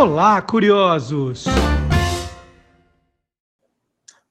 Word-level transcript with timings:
Olá, 0.00 0.40
curiosos! 0.40 1.44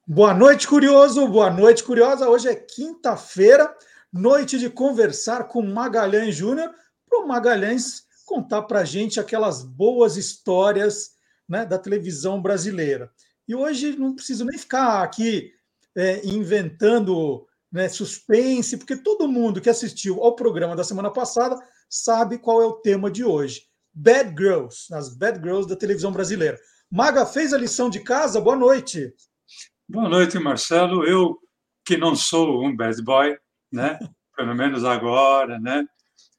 Boa 0.03 0.33
noite, 0.33 0.67
curioso! 0.67 1.27
Boa 1.27 1.51
noite, 1.51 1.83
curiosa! 1.83 2.27
Hoje 2.27 2.47
é 2.47 2.55
quinta-feira, 2.55 3.71
noite 4.11 4.57
de 4.57 4.67
conversar 4.67 5.47
com 5.47 5.61
Magalhães 5.61 6.35
Júnior, 6.35 6.71
para 7.07 7.19
o 7.19 7.27
Magalhães 7.27 8.01
contar 8.25 8.63
para 8.63 8.79
a 8.79 8.83
gente 8.83 9.19
aquelas 9.19 9.63
boas 9.63 10.17
histórias 10.17 11.11
né, 11.47 11.63
da 11.67 11.77
televisão 11.77 12.41
brasileira. 12.41 13.11
E 13.47 13.53
hoje 13.53 13.95
não 13.95 14.15
preciso 14.15 14.45
nem 14.45 14.57
ficar 14.57 15.03
aqui 15.03 15.51
é, 15.95 16.25
inventando 16.25 17.45
né, 17.71 17.87
suspense, 17.87 18.75
porque 18.75 18.95
todo 18.95 19.27
mundo 19.27 19.61
que 19.61 19.69
assistiu 19.69 20.23
ao 20.23 20.35
programa 20.35 20.75
da 20.75 20.83
semana 20.83 21.11
passada 21.11 21.55
sabe 21.87 22.39
qual 22.39 22.59
é 22.59 22.65
o 22.65 22.81
tema 22.81 23.11
de 23.11 23.23
hoje. 23.23 23.68
Bad 23.93 24.35
Girls, 24.37 24.93
as 24.93 25.15
Bad 25.15 25.39
Girls 25.39 25.67
da 25.67 25.75
televisão 25.75 26.11
brasileira. 26.11 26.57
Maga 26.91 27.25
fez 27.25 27.53
a 27.53 27.57
lição 27.57 27.89
de 27.89 27.99
casa? 27.99 28.41
Boa 28.41 28.55
noite. 28.55 29.13
Boa 29.87 30.09
noite, 30.09 30.39
Marcelo. 30.39 31.03
Eu 31.03 31.37
que 31.85 31.97
não 31.97 32.15
sou 32.15 32.63
um 32.63 32.75
bad 32.75 33.01
boy, 33.03 33.37
né? 33.71 33.97
Pelo 34.35 34.55
menos 34.55 34.85
agora, 34.85 35.59
né? 35.59 35.85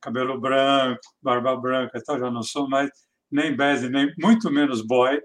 Cabelo 0.01 0.41
branco, 0.41 1.01
barba 1.21 1.57
branca, 1.57 1.99
então 1.99 2.19
já 2.19 2.31
não 2.31 2.43
sou 2.43 2.69
mais 2.69 2.91
nem 3.31 3.55
bad, 3.55 3.89
nem 3.89 4.13
muito 4.19 4.51
menos 4.51 4.87
boy, 4.87 5.21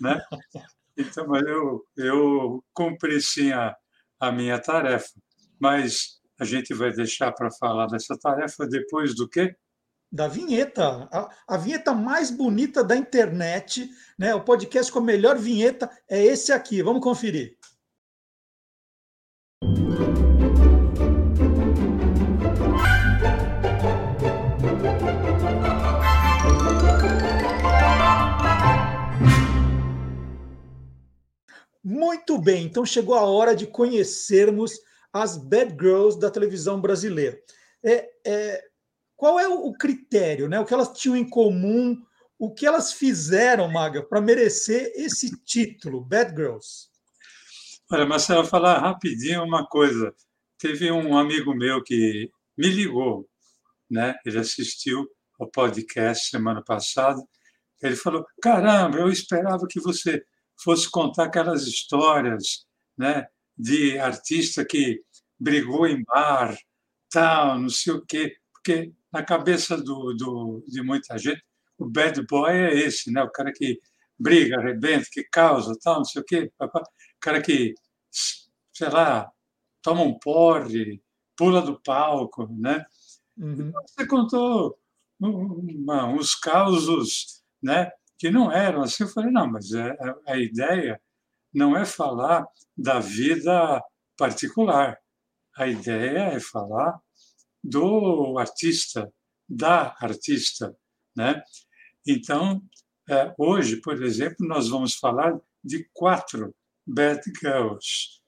né? 0.00 0.20
Então, 0.98 1.26
mas 1.28 1.42
eu, 1.42 1.84
eu 1.98 2.64
cumpri 2.72 3.20
sim 3.20 3.52
a, 3.52 3.76
a 4.18 4.32
minha 4.32 4.58
tarefa. 4.58 5.10
Mas 5.60 6.18
a 6.40 6.44
gente 6.46 6.72
vai 6.72 6.90
deixar 6.90 7.32
para 7.32 7.50
falar 7.50 7.86
dessa 7.86 8.16
tarefa 8.18 8.66
depois 8.66 9.14
do 9.14 9.28
quê? 9.28 9.54
Da 10.10 10.28
vinheta. 10.28 11.08
A, 11.12 11.28
a, 11.48 11.56
vinheta 11.56 11.92
mais 11.92 12.30
bonita 12.30 12.82
da 12.82 12.96
internet, 12.96 13.90
né? 14.18 14.34
O 14.34 14.44
podcast 14.44 14.90
com 14.90 15.00
a 15.00 15.02
melhor 15.02 15.36
vinheta 15.36 15.90
é 16.08 16.24
esse 16.24 16.52
aqui. 16.52 16.82
Vamos 16.82 17.02
conferir. 17.02 17.56
Muito 31.82 32.36
bem, 32.36 32.64
então 32.64 32.84
chegou 32.84 33.14
a 33.14 33.22
hora 33.22 33.54
de 33.54 33.64
conhecermos 33.64 34.72
as 35.12 35.36
bad 35.36 35.76
girls 35.80 36.18
da 36.18 36.28
televisão 36.28 36.80
brasileira. 36.80 37.38
É, 37.82 38.10
é, 38.26 38.64
qual 39.16 39.40
é 39.40 39.48
o 39.48 39.72
critério, 39.72 40.48
né? 40.48 40.60
O 40.60 40.64
que 40.64 40.74
elas 40.74 40.92
tinham 40.98 41.16
em 41.16 41.28
comum, 41.28 41.96
o 42.38 42.52
que 42.52 42.66
elas 42.66 42.92
fizeram, 42.92 43.68
Maga, 43.70 44.02
para 44.02 44.20
merecer 44.20 44.92
esse 44.94 45.42
título, 45.42 46.04
Bad 46.04 46.30
Girls? 46.36 46.88
Olha, 47.90 48.04
Marcelo, 48.04 48.44
falar 48.44 48.78
rapidinho 48.78 49.42
uma 49.42 49.66
coisa. 49.66 50.14
Teve 50.58 50.90
um 50.90 51.16
amigo 51.16 51.54
meu 51.54 51.82
que 51.82 52.30
me 52.56 52.68
ligou, 52.68 53.28
né? 53.90 54.14
Ele 54.24 54.38
assistiu 54.38 55.08
ao 55.38 55.48
podcast 55.50 56.28
semana 56.28 56.62
passada. 56.62 57.22
Ele 57.82 57.96
falou: 57.96 58.26
Caramba, 58.42 58.98
eu 58.98 59.08
esperava 59.08 59.66
que 59.68 59.80
você 59.80 60.24
fosse 60.62 60.90
contar 60.90 61.24
aquelas 61.24 61.66
histórias 61.66 62.66
né, 62.96 63.26
de 63.56 63.98
artista 63.98 64.64
que 64.64 65.02
brigou 65.38 65.86
em 65.86 66.02
bar, 66.04 66.56
tal, 67.10 67.58
não 67.58 67.68
sei 67.68 67.92
o 67.92 68.04
quê, 68.04 68.36
porque 68.52 68.92
na 69.12 69.22
cabeça 69.22 69.76
do, 69.76 70.14
do, 70.14 70.64
de 70.66 70.82
muita 70.82 71.16
gente, 71.18 71.42
o 71.78 71.88
bad 71.88 72.20
boy 72.26 72.52
é 72.52 72.74
esse, 72.74 73.10
né? 73.10 73.22
o 73.22 73.30
cara 73.30 73.52
que 73.52 73.78
briga, 74.18 74.58
arrebenta, 74.58 75.06
que 75.10 75.24
causa, 75.24 75.76
tal, 75.82 75.96
não 75.96 76.04
sei 76.04 76.22
o 76.22 76.24
quê, 76.24 76.50
o 76.60 76.70
cara 77.20 77.40
que, 77.42 77.74
sei 78.72 78.88
lá, 78.88 79.30
toma 79.82 80.02
um 80.02 80.18
porre, 80.18 81.02
pula 81.36 81.60
do 81.60 81.80
palco, 81.82 82.48
né? 82.50 82.84
Uhum. 83.36 83.68
Então, 83.68 83.82
você 83.86 84.06
contou 84.06 84.78
uma, 85.20 86.06
uns 86.06 86.34
causos, 86.34 87.42
né? 87.62 87.90
que 88.18 88.30
não 88.30 88.50
eram 88.50 88.82
assim. 88.82 89.04
Eu 89.04 89.08
falei, 89.08 89.30
não, 89.30 89.50
mas 89.50 89.72
é, 89.72 89.88
é, 89.88 90.32
a 90.32 90.38
ideia 90.38 91.00
não 91.52 91.76
é 91.76 91.84
falar 91.84 92.46
da 92.76 92.98
vida 92.98 93.82
particular. 94.16 94.98
A 95.56 95.66
ideia 95.66 96.34
é 96.34 96.40
falar 96.40 96.98
do 97.68 98.38
artista, 98.38 99.12
da 99.48 99.96
artista, 100.00 100.76
né? 101.16 101.42
Então, 102.06 102.62
é, 103.08 103.34
hoje, 103.38 103.80
por 103.80 104.02
exemplo, 104.02 104.46
nós 104.46 104.68
vamos 104.68 104.94
falar 104.94 105.38
de 105.62 105.88
quatro 105.92 106.54
bad 106.86 107.20
girls. 107.40 108.20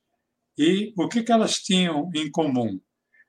E 0.56 0.92
o 0.96 1.08
que, 1.08 1.24
elas 1.30 1.60
tinham 1.60 2.10
em 2.14 2.30
comum? 2.30 2.80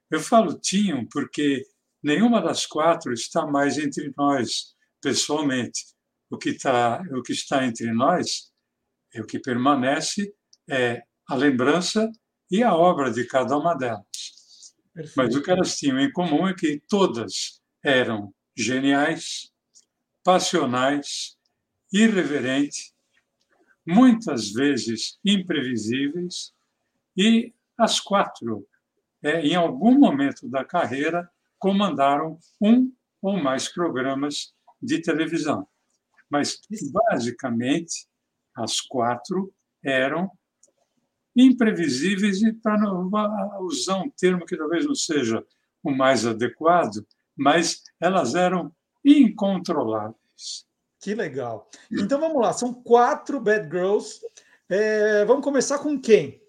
Eu 0.09 0.19
falo 0.19 0.59
tinham 0.59 1.05
porque 1.11 1.63
nenhuma 2.01 2.41
das 2.41 2.65
quatro 2.65 3.13
está 3.13 3.45
mais 3.45 3.77
entre 3.77 4.11
nós, 4.17 4.75
pessoalmente 5.01 5.85
o 6.31 6.37
que, 6.37 6.53
tá, 6.53 7.01
o 7.11 7.21
que 7.21 7.33
está 7.33 7.65
entre 7.65 7.91
nós, 7.91 8.51
o 9.15 9.25
que 9.25 9.39
permanece, 9.39 10.33
é 10.67 11.03
a 11.27 11.35
lembrança 11.35 12.09
e 12.49 12.63
a 12.63 12.75
obra 12.75 13.11
de 13.11 13.25
cada 13.25 13.57
uma 13.57 13.75
delas. 13.75 14.05
Perfeito. 15.01 15.17
Mas 15.17 15.35
o 15.35 15.41
que 15.41 15.51
elas 15.51 15.77
tinham 15.77 15.99
em 15.99 16.11
comum 16.11 16.47
é 16.47 16.53
que 16.53 16.81
todas 16.87 17.61
eram 17.83 18.33
geniais, 18.55 19.51
passionais, 20.23 21.37
irreverentes, 21.91 22.93
muitas 23.85 24.51
vezes 24.51 25.17
imprevisíveis, 25.25 26.53
e 27.15 27.53
as 27.77 27.99
quatro, 27.99 28.67
é, 29.23 29.41
em 29.41 29.55
algum 29.55 29.97
momento 29.97 30.47
da 30.49 30.63
carreira, 30.63 31.29
comandaram 31.57 32.37
um 32.61 32.91
ou 33.21 33.37
mais 33.37 33.67
programas 33.67 34.53
de 34.81 35.01
televisão 35.01 35.67
mas 36.29 36.59
basicamente 36.91 38.07
as 38.55 38.79
quatro 38.79 39.51
eram 39.83 40.29
imprevisíveis 41.39 42.41
e 42.41 42.51
para 42.51 42.91
usar 43.61 43.97
um 43.97 44.09
termo 44.09 44.45
que 44.45 44.57
talvez 44.57 44.85
não 44.85 44.95
seja 44.95 45.45
o 45.81 45.91
mais 45.91 46.25
adequado, 46.25 47.05
mas 47.35 47.83
elas 47.99 48.35
eram 48.35 48.73
incontroláveis. 49.03 50.67
Que 51.01 51.15
legal. 51.15 51.69
Então 51.89 52.19
vamos 52.19 52.41
lá, 52.41 52.51
são 52.51 52.73
quatro 52.73 53.39
bad 53.39 53.69
girls. 53.69 54.19
É, 54.67 55.23
vamos 55.23 55.43
começar 55.43 55.79
com 55.79 55.99
quem? 55.99 56.41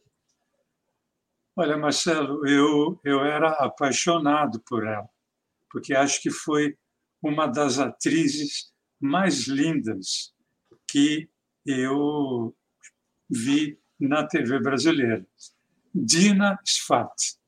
Olha, 1.57 1.77
Marcelo, 1.77 2.47
eu, 2.47 3.01
eu 3.05 3.25
era 3.25 3.51
apaixonado 3.51 4.61
por 4.61 4.85
ela, 4.87 5.09
porque 5.71 5.95
acho 5.95 6.21
que 6.21 6.31
foi 6.31 6.77
uma 7.23 7.47
das 7.47 7.79
atrizes 7.79 8.73
mais 9.01 9.47
lindas 9.47 10.35
que 10.89 11.29
eu 11.65 12.55
vi 13.29 13.80
na 14.01 14.27
TV 14.27 14.59
brasileira. 14.61 15.27
Dina 15.95 16.59
Sfat. 16.65 17.39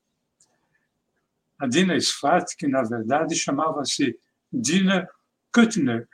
A 1.59 1.67
Dina 1.67 1.99
Sfat, 1.99 2.55
que 2.57 2.67
na 2.67 2.83
verdade 2.83 3.35
chamava-se 3.35 4.17
Dina 4.51 5.07
Kuttner, 5.53 6.07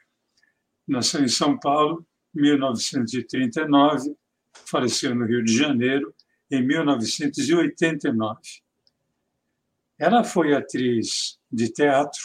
nasceu 0.87 1.23
em 1.23 1.27
São 1.27 1.59
Paulo 1.59 2.05
em 2.35 2.41
1939, 2.41 4.15
faleceu 4.65 5.13
no 5.15 5.25
Rio 5.25 5.43
de 5.43 5.55
Janeiro 5.55 6.13
em 6.49 6.65
1989. 6.65 8.39
Ela 9.97 10.23
foi 10.23 10.53
atriz 10.53 11.39
de 11.51 11.69
teatro, 11.69 12.21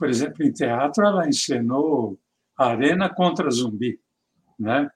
por 0.00 0.08
exemplo, 0.08 0.42
em 0.42 0.50
teatro, 0.50 1.04
ela 1.04 1.28
encenou 1.28 2.18
Arena 2.56 3.12
contra 3.12 3.50
Zumbi. 3.50 4.00
Né? 4.58 4.90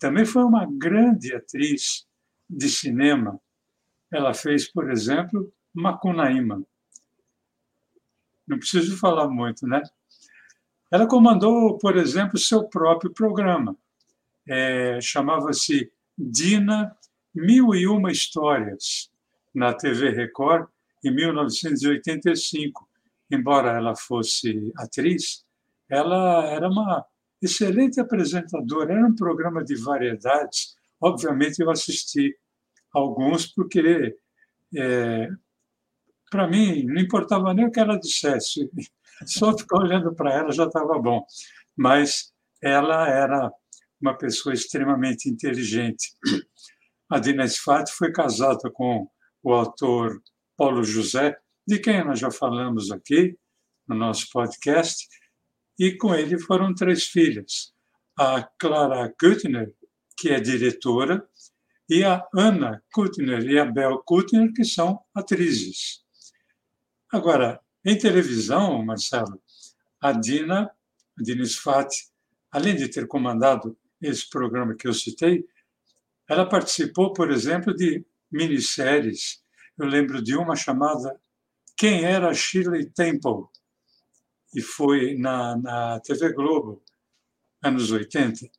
Também 0.00 0.24
foi 0.24 0.42
uma 0.42 0.66
grande 0.66 1.32
atriz 1.32 2.04
de 2.48 2.68
cinema. 2.68 3.40
Ela 4.12 4.34
fez, 4.34 4.66
por 4.66 4.90
exemplo, 4.90 5.52
Macunaíma. 5.72 6.64
Não 8.48 8.58
preciso 8.58 8.96
falar 8.96 9.28
muito, 9.28 9.64
né? 9.68 9.80
Ela 10.90 11.06
comandou, 11.06 11.78
por 11.78 11.96
exemplo, 11.96 12.36
seu 12.36 12.64
próprio 12.64 13.12
programa. 13.12 13.76
É, 14.48 15.00
Chamava-se 15.00 15.92
Dina 16.18 16.96
Mil 17.32 17.72
e 17.76 17.86
Uma 17.86 18.10
Histórias, 18.10 19.08
na 19.54 19.72
TV 19.72 20.10
Record, 20.10 20.66
em 21.04 21.14
1985 21.14 22.90
embora 23.30 23.70
ela 23.70 23.94
fosse 23.94 24.72
atriz, 24.76 25.44
ela 25.88 26.44
era 26.46 26.68
uma 26.68 27.06
excelente 27.40 28.00
apresentadora. 28.00 28.92
Era 28.92 29.06
um 29.06 29.14
programa 29.14 29.64
de 29.64 29.74
variedades. 29.76 30.74
Obviamente, 31.00 31.60
eu 31.60 31.70
assisti 31.70 32.36
alguns 32.92 33.46
porque, 33.46 34.16
é, 34.76 35.28
para 36.30 36.48
mim, 36.48 36.84
não 36.84 37.00
importava 37.00 37.54
nem 37.54 37.66
o 37.66 37.70
que 37.70 37.80
ela 37.80 37.98
dissesse, 37.98 38.70
só 39.26 39.56
ficar 39.56 39.78
olhando 39.78 40.14
para 40.14 40.34
ela 40.34 40.52
já 40.52 40.64
estava 40.64 40.98
bom. 40.98 41.24
Mas 41.76 42.32
ela 42.62 43.08
era 43.08 43.50
uma 44.00 44.16
pessoa 44.16 44.54
extremamente 44.54 45.28
inteligente. 45.28 46.12
A 47.08 47.18
Dina 47.18 47.46
Sfat 47.46 47.90
foi 47.90 48.12
casada 48.12 48.70
com 48.72 49.08
o 49.42 49.52
autor 49.52 50.22
Paulo 50.56 50.84
José, 50.84 51.36
de 51.66 51.78
quem 51.78 52.04
nós 52.04 52.18
já 52.18 52.30
falamos 52.30 52.90
aqui 52.90 53.36
no 53.86 53.96
nosso 53.96 54.28
podcast, 54.32 55.08
e 55.80 55.96
com 55.96 56.14
ele 56.14 56.38
foram 56.38 56.74
três 56.74 57.04
filhas. 57.04 57.72
A 58.14 58.42
Clara 58.42 59.08
Kuttner, 59.18 59.72
que 60.14 60.28
é 60.28 60.38
diretora, 60.38 61.26
e 61.88 62.04
a 62.04 62.22
Ana 62.34 62.84
Kuttner 62.92 63.42
e 63.46 63.58
a 63.58 63.64
Bel 63.64 64.02
Kuttner, 64.04 64.52
que 64.52 64.62
são 64.62 65.00
atrizes. 65.14 66.04
Agora, 67.10 67.58
em 67.82 67.96
televisão, 67.96 68.84
Marcelo, 68.84 69.40
a 69.98 70.12
Dina, 70.12 70.70
a 71.18 71.22
Dina 71.22 71.46
Sfat, 71.46 71.88
além 72.52 72.76
de 72.76 72.86
ter 72.86 73.06
comandado 73.06 73.74
esse 74.02 74.28
programa 74.28 74.74
que 74.74 74.86
eu 74.86 74.92
citei, 74.92 75.46
ela 76.28 76.46
participou, 76.46 77.14
por 77.14 77.30
exemplo, 77.30 77.74
de 77.74 78.04
minisséries. 78.30 79.42
Eu 79.78 79.86
lembro 79.86 80.22
de 80.22 80.36
uma 80.36 80.54
chamada 80.54 81.18
Quem 81.74 82.04
era 82.04 82.34
Shirley 82.34 82.84
Temple? 82.90 83.48
E 84.54 84.60
foi 84.60 85.14
na, 85.16 85.56
na 85.56 86.00
TV 86.00 86.32
Globo, 86.32 86.82
anos 87.62 87.90
80. 87.90 88.50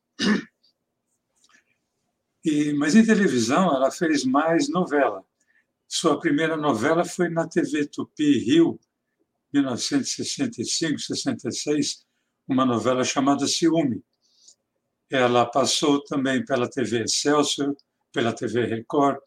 E, 2.44 2.74
mas 2.74 2.96
em 2.96 3.06
televisão 3.06 3.76
ela 3.76 3.92
fez 3.92 4.24
mais 4.24 4.70
novela. 4.70 5.24
Sua 5.88 6.20
primeira 6.20 6.56
novela 6.56 7.04
foi 7.04 7.30
na 7.30 7.48
TV 7.48 7.86
Tupi 7.86 8.40
Rio, 8.40 8.80
1965, 9.54 11.00
66, 11.00 12.06
uma 12.48 12.66
novela 12.66 13.04
chamada 13.04 13.46
Ciúme. 13.46 14.02
Ela 15.10 15.46
passou 15.46 16.02
também 16.04 16.44
pela 16.46 16.70
TV 16.70 17.04
Excelsior, 17.04 17.76
pela 18.14 18.34
TV 18.34 18.66
Record, 18.66 19.20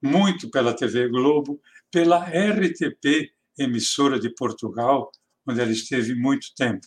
muito 0.00 0.50
pela 0.50 0.74
TV 0.74 1.08
Globo, 1.08 1.60
pela 1.90 2.24
RTP, 2.24 3.32
emissora 3.58 4.20
de 4.20 4.30
Portugal, 4.30 5.10
onde 5.46 5.60
ela 5.60 5.70
esteve 5.70 6.14
muito 6.14 6.48
tempo. 6.56 6.86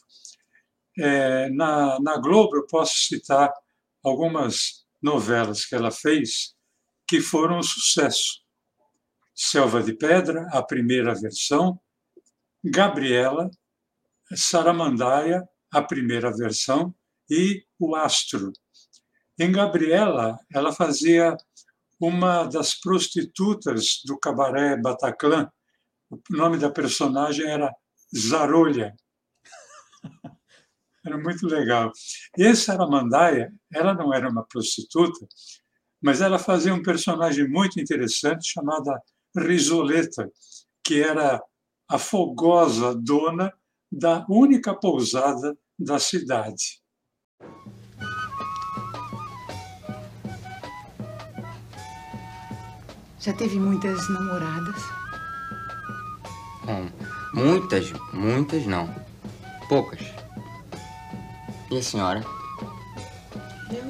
É, 0.98 1.50
na, 1.50 2.00
na 2.00 2.18
Globo, 2.18 2.58
eu 2.58 2.68
posso 2.68 2.98
citar 2.98 3.52
algumas 4.04 4.86
novelas 5.02 5.66
que 5.66 5.76
ela 5.76 5.92
fez 5.92 6.54
que 7.08 7.22
foram 7.22 7.60
um 7.60 7.64
sucesso. 7.64 8.42
Selva 9.34 9.82
de 9.82 9.94
Pedra, 9.94 10.48
a 10.52 10.62
primeira 10.62 11.16
versão, 11.16 11.80
Gabriela, 12.64 13.50
Saramandaia, 14.36 15.48
a 15.72 15.82
primeira 15.82 16.36
versão, 16.36 16.94
e 17.30 17.64
o 17.80 17.96
Astro. 17.96 18.52
Em 19.40 19.52
Gabriela, 19.52 20.38
ela 20.54 20.74
fazia 20.74 21.38
uma 22.00 22.44
das 22.44 22.74
prostitutas 22.80 24.02
do 24.06 24.18
cabaré 24.18 24.76
Bataclan. 24.78 25.50
O 26.10 26.20
nome 26.30 26.58
da 26.58 26.70
personagem 26.70 27.48
era 27.48 27.74
Zarolha. 28.16 28.96
Era 31.06 31.18
muito 31.18 31.48
legal. 31.48 31.92
E 32.38 32.44
essa 32.44 32.74
Saramandaia, 32.74 33.54
ela 33.74 33.94
não 33.94 34.14
era 34.14 34.30
uma 34.30 34.46
prostituta, 34.46 35.28
mas 36.02 36.22
ela 36.22 36.38
fazia 36.38 36.74
um 36.74 36.84
personagem 36.84 37.48
muito 37.48 37.80
interessante 37.80 38.52
chamada 38.52 39.02
Risoleta, 39.36 40.30
que 40.84 41.02
era 41.02 41.42
a 41.88 41.98
fogosa 41.98 42.96
dona 42.96 43.54
da 43.92 44.26
única 44.30 44.74
pousada 44.74 45.58
da 45.78 46.00
cidade. 46.00 46.82
Já 53.20 53.34
teve 53.34 53.60
muitas 53.60 54.10
namoradas? 54.10 54.82
Bom, 56.66 56.99
muitas, 57.34 57.92
muitas 58.14 58.66
não. 58.66 58.94
Poucas. 59.68 60.00
E 61.72 61.78
a 61.78 61.84
senhora? 61.84 62.24
Eu? 63.72 63.84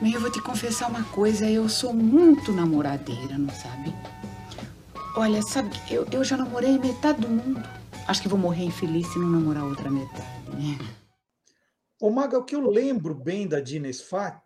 Bem, 0.00 0.12
eu 0.12 0.20
vou 0.20 0.30
te 0.30 0.40
confessar 0.42 0.88
uma 0.88 1.04
coisa, 1.04 1.48
eu 1.48 1.68
sou 1.68 1.94
muito 1.94 2.52
namoradeira, 2.52 3.38
não 3.38 3.54
sabe? 3.54 3.94
Olha, 5.16 5.40
sabe, 5.42 5.70
eu, 5.88 6.06
eu 6.10 6.24
já 6.24 6.36
namorei 6.36 6.78
metade 6.78 7.20
do 7.20 7.28
mundo. 7.28 7.62
Acho 8.06 8.20
que 8.20 8.28
vou 8.28 8.38
morrer 8.38 8.64
infeliz 8.64 9.06
se 9.06 9.18
não 9.18 9.30
namorar 9.30 9.64
outra 9.64 9.90
metade, 9.90 10.50
né? 10.50 10.78
Ô, 12.00 12.10
Maga, 12.10 12.38
o 12.38 12.44
que 12.44 12.54
eu 12.54 12.68
lembro 12.68 13.14
bem 13.14 13.46
da 13.46 13.60
Dina 13.60 13.88
Sfat 13.92 14.42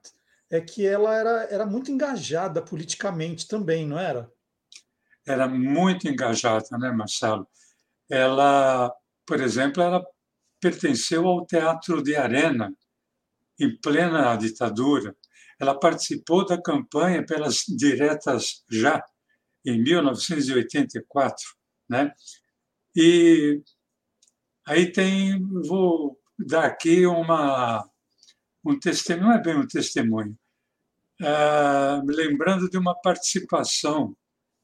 é 0.50 0.60
que 0.60 0.86
ela 0.86 1.14
era, 1.16 1.30
era 1.50 1.66
muito 1.66 1.90
engajada 1.90 2.62
politicamente 2.62 3.48
também, 3.48 3.86
não 3.86 3.98
era? 3.98 4.30
Era 5.28 5.46
muito 5.46 6.08
engajada, 6.08 6.78
né, 6.78 6.90
Marcelo? 6.90 7.46
Ela, 8.08 8.90
por 9.26 9.38
exemplo, 9.40 9.82
ela 9.82 10.02
pertenceu 10.58 11.26
ao 11.28 11.44
Teatro 11.44 12.02
de 12.02 12.16
Arena, 12.16 12.72
em 13.60 13.76
plena 13.78 14.34
ditadura. 14.36 15.14
Ela 15.60 15.78
participou 15.78 16.46
da 16.46 16.60
campanha 16.60 17.26
pelas 17.26 17.64
diretas 17.68 18.64
já, 18.70 19.04
em 19.66 19.82
1984, 19.82 21.44
né? 21.88 22.12
E 22.96 23.60
aí 24.66 24.90
tem, 24.90 25.42
vou 25.66 26.18
dar 26.38 26.64
aqui 26.64 27.04
uma 27.06 27.86
um 28.64 28.78
testemunho, 28.78 29.28
não 29.28 29.34
é 29.34 29.42
bem 29.42 29.56
um 29.56 29.66
testemunho, 29.66 30.38
me 32.04 32.14
lembrando 32.14 32.68
de 32.68 32.76
uma 32.76 32.94
participação 33.00 34.16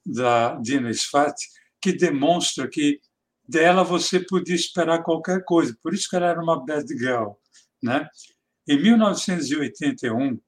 da 0.04 0.54
Dina 0.56 0.92
Sfat 0.92 1.34
que 1.80 1.92
demonstra 1.92 2.68
que 2.68 3.00
dela 3.46 3.84
você 3.84 4.18
podia 4.20 4.54
esperar 4.54 5.02
qualquer 5.02 5.44
coisa, 5.44 5.76
por 5.82 5.92
isso 5.92 6.08
que 6.08 6.16
ela 6.16 6.28
era 6.28 6.42
uma 6.42 6.64
bad 6.64 6.86
girl, 6.96 7.32
né? 7.82 8.08
Em 8.66 8.80
1981, 8.80 10.40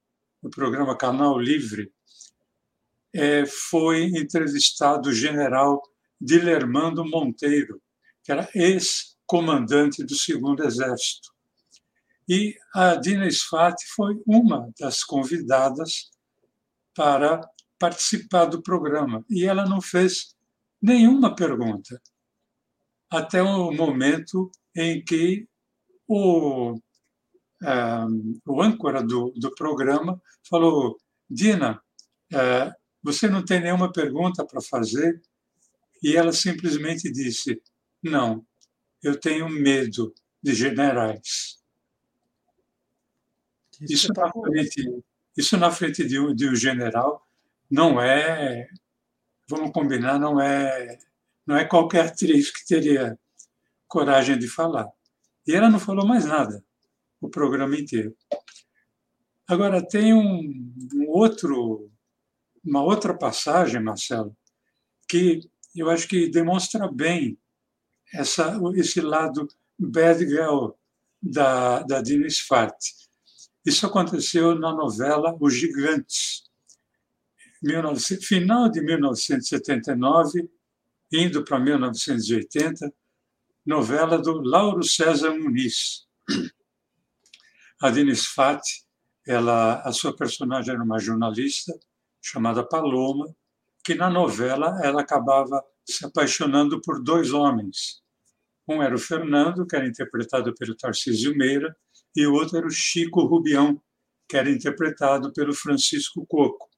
no 0.43 0.51
programa 0.51 0.97
Canal 0.97 1.39
Livre, 1.39 1.93
é, 3.15 3.45
foi 3.45 4.05
entrevistado 4.05 5.11
o 5.11 5.13
general 5.13 5.83
Dilermando 6.19 7.05
Monteiro, 7.05 7.83
que 8.25 8.33
era 8.33 8.49
ex-comandante 8.55 10.03
do 10.03 10.15
Segundo 10.15 10.65
Exército. 10.65 11.31
E 12.29 12.57
a 12.75 12.95
Dina 12.97 13.31
Sfat 13.31 13.77
foi 13.95 14.21
uma 14.27 14.73
das 14.81 15.05
convidadas 15.05 16.11
para 16.95 17.41
participar 17.79 18.47
do 18.47 18.63
programa. 18.63 19.25
E 19.29 19.45
ela 19.45 19.67
não 19.67 19.81
fez 19.81 20.35
nenhuma 20.81 21.35
pergunta, 21.35 22.01
até 23.11 23.43
o 23.43 23.73
momento 23.73 24.51
em 24.75 25.03
que 25.03 25.49
o, 26.07 26.73
um, 26.73 26.81
ah, 27.63 28.07
o 28.47 28.63
âncora 28.63 29.03
do, 29.03 29.33
do 29.37 29.55
programa 29.55 30.21
falou: 30.49 30.97
Dina, 31.29 31.81
uh, 32.33 32.73
você 33.03 33.29
não 33.29 33.45
tem 33.45 33.61
nenhuma 33.61 33.93
pergunta 33.93 34.45
para 34.47 34.61
fazer? 34.61 35.21
E 36.03 36.17
ela 36.17 36.33
simplesmente 36.33 37.11
disse: 37.11 37.61
Não, 38.03 38.45
eu 39.03 39.19
tenho 39.19 39.49
medo 39.49 40.15
de 40.43 40.55
generais. 40.55 41.57
Isso, 43.81 44.13
tá 44.13 44.27
na 44.27 44.33
frente, 44.33 45.03
isso 45.37 45.57
na 45.57 45.71
frente 45.71 46.07
de 46.07 46.19
um, 46.19 46.35
de 46.35 46.49
um 46.49 46.55
general 46.55 47.26
não 47.71 48.01
é, 48.01 48.69
vamos 49.49 49.73
combinar, 49.73 50.19
não 50.19 50.41
é, 50.41 50.99
não 51.47 51.57
é 51.57 51.65
qualquer 51.65 52.07
atriz 52.07 52.51
que 52.51 52.67
teria 52.67 53.19
coragem 53.89 54.39
de 54.39 54.49
falar. 54.49 54.89
E 55.47 55.55
ela 55.55 55.71
não 55.71 55.79
falou 55.79 56.07
mais 56.07 56.25
nada 56.25 56.65
o 57.21 57.29
programa 57.29 57.77
inteiro. 57.77 58.17
Agora, 59.49 59.87
tem 59.87 60.13
um, 60.13 60.75
um 60.95 61.09
outro 61.09 61.91
uma 62.67 62.83
outra 62.83 63.17
passagem, 63.17 63.81
Marcelo, 63.81 64.37
que 65.09 65.49
eu 65.75 65.89
acho 65.89 66.09
que 66.09 66.29
demonstra 66.29 66.91
bem 66.91 67.39
essa, 68.13 68.59
esse 68.75 69.01
lado 69.01 69.47
bad 69.79 70.19
girl 70.27 70.71
da, 71.23 71.83
da 71.83 72.03
Dina 72.03 72.29
Sfart. 72.29 72.77
Isso 73.65 73.87
aconteceu 73.87 74.55
na 74.57 74.73
novela 74.73 75.37
Os 75.41 75.55
Gigantes, 75.55 76.46
19, 77.67 77.99
final 78.23 78.71
de 78.71 78.81
1979, 78.81 80.49
indo 81.13 81.45
para 81.45 81.59
1980, 81.59 82.93
novela 83.65 84.19
do 84.19 84.41
Lauro 84.41 84.85
César 84.85 85.35
Muniz. 85.35 86.07
A 87.83 87.91
Dina 87.91 88.15
Sfat, 88.15 88.63
ela, 89.27 89.83
a 89.83 89.93
sua 89.93 90.15
personagem 90.15 90.73
era 90.73 90.83
uma 90.83 91.01
jornalista 91.01 91.77
chamada 92.23 92.67
Paloma, 92.67 93.35
que 93.85 93.95
na 93.95 94.09
novela 94.09 94.81
ela 94.83 95.03
acabava 95.03 95.63
se 95.85 96.07
apaixonando 96.07 96.81
por 96.81 97.03
dois 97.03 97.33
homens, 97.33 98.03
Um 98.69 98.83
era 98.83 98.95
o 98.95 98.99
Fernando, 98.99 99.65
que 99.67 99.77
era 99.77 99.87
interpretado 99.87 100.53
pelo 100.55 100.77
Tarcísio 100.77 101.37
Meira, 101.37 101.77
e 102.17 102.27
o 102.27 102.33
outro 102.33 102.57
era 102.59 102.67
o 102.67 102.71
Chico 102.71 103.25
Rubião, 103.25 103.81
que 104.29 104.37
era 104.37 104.51
interpretado 104.51 105.33
pelo 105.33 105.55
Francisco 105.55 106.27
Coco. 106.27 106.69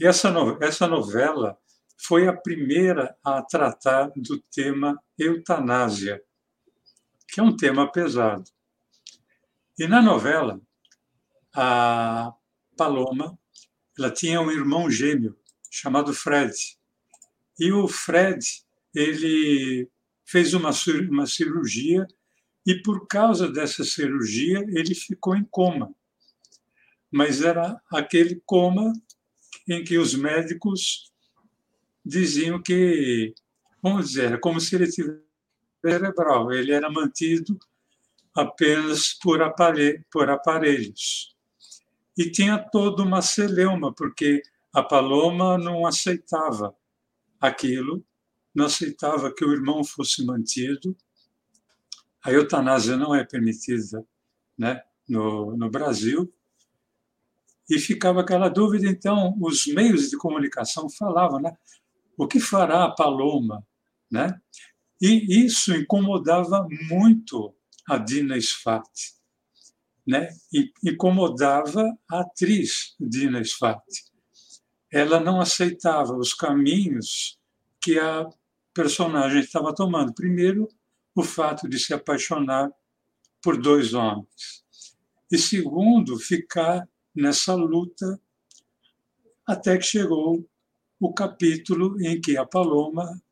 Essa, 0.00 0.30
no, 0.30 0.62
essa 0.62 0.86
novela 0.86 1.58
foi 1.96 2.28
a 2.28 2.36
primeira 2.36 3.16
a 3.24 3.42
tratar 3.42 4.10
do 4.14 4.38
tema 4.40 5.00
eutanásia, 5.18 6.22
que 7.28 7.40
é 7.40 7.42
um 7.42 7.56
tema 7.56 7.90
pesado. 7.90 8.44
E 9.78 9.86
na 9.86 10.02
novela, 10.02 10.60
a 11.54 12.32
Paloma 12.76 13.38
ela 13.98 14.10
tinha 14.10 14.40
um 14.40 14.50
irmão 14.50 14.90
gêmeo 14.90 15.34
chamado 15.70 16.12
Fred. 16.12 16.54
E 17.58 17.72
o 17.72 17.88
Fred 17.88 18.44
ele 18.94 19.90
fez 20.24 20.52
uma, 20.52 20.70
uma 21.10 21.26
cirurgia 21.26 22.06
e 22.66 22.74
por 22.82 23.06
causa 23.06 23.50
dessa 23.50 23.84
cirurgia 23.84 24.58
ele 24.68 24.94
ficou 24.94 25.34
em 25.34 25.44
coma. 25.44 25.94
Mas 27.10 27.40
era 27.40 27.80
aquele 27.90 28.42
coma 28.44 28.92
em 29.68 29.82
que 29.82 29.98
os 29.98 30.14
médicos 30.14 31.12
diziam 32.04 32.62
que, 32.62 33.34
vamos 33.82 34.08
dizer, 34.08 34.26
era 34.26 34.38
como 34.38 34.60
se 34.60 34.74
ele 34.76 34.90
tivesse 34.90 35.26
cerebral, 35.84 36.52
ele 36.52 36.72
era 36.72 36.90
mantido 36.90 37.58
apenas 38.34 39.14
por, 39.14 39.40
por 40.10 40.30
aparelhos. 40.30 41.34
E 42.16 42.30
tinha 42.30 42.58
toda 42.58 43.02
uma 43.02 43.20
celeuma, 43.22 43.92
porque 43.92 44.42
a 44.72 44.82
Paloma 44.82 45.58
não 45.58 45.86
aceitava 45.86 46.74
aquilo, 47.40 48.04
não 48.54 48.66
aceitava 48.66 49.32
que 49.32 49.44
o 49.44 49.52
irmão 49.52 49.84
fosse 49.84 50.24
mantido. 50.24 50.96
A 52.22 52.32
eutanásia 52.32 52.96
não 52.96 53.14
é 53.14 53.24
permitida 53.24 54.04
né, 54.56 54.82
no, 55.08 55.56
no 55.56 55.70
Brasil. 55.70 56.32
E 57.68 57.78
ficava 57.78 58.20
aquela 58.20 58.48
dúvida, 58.48 58.86
então, 58.86 59.36
os 59.40 59.66
meios 59.66 60.10
de 60.10 60.16
comunicação 60.16 60.88
falavam, 60.88 61.40
né? 61.40 61.56
O 62.16 62.26
que 62.26 62.38
fará 62.38 62.84
a 62.84 62.90
Paloma? 62.90 63.66
Né? 64.10 64.40
E 65.00 65.44
isso 65.44 65.74
incomodava 65.74 66.66
muito 66.88 67.54
a 67.88 67.98
Dina 67.98 68.40
Sfati, 68.40 69.14
né? 70.06 70.28
E 70.52 70.72
incomodava 70.84 71.84
a 72.08 72.20
atriz 72.20 72.94
Dina 72.98 73.42
Sfati. 73.42 74.04
Ela 74.90 75.20
não 75.20 75.40
aceitava 75.40 76.16
os 76.16 76.32
caminhos 76.32 77.38
que 77.82 77.98
a 77.98 78.26
personagem 78.72 79.40
estava 79.40 79.74
tomando. 79.74 80.14
Primeiro, 80.14 80.68
o 81.14 81.22
fato 81.22 81.68
de 81.68 81.78
se 81.78 81.92
apaixonar 81.92 82.70
por 83.42 83.60
dois 83.60 83.94
homens. 83.94 84.64
E 85.30 85.38
segundo, 85.38 86.18
ficar 86.18 86.88
nessa 87.16 87.54
luta 87.54 88.20
até 89.46 89.76
que 89.78 89.84
chegou 89.84 90.48
o 91.00 91.12
capítulo 91.12 92.00
em 92.00 92.20
que 92.20 92.36
a 92.36 92.44
Paloma 92.44 93.22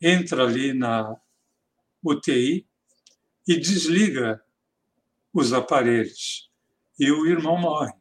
entra 0.00 0.44
ali 0.44 0.72
na 0.72 1.16
UTI 2.02 2.66
e 3.46 3.56
desliga 3.58 4.42
os 5.32 5.52
aparelhos 5.52 6.50
e 6.98 7.10
o 7.10 7.26
irmão 7.26 7.58
morre. 7.58 7.92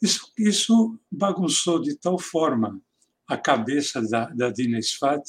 Isso, 0.00 0.32
isso 0.38 0.98
bagunçou 1.10 1.80
de 1.80 1.94
tal 1.94 2.18
forma 2.18 2.80
a 3.26 3.36
cabeça 3.36 4.00
da, 4.02 4.26
da 4.30 4.50
Dina 4.50 4.80
Sfat 4.80 5.22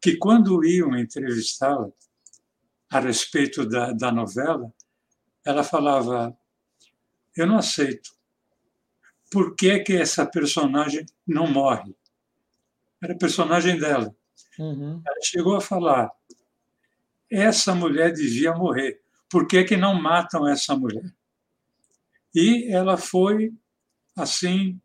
que 0.00 0.16
quando 0.16 0.64
iam 0.64 0.96
entrevistá-la 0.96 1.90
a 2.90 3.00
respeito 3.00 3.66
da, 3.66 3.92
da 3.92 4.10
novela, 4.10 4.72
ela 5.44 5.62
falava: 5.62 6.36
Eu 7.36 7.46
não 7.46 7.58
aceito. 7.58 8.10
Por 9.30 9.54
que, 9.54 9.78
que 9.80 9.92
essa 9.94 10.26
personagem 10.26 11.06
não 11.26 11.46
morre? 11.46 11.94
Era 13.02 13.16
personagem 13.16 13.78
dela. 13.78 14.14
Uhum. 14.58 15.00
Ela 15.06 15.20
chegou 15.22 15.56
a 15.56 15.60
falar: 15.60 16.10
essa 17.30 17.74
mulher 17.74 18.12
devia 18.12 18.52
morrer. 18.52 19.00
Por 19.28 19.46
que, 19.46 19.62
que 19.62 19.76
não 19.76 19.94
matam 19.94 20.46
essa 20.46 20.74
mulher? 20.76 21.14
E 22.34 22.72
ela 22.72 22.96
foi, 22.96 23.52
assim, 24.16 24.80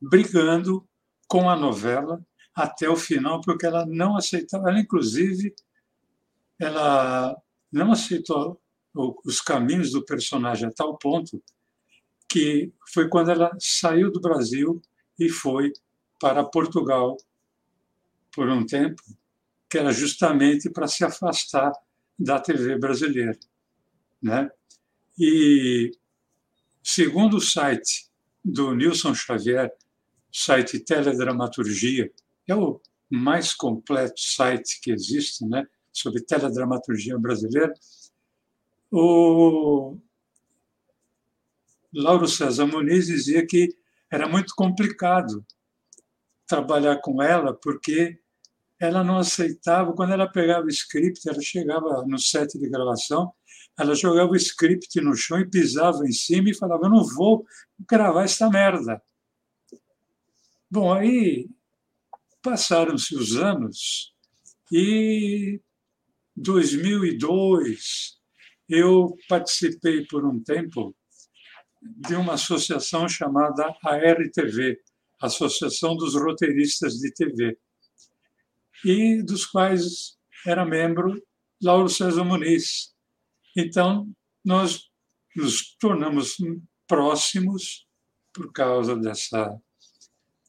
brigando 0.00 0.86
com 1.28 1.48
a 1.48 1.56
novela 1.56 2.24
até 2.54 2.88
o 2.88 2.96
final, 2.96 3.40
porque 3.40 3.66
ela 3.66 3.86
não 3.86 4.16
aceitava. 4.16 4.68
Ela, 4.68 4.80
inclusive, 4.80 5.54
ela 6.58 7.40
não 7.70 7.92
aceitou 7.92 8.60
os 9.24 9.40
caminhos 9.40 9.92
do 9.92 10.04
personagem 10.04 10.68
a 10.68 10.72
tal 10.72 10.96
ponto 10.98 11.42
que 12.28 12.72
foi 12.92 13.08
quando 13.08 13.30
ela 13.30 13.50
saiu 13.58 14.10
do 14.10 14.20
Brasil 14.20 14.82
e 15.18 15.28
foi 15.28 15.72
para 16.20 16.44
Portugal 16.44 17.16
por 18.32 18.48
um 18.48 18.66
tempo 18.66 19.02
que 19.70 19.78
era 19.78 19.92
justamente 19.92 20.68
para 20.70 20.86
se 20.86 21.04
afastar 21.04 21.72
da 22.18 22.40
TV 22.40 22.78
brasileira. 22.78 23.38
Né? 24.20 24.50
E, 25.18 25.92
segundo 26.82 27.36
o 27.36 27.40
site 27.40 28.08
do 28.44 28.74
Nilson 28.74 29.14
Xavier, 29.14 29.72
site 30.32 30.80
Teledramaturgia, 30.80 32.10
é 32.46 32.54
o 32.54 32.80
mais 33.10 33.54
completo 33.54 34.20
site 34.20 34.80
que 34.80 34.90
existe 34.90 35.46
né, 35.46 35.66
sobre 35.92 36.22
teledramaturgia 36.22 37.18
brasileira, 37.18 37.72
o 38.90 39.98
Lauro 41.92 42.26
César 42.26 42.66
Muniz 42.66 43.06
dizia 43.06 43.46
que 43.46 43.68
era 44.10 44.28
muito 44.28 44.54
complicado 44.54 45.44
trabalhar 46.46 47.00
com 47.00 47.22
ela, 47.22 47.54
porque 47.54 48.18
ela 48.80 49.02
não 49.04 49.18
aceitava, 49.18 49.92
quando 49.92 50.12
ela 50.12 50.30
pegava 50.30 50.66
o 50.66 50.70
script, 50.70 51.28
ela 51.28 51.40
chegava 51.40 52.04
no 52.06 52.18
set 52.18 52.58
de 52.58 52.68
gravação, 52.68 53.32
ela 53.78 53.94
jogava 53.94 54.30
o 54.30 54.36
script 54.36 55.00
no 55.00 55.14
chão 55.14 55.40
e 55.40 55.48
pisava 55.48 56.06
em 56.06 56.12
cima 56.12 56.50
e 56.50 56.54
falava: 56.54 56.86
Eu 56.86 56.90
não 56.90 57.04
vou 57.04 57.44
gravar 57.88 58.24
essa 58.24 58.48
merda. 58.48 59.02
Bom, 60.70 60.92
aí 60.92 61.48
passaram-se 62.42 63.14
os 63.14 63.36
anos 63.36 64.14
e 64.70 65.60
2002 66.36 68.17
eu 68.68 69.16
participei 69.28 70.06
por 70.06 70.24
um 70.24 70.42
tempo 70.42 70.94
de 71.82 72.14
uma 72.14 72.34
associação 72.34 73.08
chamada 73.08 73.74
ARTV, 73.84 74.78
Associação 75.20 75.96
dos 75.96 76.14
Roteiristas 76.14 76.94
de 76.94 77.12
TV 77.12 77.58
e 78.84 79.22
dos 79.22 79.46
quais 79.46 80.18
era 80.46 80.64
membro 80.64 81.20
Lauro 81.62 81.88
César 81.88 82.24
Muniz. 82.24 82.94
Então, 83.56 84.08
nós 84.44 84.88
nos 85.34 85.76
tornamos 85.78 86.36
próximos 86.86 87.86
por 88.32 88.52
causa 88.52 88.96
dessa, 88.96 89.56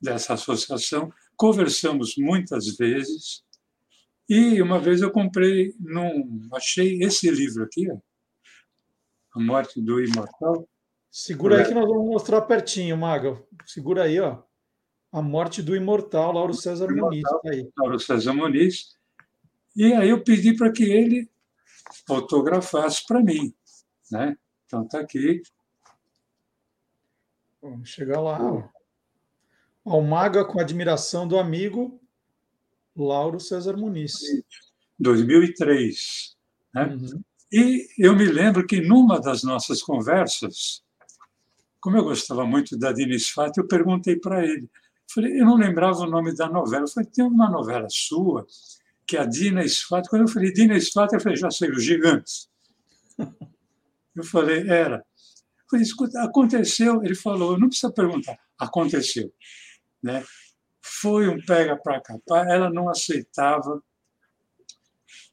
dessa 0.02 0.34
associação, 0.34 1.12
conversamos 1.36 2.14
muitas 2.18 2.78
vezes, 2.78 3.44
e 4.28 4.62
uma 4.62 4.80
vez 4.80 5.02
eu 5.02 5.12
comprei, 5.12 5.74
num, 5.80 6.48
achei 6.54 7.02
esse 7.02 7.32
livro 7.32 7.64
aqui, 7.64 7.88
A 9.36 9.40
Morte 9.40 9.82
do 9.82 10.04
Imortal. 10.04 10.68
Segura 11.12 11.58
aí 11.58 11.66
que 11.66 11.74
nós 11.74 11.88
vamos 11.88 12.06
mostrar 12.06 12.42
pertinho, 12.42 12.98
Maga. 12.98 13.42
Segura 13.66 14.04
aí, 14.04 14.20
ó. 14.20 14.44
A 15.12 15.22
Morte 15.22 15.62
do 15.62 15.76
Imortal, 15.76 16.32
Lauro 16.34 16.54
César 16.54 16.88
Muniz. 16.88 17.24
Tá 17.24 17.40
aí. 17.46 17.68
Lauro 17.78 18.00
César 18.00 18.34
Muniz. 18.34 18.96
E 19.76 19.94
aí 19.94 20.10
eu 20.10 20.24
pedi 20.24 20.56
para 20.56 20.72
que 20.72 20.84
ele 20.84 21.30
autografasse 22.08 23.06
para 23.08 23.22
mim. 23.22 23.54
Né? 24.12 24.38
Então 24.66 24.84
está 24.84 25.00
aqui. 25.00 25.42
Vamos 27.62 27.90
chegar 27.90 28.22
lá. 28.22 28.40
Ao 29.84 30.02
Maga 30.02 30.46
com 30.46 30.60
admiração 30.60 31.28
do 31.28 31.38
amigo 31.38 32.00
Lauro 32.96 33.40
César 33.40 33.76
Muniz. 33.76 34.20
2003. 35.00 36.38
Né? 36.74 36.86
Uhum. 36.86 37.24
E 37.52 37.88
eu 37.98 38.16
me 38.16 38.26
lembro 38.26 38.66
que 38.66 38.82
numa 38.82 39.20
das 39.20 39.44
nossas 39.44 39.82
conversas, 39.82 40.84
como 41.80 41.98
eu 41.98 42.04
gostava 42.04 42.46
muito 42.46 42.78
da 42.78 42.92
Diniz 42.92 43.30
Fati, 43.30 43.60
eu 43.60 43.68
perguntei 43.68 44.16
para 44.16 44.46
ele. 44.46 44.70
Falei, 45.12 45.40
eu 45.40 45.46
não 45.46 45.56
lembrava 45.56 46.00
o 46.02 46.10
nome 46.10 46.36
da 46.36 46.48
novela. 46.48 46.84
Eu 46.84 46.88
falei, 46.88 47.10
tem 47.10 47.26
uma 47.26 47.50
novela 47.50 47.88
sua 47.90 48.46
que 49.08 49.18
é 49.18 49.22
a 49.22 49.26
Dina 49.26 49.68
Sfat. 49.68 50.08
Quando 50.08 50.24
eu 50.24 50.28
falei 50.28 50.54
Dina 50.54 50.80
Sfat, 50.80 51.14
eu 51.14 51.20
falei, 51.20 51.36
já 51.36 51.50
sei, 51.50 51.72
os 51.72 51.84
gigantes. 51.84 52.48
Eu 54.16 54.24
falei, 54.26 54.68
era. 54.68 54.98
Eu 54.98 55.66
falei, 55.70 55.86
escuta, 55.86 56.22
aconteceu? 56.22 57.02
Ele 57.06 57.16
falou, 57.16 57.58
não 57.58 57.70
precisa 57.70 57.94
perguntar, 57.94 58.38
aconteceu. 58.58 59.32
Né? 60.04 60.26
foi 61.02 61.28
um 61.28 61.40
pega 61.40 61.78
para 61.78 62.02
capar, 62.02 62.48
ela 62.48 62.70
não 62.70 62.90
aceitava. 62.90 63.82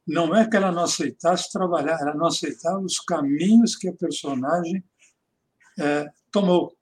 Não 0.06 0.34
é 0.34 0.48
que 0.48 0.56
ela 0.56 0.70
não 0.70 0.84
aceitasse 0.84 1.50
trabalhar, 1.50 1.98
ela 2.00 2.14
não 2.14 2.26
aceitava 2.26 2.78
os 2.78 3.00
caminhos 3.00 3.75
que 3.75 3.88
a 3.88 3.92
personagem 3.92 4.84
é, 5.78 6.06
tomou, 6.30 6.76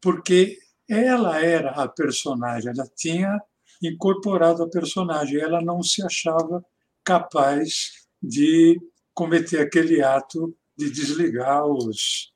porque 0.00 0.58
ela 0.88 1.40
era 1.40 1.70
a 1.70 1.88
personagem, 1.88 2.70
ela 2.70 2.86
tinha 2.94 3.40
incorporado 3.82 4.62
a 4.62 4.68
personagem, 4.68 5.40
ela 5.40 5.60
não 5.62 5.82
se 5.82 6.02
achava 6.02 6.64
capaz 7.04 8.06
de 8.22 8.80
cometer 9.14 9.60
aquele 9.60 10.02
ato 10.02 10.54
de 10.76 10.90
desligar 10.90 11.64
os, 11.64 12.32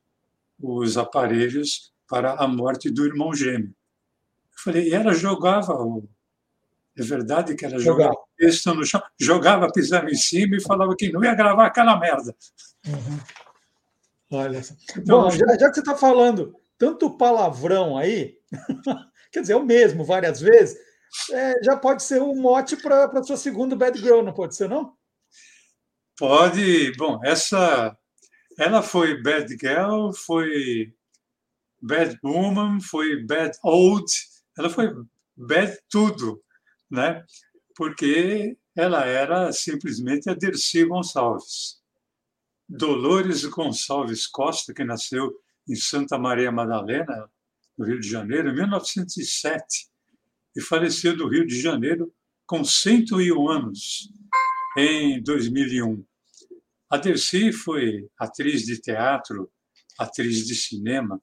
os 0.61 0.97
aparelhos 0.97 1.93
para 2.09 2.33
a 2.35 2.49
morte 2.49 2.91
do 2.91 3.05
irmão 3.05 3.35
gêmeo. 3.35 3.69
Eu 3.69 4.59
falei, 4.65 4.89
e 4.89 4.95
ela 4.95 5.13
jogava. 5.13 5.75
É 6.97 7.03
verdade 7.03 7.55
que 7.55 7.65
ela 7.65 7.79
jogava 7.79 8.15
texto 8.43 8.75
no 8.75 8.85
chão, 8.85 9.01
jogava, 9.21 9.71
pisava 9.71 10.11
em 10.11 10.17
cima 10.17 10.57
e 10.57 10.63
falava 10.63 10.97
que 10.97 11.13
não 11.13 11.23
ia 11.23 11.35
gravar 11.35 11.67
aquela 11.67 11.97
merda. 11.97 12.35
Uhum. 12.87 13.21
Olha. 14.33 14.61
Então, 14.97 15.23
Bom, 15.23 15.31
já, 15.31 15.47
já 15.59 15.69
que 15.69 15.75
você 15.75 15.81
está 15.81 15.95
falando 15.95 16.55
tanto 16.77 17.17
palavrão 17.17 17.97
aí, 17.97 18.37
quer 19.31 19.43
dizer, 19.43 19.53
é 19.53 19.57
o 19.57 19.65
mesmo 19.65 20.05
várias 20.05 20.41
vezes, 20.41 20.77
é, 21.31 21.63
já 21.63 21.77
pode 21.77 22.03
ser 22.03 22.21
um 22.21 22.35
mote 22.35 22.77
para 22.77 23.05
a 23.05 23.23
sua 23.23 23.37
segunda 23.37 23.77
Bad 23.77 23.97
Girl, 23.99 24.23
não 24.23 24.33
pode 24.33 24.57
ser, 24.57 24.69
não? 24.69 24.97
Pode. 26.19 26.93
Bom, 26.97 27.21
essa. 27.25 27.97
Ela 28.59 28.83
foi 28.83 29.23
Bad 29.23 29.49
Girl, 29.59 30.11
foi 30.13 30.93
Bad 31.81 32.19
Woman, 32.23 32.81
foi 32.81 33.25
Bad 33.25 33.57
Old, 33.63 34.13
ela 34.59 34.69
foi 34.69 34.93
bad 35.35 35.79
tudo, 35.89 36.43
né? 36.91 37.25
Porque 37.77 38.57
ela 38.75 39.05
era 39.05 39.53
simplesmente 39.53 40.29
a 40.29 40.35
Dercy 40.35 40.85
Gonçalves. 40.85 41.81
Dolores 42.69 43.45
Gonçalves 43.45 44.27
Costa, 44.27 44.73
que 44.73 44.85
nasceu 44.85 45.33
em 45.69 45.77
Santa 45.77 46.19
Maria 46.19 46.51
Madalena, 46.51 47.31
no 47.77 47.85
Rio 47.85 48.01
de 48.01 48.09
Janeiro, 48.09 48.51
em 48.51 48.55
1907, 48.55 49.89
e 50.57 50.61
faleceu 50.61 51.17
do 51.17 51.29
Rio 51.29 51.47
de 51.47 51.61
Janeiro 51.61 52.13
com 52.47 52.65
101 52.65 53.49
anos, 53.49 54.11
em 54.77 55.23
2001. 55.23 56.05
A 56.91 56.99
Dercy 56.99 57.53
foi 57.53 58.09
atriz 58.19 58.65
de 58.65 58.81
teatro, 58.81 59.51
atriz 59.99 60.47
de 60.47 60.55
cinema, 60.55 61.21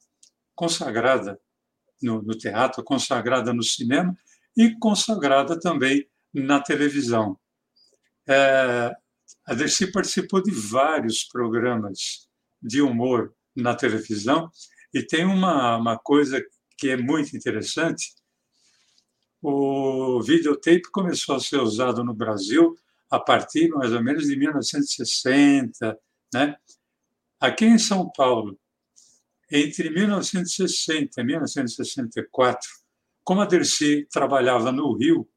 consagrada 0.56 1.40
no, 2.02 2.22
no 2.22 2.36
teatro, 2.36 2.84
consagrada 2.84 3.54
no 3.54 3.64
cinema 3.64 4.16
e 4.58 4.76
consagrada 4.80 5.60
também 5.60 6.08
na 6.34 6.62
televisão. 6.62 7.40
É, 8.28 8.96
a 9.46 9.54
Dercy 9.54 9.92
participou 9.92 10.42
de 10.42 10.52
vários 10.52 11.24
programas 11.24 12.28
de 12.62 12.82
humor 12.82 13.34
na 13.56 13.76
televisão 13.76 14.50
e 14.94 15.02
tem 15.02 15.26
uma, 15.26 15.78
uma 15.78 15.98
coisa 15.98 16.44
que 16.78 16.90
é 16.90 16.98
muito 16.98 17.36
interessante. 17.36 18.14
O 19.42 20.22
videotape 20.22 20.92
começou 20.92 21.36
a 21.36 21.40
ser 21.40 21.58
usado 21.58 22.04
no 22.04 22.14
Brasil 22.14 22.76
a 23.10 23.20
partir 23.20 23.70
mais 23.70 23.92
ou 23.92 24.04
menos 24.04 24.28
de 24.28 24.36
1960, 24.36 26.00
né? 26.34 26.56
Aqui 27.40 27.66
em 27.66 27.80
São 27.80 28.12
Paulo, 28.12 28.60
entre 29.52 29.90
1960 29.90 31.20
e 31.20 31.24
1964, 31.24 32.70
como 33.24 33.42
a 33.42 33.46
Dercy 33.46 34.08
trabalhava 34.12 34.72
no 34.72 34.96
Rio, 34.96 35.28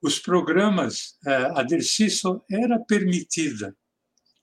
os 0.00 0.18
programas, 0.18 1.18
é, 1.26 1.34
a 1.58 1.62
Dercy 1.62 2.08
só 2.10 2.44
era 2.50 2.78
permitida 2.78 3.76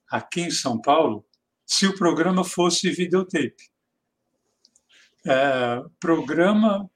aqui 0.09 0.41
em 0.41 0.51
São 0.51 0.79
Paulo 0.81 1.25
se 1.65 1.87
o 1.87 1.95
programa 1.95 2.43
fosse 2.43 2.91
videotape. 2.91 3.71
É, 5.25 5.81
programa 5.99 6.89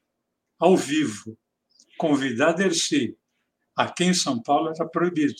ao 0.59 0.75
vivo, 0.77 1.37
convidar 1.97 2.51
Dercy 2.53 3.17
aqui 3.75 4.03
em 4.03 4.13
São 4.13 4.41
Paulo 4.41 4.71
era 4.75 4.87
proibido. 4.87 5.39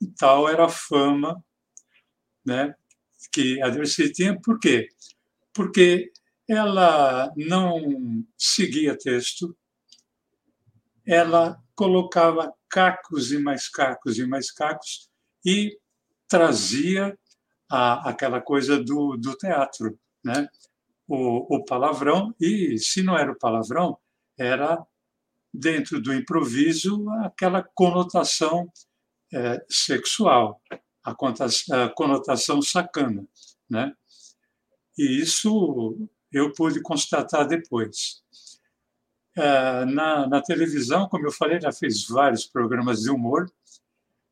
E 0.00 0.06
tal 0.18 0.48
era 0.48 0.66
a 0.66 0.68
fama 0.68 1.42
né, 2.44 2.74
que 3.32 3.60
a 3.62 3.68
Dercy 3.68 4.12
tinha, 4.12 4.38
por 4.40 4.58
quê? 4.58 4.88
Porque 5.52 6.12
ela 6.48 7.32
não 7.36 8.24
seguia 8.36 8.96
texto, 8.96 9.56
ela 11.06 11.62
colocava 11.80 12.52
cacos 12.68 13.32
e 13.32 13.38
mais 13.38 13.66
cacos 13.66 14.18
e 14.18 14.26
mais 14.26 14.50
cacos 14.50 15.08
e 15.42 15.78
trazia 16.28 17.18
a, 17.70 18.10
aquela 18.10 18.38
coisa 18.38 18.78
do, 18.78 19.16
do 19.16 19.34
teatro, 19.34 19.98
né? 20.22 20.46
O, 21.08 21.56
o 21.56 21.64
palavrão, 21.64 22.34
e 22.38 22.76
se 22.76 23.02
não 23.02 23.16
era 23.16 23.32
o 23.32 23.38
palavrão, 23.38 23.96
era 24.38 24.86
dentro 25.52 26.02
do 26.02 26.12
improviso 26.12 27.08
aquela 27.24 27.62
conotação 27.74 28.70
é, 29.32 29.64
sexual 29.70 30.60
a 31.02 31.88
conotação 31.94 32.60
sacana. 32.60 33.26
Né? 33.70 33.90
E 34.98 35.18
isso 35.18 35.96
eu 36.30 36.52
pude 36.52 36.82
constatar 36.82 37.48
depois. 37.48 38.22
É, 39.36 39.84
na, 39.84 40.26
na 40.26 40.42
televisão, 40.42 41.08
como 41.08 41.26
eu 41.26 41.32
falei, 41.32 41.58
ela 41.58 41.72
fez 41.72 42.06
vários 42.06 42.46
programas 42.46 43.00
de 43.02 43.10
humor. 43.10 43.50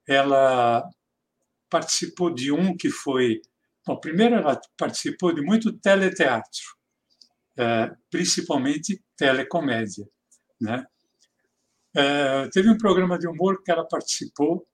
Ela 0.06 0.88
participou 1.70 2.32
de 2.32 2.50
um 2.52 2.76
que 2.76 2.90
foi. 2.90 3.40
Bom, 3.86 3.96
primeiro, 3.98 4.34
ela 4.36 4.60
participou 4.76 5.34
de 5.34 5.40
muito 5.40 5.72
teleteatro, 5.72 6.76
é, 7.56 7.94
principalmente 8.10 9.02
telecomédia. 9.16 10.06
Né? 10.60 10.84
É, 11.94 12.48
teve 12.48 12.68
um 12.68 12.76
programa 12.76 13.18
de 13.18 13.26
humor 13.26 13.62
que 13.62 13.70
ela 13.70 13.86
participou 13.86 14.66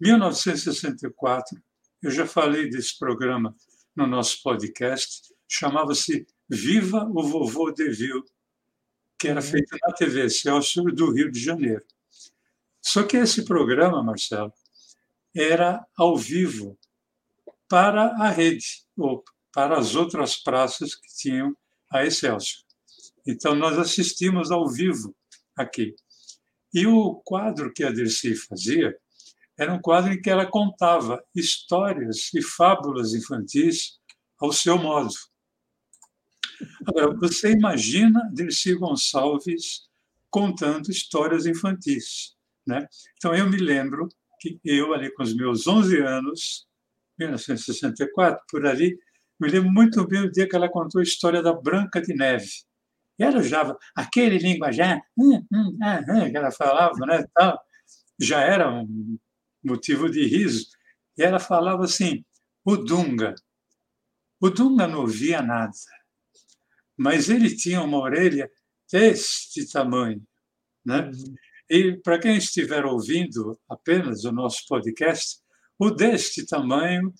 1964, 0.00 1.60
eu 2.02 2.10
já 2.10 2.26
falei 2.26 2.70
desse 2.70 2.98
programa 2.98 3.54
no 3.94 4.06
nosso 4.06 4.42
podcast, 4.42 5.34
chamava-se 5.46 6.26
Viva 6.48 7.04
o 7.04 7.22
Vovô 7.22 7.70
Deville, 7.70 8.24
que 9.20 9.28
era 9.28 9.42
feito 9.42 9.76
na 9.82 9.92
TV 9.92 10.30
Celso 10.30 10.82
do 10.84 11.12
Rio 11.12 11.30
de 11.30 11.38
Janeiro. 11.38 11.84
Só 12.80 13.02
que 13.02 13.18
esse 13.18 13.44
programa, 13.44 14.02
Marcelo, 14.02 14.50
era 15.36 15.86
ao 15.94 16.16
vivo 16.16 16.78
para 17.68 18.06
a 18.16 18.30
rede, 18.30 18.86
ou 18.96 19.22
para 19.52 19.78
as 19.78 19.94
outras 19.94 20.36
praças 20.36 20.94
que 20.94 21.14
tinham 21.14 21.54
a 21.92 22.02
Excelsior. 22.02 22.62
Então, 23.26 23.54
nós 23.54 23.78
assistimos 23.78 24.50
ao 24.50 24.66
vivo 24.66 25.14
aqui. 25.54 25.94
E 26.72 26.86
o 26.86 27.16
quadro 27.16 27.72
que 27.74 27.84
a 27.84 27.90
Dercy 27.90 28.34
fazia 28.34 28.96
era 29.58 29.74
um 29.74 29.80
quadro 29.80 30.14
em 30.14 30.20
que 30.20 30.30
ela 30.30 30.46
contava 30.46 31.22
histórias 31.34 32.32
e 32.32 32.40
fábulas 32.40 33.12
infantis 33.12 34.00
ao 34.38 34.50
seu 34.50 34.78
modo. 34.78 35.12
Agora, 36.86 37.14
você 37.16 37.52
imagina 37.52 38.28
Dercy 38.32 38.74
Gonçalves 38.74 39.88
contando 40.30 40.90
histórias 40.90 41.46
infantis. 41.46 42.34
Né? 42.66 42.86
Então, 43.16 43.34
eu 43.34 43.48
me 43.48 43.56
lembro 43.56 44.08
que 44.40 44.60
eu, 44.64 44.94
ali 44.94 45.12
com 45.12 45.22
os 45.22 45.34
meus 45.34 45.66
11 45.66 45.98
anos, 46.00 46.66
1964, 47.18 48.42
por 48.50 48.66
ali, 48.66 48.98
me 49.38 49.48
lembro 49.48 49.70
muito 49.70 50.06
bem 50.06 50.20
o 50.20 50.30
dia 50.30 50.48
que 50.48 50.56
ela 50.56 50.68
contou 50.68 51.00
a 51.00 51.04
história 51.04 51.42
da 51.42 51.52
Branca 51.52 52.00
de 52.00 52.14
Neve. 52.14 52.50
E 53.18 53.22
ela 53.24 53.38
usava 53.38 53.78
aquele 53.94 54.38
linguajar 54.38 55.02
hum, 55.16 55.44
hum, 55.52 55.78
ah, 55.82 56.00
hum, 56.08 56.30
que 56.30 56.36
ela 56.36 56.50
falava, 56.50 57.06
né, 57.06 57.24
tal, 57.34 57.60
já 58.18 58.40
era 58.40 58.70
um 58.70 59.18
motivo 59.62 60.10
de 60.10 60.24
riso, 60.26 60.66
e 61.18 61.22
ela 61.22 61.38
falava 61.38 61.84
assim: 61.84 62.24
o 62.64 62.76
Dunga. 62.76 63.34
O 64.40 64.48
Dunga 64.48 64.86
não 64.86 65.06
via 65.06 65.42
nada, 65.42 65.72
mas 67.00 67.30
ele 67.30 67.56
tinha 67.56 67.80
uma 67.80 67.98
orelha 67.98 68.50
deste 68.92 69.66
tamanho. 69.72 70.22
Né? 70.84 71.10
E 71.70 71.96
para 71.96 72.18
quem 72.18 72.36
estiver 72.36 72.84
ouvindo 72.84 73.58
apenas 73.66 74.24
o 74.24 74.32
nosso 74.32 74.66
podcast, 74.68 75.38
o 75.78 75.90
deste 75.90 76.44
tamanho 76.44 77.10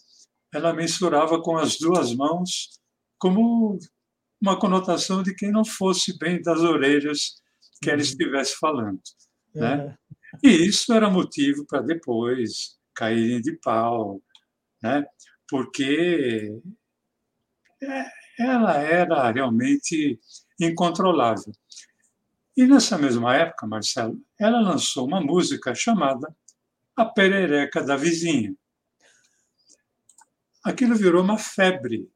ela 0.52 0.74
mensurava 0.74 1.40
com 1.40 1.56
as 1.56 1.78
duas 1.78 2.14
mãos 2.14 2.78
como 3.18 3.78
uma 4.38 4.58
conotação 4.58 5.22
de 5.22 5.34
quem 5.34 5.50
não 5.50 5.64
fosse 5.64 6.18
bem 6.18 6.42
das 6.42 6.60
orelhas 6.60 7.40
que 7.82 7.88
ela 7.88 8.00
uhum. 8.00 8.04
estivesse 8.04 8.56
falando. 8.60 9.00
Né? 9.54 9.86
Uhum. 9.86 9.94
E 10.44 10.66
isso 10.66 10.92
era 10.92 11.08
motivo 11.08 11.64
para 11.66 11.80
depois 11.80 12.78
caírem 12.94 13.40
de 13.40 13.58
pau, 13.62 14.20
né? 14.82 15.06
porque 15.48 16.60
é, 17.82 18.19
ela 18.40 18.78
era 18.78 19.30
realmente 19.30 20.18
incontrolável. 20.58 21.52
E 22.56 22.66
nessa 22.66 22.96
mesma 22.96 23.36
época, 23.36 23.66
Marcelo, 23.66 24.18
ela 24.38 24.60
lançou 24.60 25.06
uma 25.06 25.20
música 25.20 25.74
chamada 25.74 26.34
A 26.96 27.04
Perereca 27.04 27.82
da 27.82 27.96
Vizinha. 27.96 28.54
Aquilo 30.64 30.94
virou 30.94 31.22
uma 31.22 31.38
febre, 31.38 32.10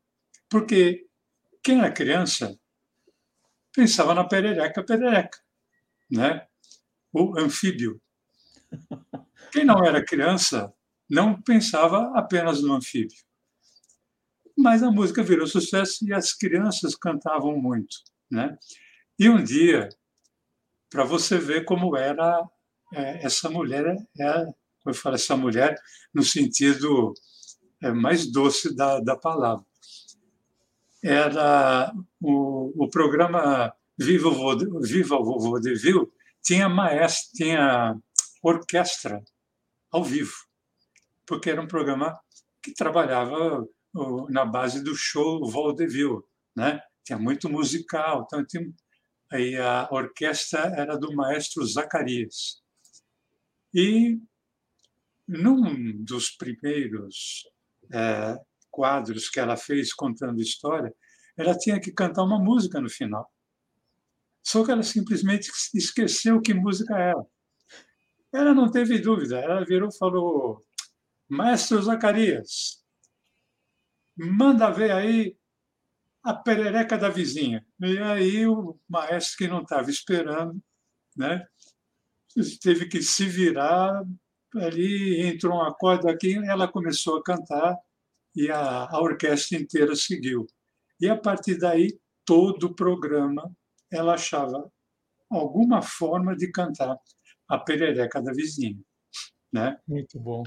porque 0.49 1.07
quem 1.63 1.79
era 1.79 1.93
criança 1.93 2.59
pensava 3.73 4.15
na 4.15 4.25
perereca, 4.25 4.83
perereca, 4.83 5.39
né? 6.11 6.47
O 7.13 7.39
anfíbio. 7.39 8.01
Quem 9.51 9.65
não 9.65 9.85
era 9.85 10.05
criança 10.05 10.73
não 11.09 11.41
pensava 11.41 12.13
apenas 12.15 12.63
no 12.63 12.75
anfíbio. 12.75 13.17
Mas 14.57 14.83
a 14.83 14.91
música 14.91 15.23
virou 15.23 15.47
sucesso 15.47 16.07
e 16.07 16.13
as 16.13 16.33
crianças 16.33 16.95
cantavam 16.95 17.57
muito, 17.57 17.97
né? 18.31 18.57
E 19.19 19.29
um 19.29 19.43
dia, 19.43 19.89
para 20.91 21.05
você 21.05 21.39
ver 21.39 21.65
como 21.65 21.97
era 21.97 22.43
é, 22.93 23.25
essa 23.27 23.51
mulher, 23.51 23.97
é, 24.19 24.47
eu 24.87 24.95
falo 24.95 25.17
essa 25.17 25.37
mulher 25.37 25.77
no 26.13 26.23
sentido 26.23 27.15
é, 27.83 27.91
mais 27.91 28.31
doce 28.31 28.75
da, 28.75 29.01
da 29.01 29.17
palavra 29.17 29.65
era 31.05 31.93
o, 32.19 32.85
o 32.85 32.89
programa 32.89 33.73
Viva 33.99 34.29
o 34.29 34.35
Vovô, 34.35 34.81
Viva 34.81 35.19
Vovô 35.19 35.61
de 35.61 35.75
Vil 35.75 36.11
tinha 36.43 36.67
maestro, 36.69 37.31
tinha 37.35 37.95
orquestra 38.43 39.23
ao 39.91 40.03
vivo, 40.03 40.35
porque 41.27 41.51
era 41.51 41.61
um 41.61 41.67
programa 41.67 42.19
que 42.63 42.73
trabalhava 42.73 43.67
na 44.29 44.45
base 44.45 44.83
do 44.83 44.95
show 44.95 45.49
vaudeville, 45.49 46.23
né? 46.55 46.81
Tinha 47.05 47.19
muito 47.19 47.49
musical, 47.49 48.25
então 48.27 48.45
tinha, 48.45 48.67
aí 49.31 49.57
a 49.57 49.89
orquestra 49.91 50.61
era 50.77 50.97
do 50.97 51.15
maestro 51.15 51.65
Zacarias. 51.65 52.63
E 53.73 54.19
num 55.27 56.03
dos 56.05 56.31
primeiros 56.31 57.45
é, 57.93 58.37
quadros 58.71 59.29
que 59.29 59.41
ela 59.41 59.57
fez 59.57 59.93
contando 59.93 60.41
história, 60.41 60.95
ela 61.37 61.57
tinha 61.57 61.81
que 61.81 61.93
cantar 61.93 62.25
uma 62.25 62.39
música 62.39 62.81
no 62.81 62.89
final. 62.89 63.31
Só 64.43 64.65
que 64.65 64.71
ela 64.71 64.83
simplesmente 64.83 65.51
esqueceu 65.75 66.41
que 66.41 66.53
música 66.53 66.95
era. 66.97 67.27
Ela 68.33 68.53
não 68.53 68.71
teve 68.71 68.99
dúvida, 68.99 69.39
ela 69.39 69.65
virou 69.65 69.89
e 69.89 69.97
falou: 69.97 70.61
Maestro 71.29 71.81
Zacarias, 71.83 72.84
manda 74.17 74.71
ver 74.71 74.91
aí 74.91 75.37
a 76.23 76.33
perereca 76.35 76.97
da 76.97 77.09
vizinha. 77.09 77.65
E 77.81 77.99
aí 77.99 78.47
o 78.47 78.79
maestro 78.89 79.37
que 79.39 79.49
não 79.49 79.63
estava 79.63 79.91
esperando, 79.91 80.61
né, 81.17 81.47
teve 82.63 82.87
que 82.87 83.03
se 83.03 83.27
virar 83.27 84.05
ali, 84.57 85.21
entrou 85.27 85.55
um 85.57 85.63
acorde 85.63 86.09
aqui, 86.09 86.37
ela 86.47 86.67
começou 86.67 87.19
a 87.19 87.23
cantar 87.23 87.77
e 88.35 88.51
a, 88.51 88.85
a 88.85 89.01
orquestra 89.01 89.59
inteira 89.59 89.95
seguiu. 89.95 90.47
E 91.01 91.09
a 91.09 91.17
partir 91.17 91.59
daí, 91.59 91.99
todo 92.25 92.69
o 92.69 92.75
programa 92.75 93.55
ela 93.93 94.15
achava 94.15 94.71
alguma 95.31 95.83
forma 95.83 96.37
de 96.37 96.51
cantar 96.51 96.99
a 97.49 97.59
perereca 97.59 98.21
da 98.23 98.33
vizinha. 98.33 98.81
Né? 99.53 99.79
Muito 99.87 100.19
bom. 100.19 100.43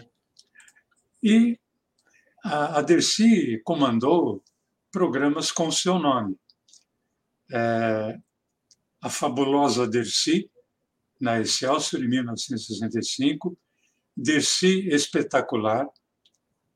E 1.24 1.60
a, 2.48 2.80
a 2.80 2.82
Dercy 2.82 3.62
comandou 3.64 4.44
programas 4.92 5.52
com 5.52 5.72
seu 5.72 6.00
nome. 6.00 6.38
É, 7.52 8.18
a 9.02 9.10
fabulosa 9.10 9.88
Dercy, 9.88 10.50
na 11.20 11.40
Excelsior, 11.40 12.04
em 12.04 12.08
1965, 12.08 13.58
Dercy 14.16 14.88
Espetacular, 14.90 15.88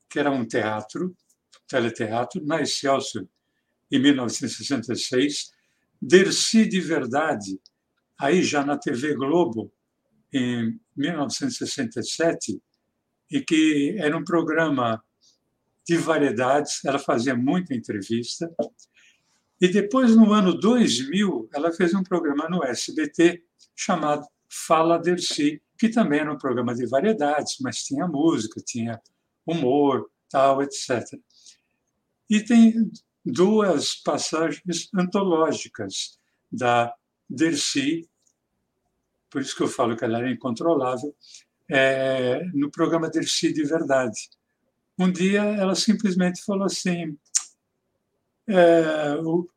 que 0.10 0.20
era 0.20 0.30
um 0.30 0.46
teatro, 0.46 1.16
teleteatro, 1.68 2.46
na 2.46 2.62
Excelsior, 2.62 3.26
em 3.90 4.00
1966, 4.00 5.52
Dercy 6.02 6.68
de 6.68 6.82
Verdade, 6.82 7.60
aí 8.20 8.44
já 8.44 8.66
na 8.66 8.78
TV 8.78 9.16
Globo, 9.16 9.72
em 10.34 10.80
1967, 10.96 12.62
e 13.30 13.42
que 13.42 13.96
era 14.00 14.18
um 14.18 14.24
programa 14.24 15.02
de 15.88 15.98
variedades, 15.98 16.84
ela 16.86 17.00
fazia 17.00 17.36
muita 17.36 17.74
entrevista. 17.74 18.52
E 19.60 19.68
depois, 19.68 20.16
no 20.16 20.34
ano 20.34 20.54
2000, 20.54 21.50
ela 21.54 21.72
fez 21.72 21.94
um 21.94 22.04
programa 22.04 22.50
no 22.50 22.64
SBT 22.64 23.44
chamado 23.76 24.26
Fala 24.50 24.98
Dercy, 24.98 25.62
que 25.78 25.90
também 25.90 26.20
era 26.20 26.32
um 26.32 26.38
programa 26.38 26.76
de 26.76 26.86
variedades, 26.86 27.58
mas 27.62 27.84
tinha 27.84 28.08
música, 28.08 28.62
tinha 28.66 29.02
humor, 29.46 30.10
tal, 30.30 30.62
etc. 30.62 31.20
E 32.30 32.42
tem 32.42 32.92
duas 33.26 33.96
passagens 33.96 34.90
antológicas 34.96 36.20
da 36.52 36.94
Dercy, 37.30 38.10
por 39.30 39.42
isso 39.42 39.56
que 39.56 39.64
eu 39.64 39.68
falo 39.68 39.96
que 39.96 40.04
ela 40.04 40.20
era 40.20 40.32
incontrolável, 40.32 41.16
é, 41.70 42.44
no 42.54 42.70
programa 42.70 43.10
Dercy 43.10 43.54
de 43.54 43.64
Verdade. 43.64 44.30
Um 45.02 45.12
dia 45.12 45.42
ela 45.42 45.76
simplesmente 45.76 46.44
falou 46.44 46.66
assim: 46.66 47.18
é, 48.48 49.16
o, 49.24 49.48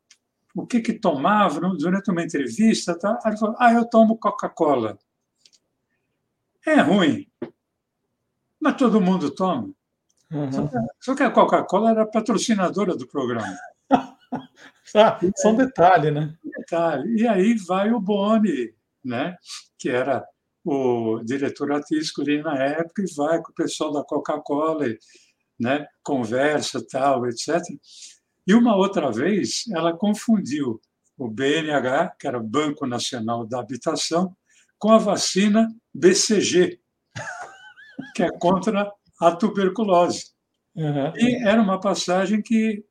o 0.55 0.65
que 0.65 0.79
que 0.79 0.93
tomava 0.93 1.59
durante 1.77 2.09
uma 2.09 2.23
entrevista? 2.23 2.97
Tá? 2.97 3.19
Ela 3.23 3.37
falou: 3.37 3.55
ah, 3.59 3.73
eu 3.73 3.85
tomo 3.85 4.17
Coca-Cola. 4.17 4.97
É 6.65 6.81
ruim, 6.81 7.27
mas 8.59 8.75
todo 8.75 9.01
mundo 9.01 9.29
toma. 9.29 9.69
Uhum. 10.31 10.69
Só 10.99 11.13
que 11.13 11.21
a 11.21 11.29
Coca-Cola 11.29 11.91
era 11.91 12.07
patrocinadora 12.07 12.95
do 12.95 13.07
programa. 13.07 13.55
ah, 13.91 15.19
só 15.37 15.51
um 15.51 15.55
detalhe, 15.55 16.09
né? 16.09 16.35
Detalhe. 16.43 17.21
E 17.21 17.27
aí 17.27 17.53
vai 17.53 17.91
o 17.91 17.99
Boni, 17.99 18.73
né? 19.03 19.37
que 19.77 19.89
era 19.89 20.27
o 20.63 21.21
diretor 21.23 21.71
artístico 21.71 22.21
ali 22.21 22.41
na 22.41 22.57
época, 22.57 23.03
e 23.03 23.13
vai 23.15 23.39
com 23.39 23.51
o 23.51 23.55
pessoal 23.55 23.91
da 23.93 24.03
Coca-Cola, 24.03 24.87
né? 25.59 25.85
conversa, 26.03 26.85
tal, 26.85 27.27
etc. 27.27 27.61
E 28.47 28.53
uma 28.53 28.75
outra 28.75 29.11
vez, 29.11 29.63
ela 29.73 29.95
confundiu 29.95 30.79
o 31.17 31.29
BNH, 31.29 32.15
que 32.19 32.27
era 32.27 32.37
o 32.37 32.43
Banco 32.43 32.85
Nacional 32.85 33.45
da 33.45 33.59
Habitação, 33.59 34.35
com 34.77 34.91
a 34.91 34.97
vacina 34.97 35.73
BCG, 35.93 36.79
que 38.15 38.23
é 38.23 38.29
contra 38.37 38.91
a 39.21 39.35
tuberculose. 39.35 40.31
Uhum. 40.75 41.13
E 41.15 41.47
era 41.47 41.61
uma 41.61 41.79
passagem 41.79 42.41
que, 42.41 42.83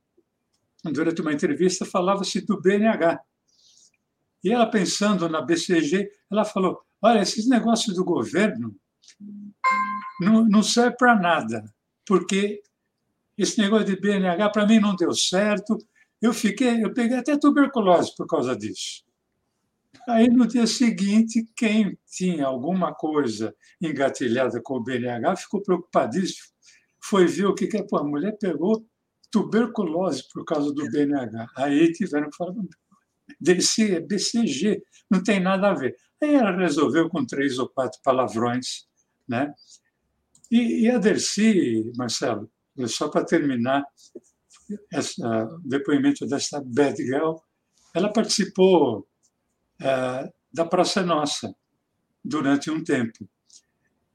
durante 0.85 1.20
uma 1.20 1.33
entrevista, 1.33 1.85
falava-se 1.85 2.40
do 2.40 2.61
BNH. 2.61 3.20
E 4.42 4.53
ela, 4.53 4.66
pensando 4.66 5.29
na 5.29 5.42
BCG, 5.42 6.11
ela 6.31 6.44
falou: 6.44 6.81
Olha, 7.03 7.20
esses 7.20 7.46
negócios 7.46 7.94
do 7.96 8.05
governo 8.05 8.74
não, 10.20 10.44
não 10.46 10.62
serve 10.62 10.96
para 10.96 11.14
nada, 11.14 11.64
porque 12.07 12.62
esse 13.37 13.59
negócio 13.59 13.87
de 13.87 13.97
BNH 13.97 14.51
para 14.51 14.67
mim 14.67 14.79
não 14.79 14.95
deu 14.95 15.12
certo. 15.12 15.77
Eu 16.21 16.33
fiquei, 16.33 16.85
eu 16.85 16.93
peguei 16.93 17.19
até 17.19 17.37
tuberculose 17.37 18.14
por 18.17 18.27
causa 18.27 18.57
disso. 18.57 19.05
Aí, 20.09 20.29
no 20.29 20.47
dia 20.47 20.67
seguinte, 20.67 21.47
quem 21.57 21.99
tinha 22.07 22.47
alguma 22.47 22.95
coisa 22.95 23.55
engatilhada 23.81 24.61
com 24.62 24.77
o 24.77 24.83
BNH 24.83 25.37
ficou 25.37 25.62
preocupadíssimo. 25.62 26.53
Foi 27.03 27.27
ver 27.27 27.47
o 27.47 27.55
que, 27.55 27.67
que 27.67 27.79
é. 27.79 27.83
Pô, 27.83 27.99
a 27.99 28.05
mulher 28.05 28.37
pegou 28.38 28.87
tuberculose 29.31 30.25
por 30.33 30.45
causa 30.45 30.73
do 30.73 30.90
BNH. 30.90 31.47
Aí 31.57 31.90
tiveram 31.93 32.29
que 32.31 32.37
falar, 32.37 32.55
DC, 33.40 34.01
BCG, 34.01 34.83
não 35.11 35.23
tem 35.23 35.40
nada 35.40 35.71
a 35.71 35.75
ver. 35.75 35.97
Aí 36.23 36.35
ela 36.35 36.57
resolveu 36.57 37.09
com 37.09 37.25
três 37.25 37.59
ou 37.59 37.69
quatro 37.69 37.99
palavrões. 38.03 38.87
Né? 39.27 39.53
E, 40.55 40.83
e 40.83 40.88
a 40.88 40.99
Dercy, 40.99 41.90
Marcelo, 41.97 42.49
só 42.87 43.09
para 43.09 43.25
terminar 43.25 43.85
esse 44.93 45.21
depoimento 45.64 46.25
dessa 46.27 46.62
bad 46.64 46.97
girl, 46.97 47.35
ela 47.93 48.12
participou 48.12 49.05
é, 49.83 50.33
da 50.53 50.64
Praça 50.64 51.03
Nossa 51.03 51.53
durante 52.25 52.71
um 52.71 52.85
tempo. 52.85 53.29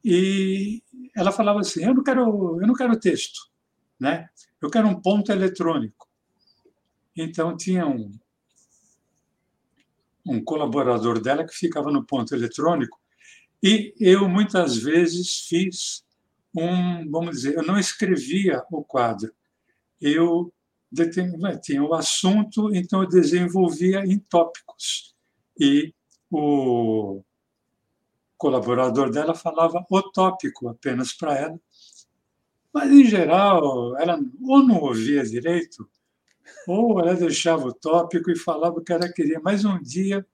E 0.02 0.82
ela 1.14 1.34
falava 1.34 1.60
assim: 1.60 1.84
eu 1.84 1.94
não 1.94 2.04
quero, 2.04 2.62
eu 2.62 2.66
não 2.66 2.74
quero 2.74 2.98
texto, 2.98 3.52
né? 4.00 4.30
Eu 4.62 4.70
quero 4.70 4.88
um 4.88 5.02
ponto 5.02 5.34
eletrônico. 5.34 6.08
Então 7.18 7.58
tinha 7.58 7.86
um, 7.86 8.18
um 10.26 10.42
colaborador 10.42 11.22
dela 11.22 11.46
que 11.46 11.54
ficava 11.54 11.92
no 11.92 12.06
ponto 12.06 12.34
eletrônico 12.34 12.98
e 13.62 13.94
eu 14.00 14.30
muitas 14.30 14.78
vezes 14.78 15.42
fiz 15.50 16.08
um, 16.56 17.10
vamos 17.10 17.38
dizer, 17.38 17.56
eu 17.56 17.64
não 17.64 17.78
escrevia 17.78 18.64
o 18.72 18.84
quadro, 18.84 19.34
eu 20.02 20.52
tinha 21.62 21.84
o 21.84 21.94
assunto, 21.94 22.74
então 22.74 23.04
eu 23.04 23.10
desenvolvia 23.10 24.04
em 24.06 24.18
tópicos. 24.18 25.16
E 25.60 25.94
o 26.32 27.22
colaborador 28.38 29.12
dela 29.12 29.36
falava 29.36 29.86
o 29.90 30.02
tópico 30.02 30.70
apenas 30.70 31.14
para 31.14 31.38
ela, 31.38 31.60
mas, 32.74 32.92
em 32.92 33.04
geral, 33.06 33.98
ela 33.98 34.20
ou 34.42 34.64
não 34.64 34.80
ouvia 34.82 35.24
direito, 35.24 35.90
ou 36.68 37.00
ela 37.00 37.16
deixava 37.16 37.68
o 37.68 37.74
tópico 37.74 38.32
e 38.32 38.38
falava 38.38 38.80
o 38.80 38.84
que 38.84 38.94
ela 38.94 39.12
queria. 39.12 39.40
Mas 39.44 39.66
um 39.66 39.82
dia 39.82 40.26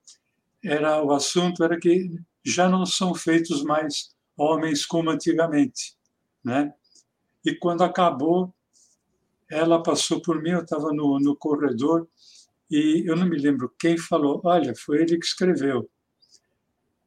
era 0.63 1.01
o 1.03 1.11
assunto 1.11 1.63
era 1.63 1.79
que 1.79 2.09
já 2.43 2.69
não 2.69 2.85
são 2.85 3.15
feitos 3.15 3.63
mais 3.63 4.13
homens 4.37 4.85
como 4.85 5.09
antigamente, 5.09 5.95
né? 6.45 6.71
E 7.43 7.55
quando 7.55 7.83
acabou, 7.83 8.53
ela 9.49 9.81
passou 9.81 10.21
por 10.21 10.41
mim, 10.41 10.51
eu 10.51 10.61
estava 10.61 10.93
no, 10.93 11.19
no 11.19 11.35
corredor 11.35 12.07
e 12.69 13.03
eu 13.05 13.15
não 13.15 13.25
me 13.25 13.37
lembro 13.37 13.73
quem 13.79 13.97
falou, 13.97 14.41
olha, 14.43 14.75
foi 14.75 15.01
ele 15.01 15.17
que 15.17 15.25
escreveu. 15.25 15.89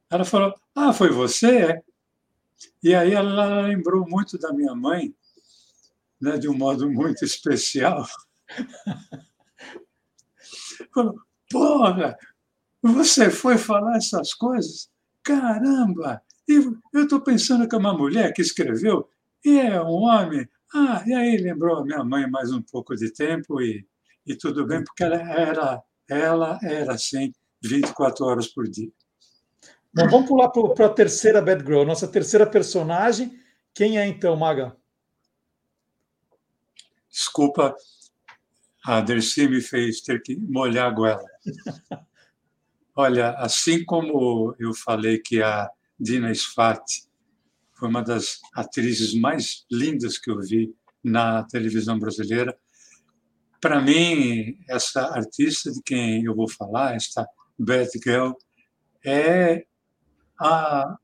Ela 0.09 0.25
falou, 0.25 0.53
ah, 0.75 0.91
foi 0.91 1.09
você? 1.09 1.57
É? 1.59 1.81
E 2.83 2.93
aí 2.93 3.13
ela 3.13 3.61
lembrou 3.61 4.05
muito 4.07 4.37
da 4.37 4.51
minha 4.51 4.75
mãe, 4.75 5.15
né, 6.19 6.37
de 6.37 6.49
um 6.49 6.57
modo 6.57 6.89
muito 6.91 7.23
especial. 7.23 8.05
Falou, 10.93 11.21
porra, 11.51 12.17
você 12.81 13.29
foi 13.29 13.57
falar 13.57 13.97
essas 13.97 14.33
coisas? 14.33 14.89
Caramba! 15.21 16.23
Eu 16.47 17.03
estou 17.03 17.21
pensando 17.21 17.67
que 17.67 17.75
é 17.75 17.77
uma 17.77 17.93
mulher 17.93 18.33
que 18.33 18.41
escreveu 18.41 19.07
e 19.43 19.59
é 19.59 19.81
um 19.81 20.03
homem. 20.03 20.47
Ah, 20.73 21.03
e 21.05 21.13
aí 21.13 21.37
lembrou 21.37 21.77
a 21.77 21.83
minha 21.83 22.03
mãe 22.03 22.29
mais 22.29 22.51
um 22.51 22.61
pouco 22.61 22.95
de 22.95 23.11
tempo 23.11 23.61
e, 23.61 23.85
e 24.25 24.35
tudo 24.35 24.65
bem, 24.65 24.83
porque 24.83 25.03
ela 25.03 25.15
era, 25.15 25.83
ela 26.07 26.59
era 26.61 26.93
assim 26.93 27.33
24 27.63 28.25
horas 28.25 28.47
por 28.47 28.67
dia. 28.67 28.91
Bom, 29.93 30.07
vamos 30.07 30.27
pular 30.27 30.49
para 30.49 30.85
a 30.85 30.93
terceira 30.93 31.41
Bad 31.41 31.63
Girl, 31.65 31.83
nossa 31.83 32.07
terceira 32.07 32.45
personagem. 32.45 33.39
Quem 33.73 33.97
é 33.97 34.05
então, 34.05 34.35
Maga? 34.35 34.75
Desculpa, 37.09 37.75
a 38.85 39.01
Dercy 39.01 39.47
me 39.47 39.61
fez 39.61 40.01
ter 40.01 40.21
que 40.21 40.35
molhar 40.35 40.87
a 40.87 40.93
goela. 40.93 41.25
Olha, 42.95 43.31
assim 43.31 43.83
como 43.83 44.55
eu 44.59 44.73
falei 44.73 45.17
que 45.17 45.41
a 45.41 45.69
Dina 45.99 46.31
Sfati 46.31 47.08
foi 47.79 47.87
uma 47.87 48.03
das 48.03 48.39
atrizes 48.53 49.13
mais 49.13 49.65
lindas 49.71 50.17
que 50.17 50.29
eu 50.29 50.39
vi 50.41 50.75
na 51.01 51.43
televisão 51.43 51.97
brasileira, 51.97 52.57
para 53.61 53.81
mim, 53.81 54.57
essa 54.69 55.01
artista 55.15 55.71
de 55.71 55.81
quem 55.83 56.23
eu 56.23 56.35
vou 56.35 56.49
falar, 56.49 56.95
esta 56.95 57.27
Bad 57.57 57.89
Girl, 58.03 58.31
é 59.05 59.65
a, 60.39 60.97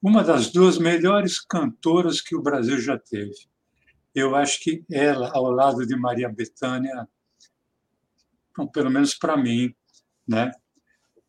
uma 0.00 0.24
das 0.24 0.50
duas 0.50 0.78
melhores 0.78 1.40
cantoras 1.40 2.20
que 2.20 2.34
o 2.34 2.42
Brasil 2.42 2.80
já 2.80 2.98
teve. 2.98 3.34
Eu 4.14 4.34
acho 4.34 4.60
que 4.60 4.84
ela, 4.90 5.30
ao 5.32 5.50
lado 5.50 5.86
de 5.86 5.96
Maria 5.96 6.28
Bethânia, 6.28 7.08
bom, 8.56 8.66
pelo 8.66 8.90
menos 8.90 9.14
para 9.14 9.36
mim, 9.36 9.74
né? 10.26 10.52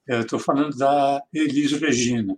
Estou 0.07 0.39
falando 0.39 0.75
da 0.75 1.23
Elis 1.31 1.71
Regina, 1.73 2.37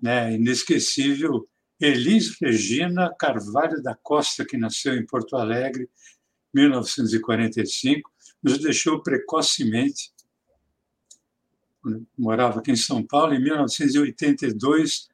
né? 0.00 0.34
Inesquecível 0.34 1.48
Elis 1.80 2.38
Regina 2.40 3.12
Carvalho 3.18 3.82
da 3.82 3.94
Costa, 3.94 4.44
que 4.44 4.56
nasceu 4.56 4.94
em 4.94 5.04
Porto 5.04 5.36
Alegre, 5.36 5.90
1945, 6.54 8.10
nos 8.42 8.58
deixou 8.58 9.02
precocemente 9.02 10.12
morava 12.16 12.60
aqui 12.60 12.70
em 12.70 12.76
São 12.76 13.04
Paulo, 13.04 13.34
em 13.34 13.42
1982. 13.42 15.08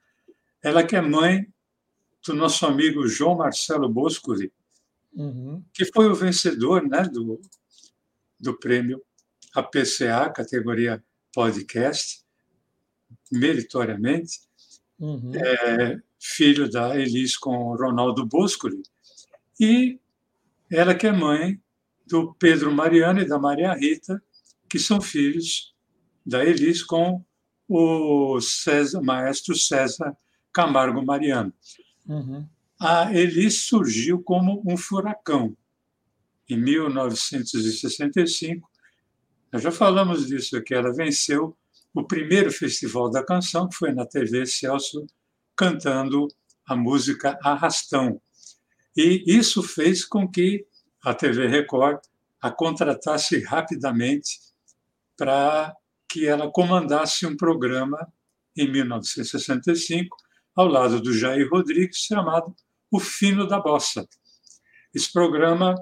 Ela 0.62 0.84
que 0.84 0.96
é 0.96 1.00
mãe 1.00 1.46
do 2.26 2.34
nosso 2.34 2.66
amigo 2.66 3.06
João 3.06 3.36
Marcelo 3.36 3.88
Boscoli, 3.88 4.52
uhum. 5.14 5.64
que 5.72 5.84
foi 5.86 6.08
o 6.08 6.14
vencedor 6.14 6.86
né, 6.86 7.02
do, 7.04 7.40
do 8.38 8.58
prêmio 8.58 9.02
APCA, 9.54 10.30
categoria 10.30 11.02
podcast, 11.32 12.22
meritoriamente. 13.32 14.40
Uhum. 14.98 15.32
É, 15.34 16.00
filho 16.18 16.70
da 16.70 16.98
Elis 16.98 17.36
com 17.36 17.76
Ronaldo 17.76 18.26
Boscoli. 18.26 18.82
E 19.60 20.00
ela 20.70 20.94
que 20.94 21.06
é 21.06 21.12
mãe 21.12 21.60
do 22.06 22.32
Pedro 22.34 22.72
Mariano 22.72 23.20
e 23.20 23.26
da 23.26 23.38
Maria 23.38 23.74
Rita, 23.74 24.22
que 24.68 24.78
são 24.78 25.00
filhos 25.00 25.74
da 26.24 26.44
Elis 26.44 26.82
com 26.82 27.24
o 27.68 28.40
César, 28.40 29.00
maestro 29.00 29.54
César 29.54 30.16
Camargo 30.52 31.04
Mariano. 31.04 31.52
Uhum. 32.06 32.46
A 32.80 33.14
Elis 33.14 33.66
surgiu 33.66 34.20
como 34.22 34.62
um 34.66 34.76
furacão. 34.76 35.56
Em 36.48 36.56
1965, 36.56 38.68
nós 39.52 39.62
já 39.62 39.70
falamos 39.70 40.26
disso 40.26 40.56
aqui, 40.56 40.74
ela 40.74 40.92
venceu 40.92 41.56
o 41.98 42.06
primeiro 42.06 42.52
Festival 42.52 43.10
da 43.10 43.24
Canção, 43.24 43.68
que 43.68 43.74
foi 43.74 43.92
na 43.92 44.06
TV 44.06 44.46
Celso, 44.46 45.04
cantando 45.56 46.28
a 46.64 46.76
música 46.76 47.36
Arrastão. 47.42 48.22
E 48.96 49.24
isso 49.26 49.64
fez 49.64 50.04
com 50.04 50.30
que 50.30 50.64
a 51.04 51.12
TV 51.12 51.48
Record 51.48 51.98
a 52.40 52.52
contratasse 52.52 53.42
rapidamente 53.42 54.38
para 55.16 55.74
que 56.08 56.24
ela 56.24 56.48
comandasse 56.52 57.26
um 57.26 57.36
programa 57.36 58.06
em 58.56 58.70
1965, 58.70 60.16
ao 60.54 60.68
lado 60.68 61.00
do 61.00 61.12
Jair 61.12 61.48
Rodrigues, 61.50 61.98
chamado 61.98 62.54
O 62.92 63.00
Fino 63.00 63.44
da 63.44 63.58
Bossa. 63.58 64.08
Esse 64.94 65.12
programa 65.12 65.74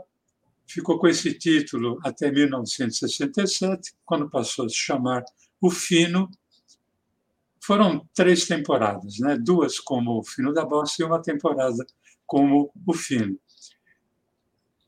ficou 0.67 0.99
com 0.99 1.09
esse 1.09 1.35
título 1.35 2.01
até 2.03 2.31
1967, 2.33 3.93
quando 4.03 4.31
passou 4.31 4.65
a 4.65 4.69
se 4.71 4.77
chamar 4.77 5.23
O 5.61 5.71
Fino. 5.71 6.31
Foram 7.63 8.09
três 8.15 8.47
temporadas, 8.47 9.19
né? 9.19 9.37
duas 9.37 9.81
como 9.81 10.19
O 10.19 10.25
Fino 10.25 10.53
da 10.53 10.65
Bossa 10.65 10.95
e 11.01 11.05
uma 11.05 11.21
temporada 11.21 11.85
como 12.25 12.73
O 12.87 12.95
Fino. 12.95 13.39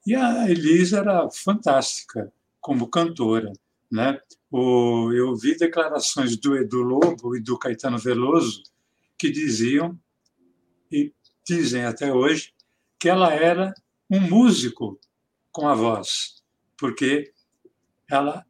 E 0.07 0.15
a 0.15 0.49
Elisa 0.49 1.01
era 1.01 1.29
fantástica 1.31 2.33
como 2.61 2.89
cantora. 2.89 3.53
Né? 3.91 4.19
O, 4.51 5.13
eu 5.13 5.35
vi 5.37 5.57
declarações 5.57 6.37
do 6.37 6.57
Edu 6.57 6.83
Lobo 6.83 7.37
e 7.37 7.41
do 7.41 7.59
Caetano 7.59 7.99
Veloso 7.99 8.63
que 9.19 9.31
diziam, 9.31 9.99
e 10.91 11.13
dizem 11.45 11.85
até 11.85 12.13
hoje, 12.13 12.55
que 12.99 13.09
ela 13.09 13.35
era 13.35 13.75
um 14.09 14.21
músico 14.21 14.99
com 15.51 15.67
a 15.67 15.75
voz, 15.75 16.43
porque 16.77 17.33
ela, 18.09 18.47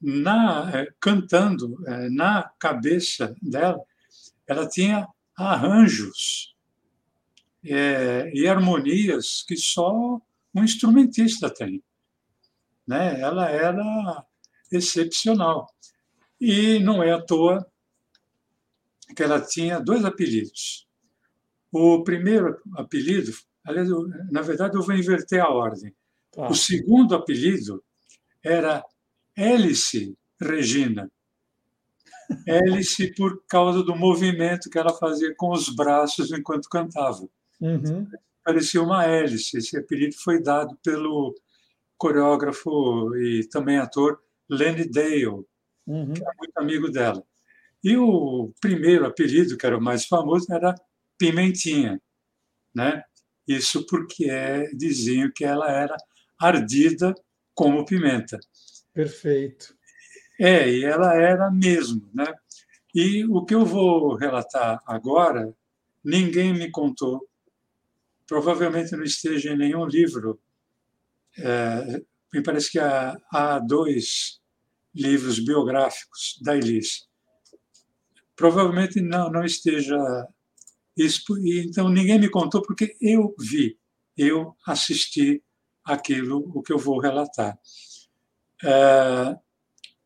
na, 0.00 0.70
eh, 0.74 0.92
cantando, 0.98 1.82
eh, 1.86 2.08
na 2.08 2.44
cabeça 2.58 3.34
dela, 3.42 3.80
ela 4.46 4.66
tinha 4.68 5.06
arranjos 5.36 6.54
é, 7.64 8.30
e 8.34 8.48
harmonias 8.48 9.42
que 9.46 9.56
só 9.56 10.20
um 10.54 10.64
instrumentista 10.64 11.52
tem. 11.52 11.82
Né? 12.86 13.20
Ela 13.20 13.48
era 13.50 14.24
excepcional. 14.72 15.66
E 16.40 16.78
não 16.78 17.02
é 17.02 17.12
à 17.12 17.20
toa 17.20 17.66
que 19.14 19.22
ela 19.22 19.40
tinha 19.40 19.78
dois 19.78 20.04
apelidos. 20.04 20.88
O 21.70 22.02
primeiro 22.02 22.60
apelido, 22.76 23.32
aliás, 23.64 23.88
na 24.30 24.42
verdade, 24.42 24.76
eu 24.76 24.82
vou 24.82 24.94
inverter 24.94 25.40
a 25.40 25.48
ordem. 25.48 25.94
Ah. 26.36 26.48
O 26.48 26.54
segundo 26.54 27.14
apelido 27.14 27.84
era 28.42 28.84
Hélice 29.40 30.14
Regina. 30.40 31.10
Hélice 32.46 33.12
por 33.14 33.42
causa 33.48 33.82
do 33.82 33.96
movimento 33.96 34.68
que 34.68 34.78
ela 34.78 34.92
fazia 34.92 35.34
com 35.34 35.50
os 35.50 35.74
braços 35.74 36.30
enquanto 36.30 36.68
cantava. 36.68 37.26
Uhum. 37.60 38.06
Parecia 38.44 38.82
uma 38.82 39.04
hélice. 39.04 39.58
Esse 39.58 39.78
apelido 39.78 40.14
foi 40.16 40.42
dado 40.42 40.78
pelo 40.84 41.34
coreógrafo 41.96 43.16
e 43.16 43.48
também 43.48 43.78
ator 43.78 44.20
Lenny 44.48 44.88
Dale, 44.88 45.44
uhum. 45.86 46.12
que 46.12 46.22
era 46.22 46.34
muito 46.38 46.58
amigo 46.58 46.90
dela. 46.90 47.24
E 47.82 47.96
o 47.96 48.52
primeiro 48.60 49.06
apelido, 49.06 49.56
que 49.56 49.66
era 49.66 49.76
o 49.76 49.82
mais 49.82 50.06
famoso, 50.06 50.52
era 50.52 50.74
Pimentinha, 51.18 52.00
né? 52.74 53.02
Isso 53.46 53.84
porque 53.86 54.30
é, 54.30 54.70
diziam 54.74 55.30
que 55.34 55.44
ela 55.44 55.70
era 55.70 55.96
ardida 56.40 57.14
como 57.54 57.84
pimenta. 57.84 58.38
Perfeito. 58.92 59.74
É, 60.38 60.68
e 60.68 60.84
ela 60.84 61.14
era 61.14 61.50
mesmo, 61.50 62.08
né? 62.14 62.32
E 62.94 63.24
o 63.26 63.44
que 63.44 63.54
eu 63.54 63.64
vou 63.64 64.16
relatar 64.16 64.82
agora, 64.86 65.54
ninguém 66.04 66.52
me 66.52 66.70
contou. 66.70 67.28
Provavelmente 68.26 68.96
não 68.96 69.04
esteja 69.04 69.52
em 69.52 69.58
nenhum 69.58 69.86
livro. 69.86 70.40
É, 71.38 72.02
me 72.32 72.42
parece 72.42 72.70
que 72.72 72.78
a 72.78 73.16
A2 73.32 74.40
livros 74.94 75.38
biográficos 75.38 76.38
da 76.42 76.56
Elis. 76.56 77.08
Provavelmente 78.34 79.00
não, 79.00 79.30
não 79.30 79.44
esteja 79.44 79.98
isso, 80.96 81.22
então 81.44 81.88
ninguém 81.88 82.18
me 82.18 82.28
contou 82.28 82.62
porque 82.62 82.96
eu 83.00 83.34
vi, 83.38 83.78
eu 84.16 84.56
assisti 84.66 85.42
aquilo 85.84 86.50
o 86.54 86.62
que 86.62 86.72
eu 86.72 86.78
vou 86.78 86.98
relatar. 86.98 87.58
É, 88.64 89.36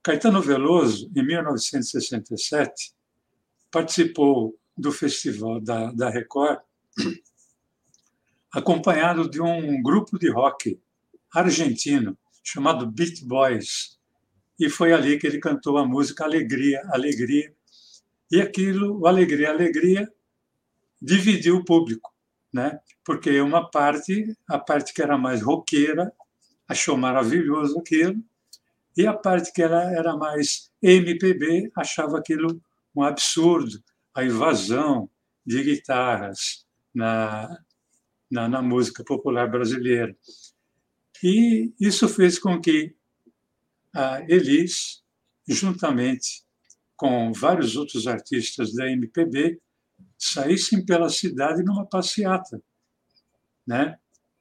Caetano 0.02 0.42
Veloso, 0.42 1.10
em 1.16 1.24
1967, 1.24 2.94
participou 3.70 4.56
do 4.76 4.92
festival 4.92 5.60
da, 5.60 5.90
da 5.92 6.10
Record, 6.10 6.60
acompanhado 8.52 9.28
de 9.28 9.40
um 9.40 9.82
grupo 9.82 10.18
de 10.18 10.30
rock 10.30 10.80
argentino 11.32 12.16
chamado 12.42 12.86
Beat 12.86 13.24
Boys. 13.24 13.98
E 14.60 14.68
foi 14.68 14.92
ali 14.92 15.18
que 15.18 15.26
ele 15.26 15.40
cantou 15.40 15.78
a 15.78 15.86
música 15.86 16.24
Alegria, 16.24 16.82
Alegria. 16.90 17.52
E 18.30 18.40
aquilo, 18.40 19.00
o 19.00 19.06
Alegria, 19.06 19.50
Alegria, 19.50 20.08
dividiu 21.00 21.56
o 21.56 21.64
público, 21.64 22.14
né? 22.52 22.78
Porque 23.04 23.40
uma 23.40 23.68
parte, 23.68 24.36
a 24.48 24.58
parte 24.58 24.92
que 24.94 25.02
era 25.02 25.18
mais 25.18 25.42
roqueira, 25.42 26.12
achou 26.68 26.96
maravilhoso 26.96 27.78
aquilo, 27.78 28.22
e 28.96 29.07
a 29.07 29.12
parte 29.12 29.52
que 29.52 29.62
era, 29.62 29.92
era 29.92 30.16
mais 30.16 30.70
MPB 30.83 31.70
achava 31.76 32.18
aquilo 32.18 32.61
um 32.94 33.02
absurdo, 33.02 33.83
a 34.14 34.24
invasão 34.24 35.11
de 35.44 35.62
guitarras 35.62 36.64
na, 36.94 37.59
na, 38.30 38.48
na 38.48 38.62
música 38.62 39.02
popular 39.04 39.50
brasileira. 39.50 40.16
E 41.22 41.72
isso 41.80 42.09
fez 42.09 42.38
com 42.38 42.61
que 42.61 42.94
a 43.94 44.20
Elis, 44.28 45.02
juntamente 45.48 46.44
com 46.96 47.33
vários 47.33 47.76
outros 47.76 48.07
artistas 48.07 48.72
da 48.72 48.90
MPB, 48.90 49.61
saíssem 50.16 50.85
pela 50.85 51.09
cidade 51.09 51.62
numa 51.62 51.87
passeata, 51.87 52.62
né? 53.66 53.98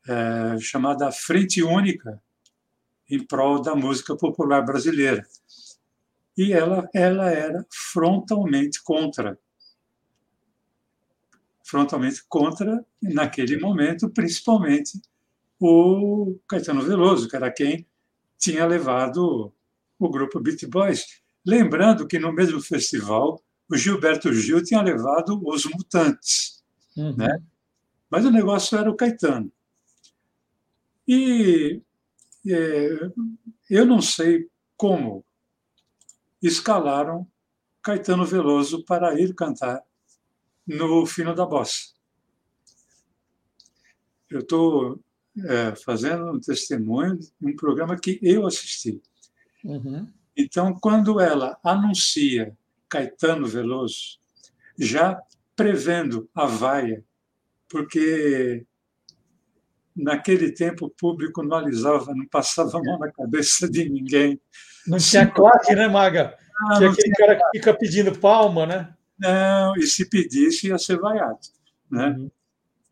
É, 0.08 0.60
chamada 0.60 1.12
Frente 1.12 1.64
Única, 1.64 2.22
em 3.10 3.26
prol 3.26 3.62
da 3.62 3.76
música 3.76 4.16
popular 4.16 4.62
brasileira. 4.62 5.26
E 6.38 6.52
ela, 6.52 6.90
ela 6.94 7.30
era 7.30 7.66
frontalmente 7.70 8.82
contra. 8.84 9.38
Frontalmente 11.64 12.24
contra, 12.28 12.86
naquele 13.02 13.58
momento, 13.58 14.10
principalmente 14.10 15.02
o 15.60 16.38
Caetano 16.48 16.82
Veloso, 16.82 17.28
que 17.28 17.36
era 17.36 17.52
quem 17.52 17.88
tinha 18.38 18.66
levado 18.66 19.54
o 19.98 20.10
grupo 20.10 20.40
Beat 20.40 20.66
Boys. 20.68 21.22
Lembrando 21.46 22.08
que 22.08 22.20
no 22.20 22.34
mesmo 22.34 22.62
festival, 22.62 23.42
o 23.70 23.78
Gilberto 23.78 24.34
Gil 24.34 24.64
tinha 24.64 24.82
levado 24.82 25.42
os 25.46 25.66
Mutantes. 25.66 26.64
Uhum. 26.98 27.16
Né? 27.16 27.42
Mas 28.10 28.26
o 28.26 28.32
negócio 28.32 28.78
era 28.78 28.90
o 28.90 28.96
Caetano. 28.96 29.52
E 31.08 31.82
é, 32.48 33.12
eu 33.70 33.86
não 33.86 34.02
sei 34.02 34.48
como 34.76 35.26
escalaram 36.42 37.28
Caetano 37.82 38.26
Veloso 38.26 38.84
para 38.86 39.20
ir 39.20 39.34
cantar 39.34 39.82
no 40.66 41.06
Fino 41.06 41.34
da 41.34 41.46
Bossa. 41.46 41.94
Eu 44.30 44.40
estou 44.40 45.00
é, 45.46 45.76
fazendo 45.76 46.32
um 46.32 46.40
testemunho 46.40 47.18
de 47.18 47.32
um 47.42 47.56
programa 47.56 47.98
que 47.98 48.20
eu 48.22 48.48
assisti. 48.48 49.02
Uhum. 49.64 50.08
Então, 50.36 50.74
quando 50.74 51.20
ela 51.20 51.58
anuncia 51.64 52.58
Caetano 52.90 53.48
Veloso, 53.48 54.20
já 54.78 55.22
prevendo 55.56 56.30
a 56.34 56.46
vaia, 56.46 57.04
porque 57.70 58.66
naquele 59.96 60.52
tempo 60.52 60.86
o 60.86 60.90
público 60.90 61.44
não 61.44 61.58
alisava, 61.58 62.14
não 62.16 62.28
passava 62.28 62.78
a 62.78 62.84
mão 62.84 63.00
na 63.00 63.12
cabeça 63.12 63.70
de 63.70 63.90
ninguém. 63.90 64.40
Não 64.88 64.98
tinha 64.98 65.28
claque, 65.28 65.74
né, 65.76 65.88
Maga? 65.88 66.38
Ah, 66.70 66.78
tinha 66.78 66.90
aquele 66.90 67.14
tinha... 67.14 67.16
cara 67.16 67.36
que 67.36 67.58
fica 67.58 67.74
pedindo 67.74 68.18
palma, 68.20 68.66
né? 68.66 68.94
Não, 69.18 69.76
e 69.78 69.88
se 69.88 70.10
pedisse 70.10 70.68
ia 70.68 70.78
ser 70.78 71.00
vaiado. 71.00 71.40
Né? 71.90 72.10
Uhum. 72.10 72.32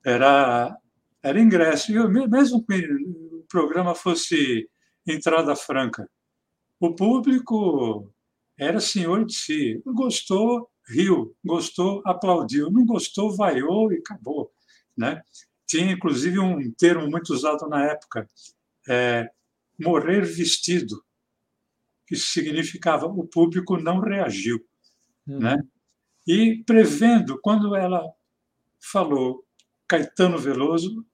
Era, 0.05 0.77
era 1.21 1.39
ingresso. 1.39 1.91
E 1.91 2.27
mesmo 2.27 2.65
que 2.65 2.85
o 2.85 3.45
programa 3.49 3.93
fosse 3.95 4.69
entrada 5.05 5.55
franca, 5.55 6.07
o 6.79 6.95
público 6.95 8.11
era 8.57 8.79
senhor 8.79 9.25
de 9.25 9.33
si. 9.33 9.81
Gostou, 9.85 10.69
riu. 10.87 11.35
Gostou, 11.43 12.01
aplaudiu. 12.05 12.71
Não 12.71 12.85
gostou, 12.85 13.35
vaiou 13.35 13.91
e 13.91 13.97
acabou. 13.97 14.51
Né? 14.95 15.21
Tinha, 15.71 15.93
inclusive, 15.93 16.37
um 16.37 16.69
termo 16.73 17.09
muito 17.09 17.33
usado 17.33 17.65
na 17.69 17.85
época, 17.85 18.27
é, 18.89 19.31
morrer 19.79 20.25
vestido, 20.25 21.01
que 22.05 22.13
significava 22.17 23.05
o 23.05 23.25
público 23.25 23.77
não 23.77 24.01
reagiu. 24.01 24.59
Hum. 25.25 25.39
Né? 25.39 25.63
E 26.27 26.61
prevendo, 26.65 27.39
quando 27.39 27.73
ela 27.73 28.03
falou 28.81 29.45
Caetano 29.87 30.37
Veloso, 30.37 31.05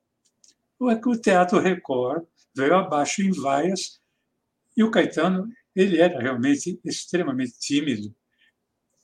o 0.80 1.18
Teatro 1.18 1.60
Record 1.60 2.26
veio 2.56 2.78
abaixo 2.78 3.22
em 3.22 3.30
vaias, 3.32 4.02
e 4.76 4.84
o 4.84 4.90
Caetano 4.90 5.48
ele 5.76 6.02
era 6.02 6.20
realmente 6.20 6.80
extremamente 6.84 7.60
tímido, 7.60 8.12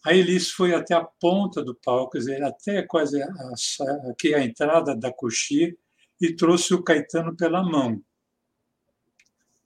a 0.06 0.14
Elis 0.14 0.52
foi 0.52 0.74
até 0.74 0.94
a 0.94 1.04
ponta 1.04 1.64
do 1.64 1.74
palco, 1.74 2.12
quer 2.12 2.18
dizer, 2.20 2.44
até 2.44 2.84
quase 2.84 3.22
a, 3.22 3.28
a, 3.28 4.12
aqui 4.12 4.34
a 4.34 4.44
entrada 4.44 4.96
da 4.96 5.12
coxia, 5.12 5.76
e 6.20 6.36
trouxe 6.36 6.74
o 6.74 6.84
Caetano 6.84 7.36
pela 7.36 7.64
mão. 7.64 8.02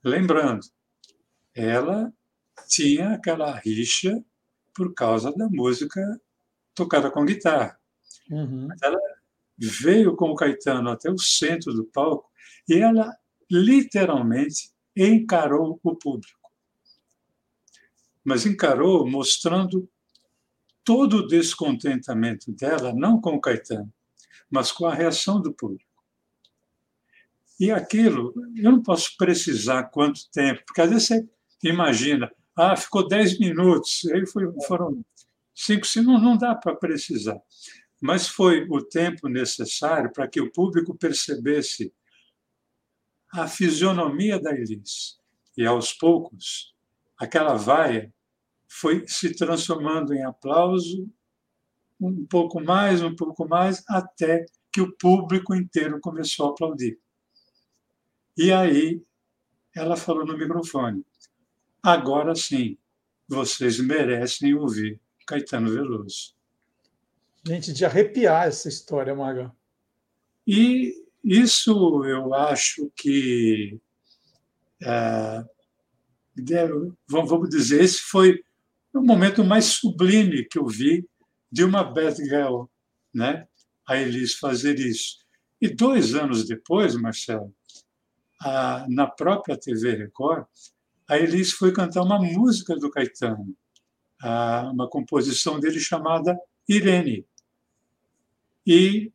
Lembrando, 0.04 0.66
ela 1.54 2.14
tinha 2.68 3.14
aquela 3.14 3.52
rixa 3.60 4.24
por 4.74 4.94
causa 4.94 5.32
da 5.36 5.50
música 5.50 6.02
tocada 6.74 7.10
com 7.10 7.26
guitarra. 7.26 7.80
Uhum. 8.30 8.68
Ela 8.82 9.00
veio 9.58 10.16
com 10.16 10.30
o 10.30 10.36
Caetano 10.36 10.90
até 10.90 11.12
o 11.12 11.18
centro 11.18 11.74
do 11.74 11.86
palco 11.86 12.30
e 12.70 12.76
ela 12.76 13.12
literalmente 13.50 14.72
encarou 14.96 15.80
o 15.84 15.96
público. 15.96 16.38
Mas 18.24 18.46
encarou 18.46 19.08
mostrando 19.08 19.90
todo 20.88 21.18
o 21.18 21.28
descontentamento 21.28 22.50
dela, 22.54 22.94
não 22.94 23.20
com 23.20 23.42
Caetano, 23.42 23.94
mas 24.50 24.72
com 24.72 24.86
a 24.86 24.94
reação 24.96 25.42
do 25.42 25.52
público. 25.52 25.84
E 27.60 27.70
aquilo, 27.70 28.34
eu 28.56 28.72
não 28.72 28.82
posso 28.82 29.18
precisar 29.18 29.84
quanto 29.90 30.32
tempo, 30.32 30.64
porque 30.66 30.80
às 30.80 30.90
vezes 30.90 31.08
você 31.10 31.30
imagina, 31.62 32.32
ah, 32.56 32.78
ficou 32.78 33.06
10 33.06 33.38
minutos, 33.38 34.06
aí 34.14 34.26
foi, 34.26 34.46
foram 34.66 35.04
5 35.54 35.86
segundos, 35.86 36.24
não 36.24 36.38
dá 36.38 36.56
para 36.56 36.74
precisar. 36.74 37.38
Mas 38.02 38.30
foi 38.30 38.66
o 38.70 38.82
tempo 38.82 39.28
necessário 39.28 40.10
para 40.14 40.26
que 40.26 40.40
o 40.40 40.50
público 40.54 40.98
percebesse 40.98 41.94
a 43.34 43.46
fisionomia 43.46 44.40
da 44.40 44.54
Elis. 44.54 45.20
E 45.58 45.66
aos 45.66 45.92
poucos, 45.92 46.74
aquela 47.20 47.56
vaia 47.56 48.10
foi 48.80 49.08
se 49.08 49.34
transformando 49.34 50.14
em 50.14 50.24
aplauso, 50.24 51.10
um 52.00 52.26
pouco 52.26 52.62
mais, 52.62 53.02
um 53.02 53.16
pouco 53.16 53.48
mais, 53.48 53.84
até 53.88 54.46
que 54.72 54.80
o 54.80 54.96
público 54.98 55.56
inteiro 55.56 56.00
começou 56.00 56.48
a 56.48 56.50
aplaudir. 56.52 57.00
E 58.38 58.52
aí 58.52 59.02
ela 59.76 59.98
falou 59.98 60.26
no 60.26 60.38
microfone: 60.38 61.04
agora 61.82 62.36
sim, 62.36 62.78
vocês 63.28 63.80
merecem 63.80 64.54
ouvir 64.54 65.02
Caetano 65.26 65.72
Veloso. 65.72 66.36
Gente, 67.46 67.74
de 67.74 67.84
arrepiar 67.84 68.48
essa 68.48 68.70
história, 68.70 69.16
Maga. 69.16 69.52
E 70.46 71.04
isso 71.24 72.06
eu 72.06 72.34
acho 72.34 72.92
que. 72.96 73.80
É, 74.84 75.44
vamos 77.10 77.50
dizer, 77.50 77.82
esse 77.84 78.02
foi 78.02 78.44
o 78.98 79.04
momento 79.04 79.44
mais 79.44 79.66
sublime 79.66 80.46
que 80.46 80.60
eu 80.60 80.68
vi 80.68 81.08
de 81.52 81.64
uma 81.64 81.84
bad 81.84 82.16
girl, 82.24 82.66
né? 83.14 83.48
a 83.88 83.96
Elis 83.96 84.34
fazer 84.34 84.78
isso. 84.78 85.18
E 85.62 85.70
dois 85.70 86.14
anos 86.14 86.46
depois, 86.46 86.94
Marcelo, 86.96 87.54
a, 88.42 88.86
na 88.90 89.08
própria 89.08 89.58
TV 89.58 89.96
Record, 89.96 90.46
a 91.10 91.18
Elis 91.18 91.54
foi 91.54 91.72
cantar 91.72 92.04
uma 92.04 92.20
música 92.20 92.76
do 92.76 92.92
Caetano, 92.92 93.56
a, 94.22 94.70
uma 94.74 94.90
composição 94.90 95.60
dele 95.60 95.80
chamada 95.80 96.38
Irene. 96.68 97.26
E 98.66 99.12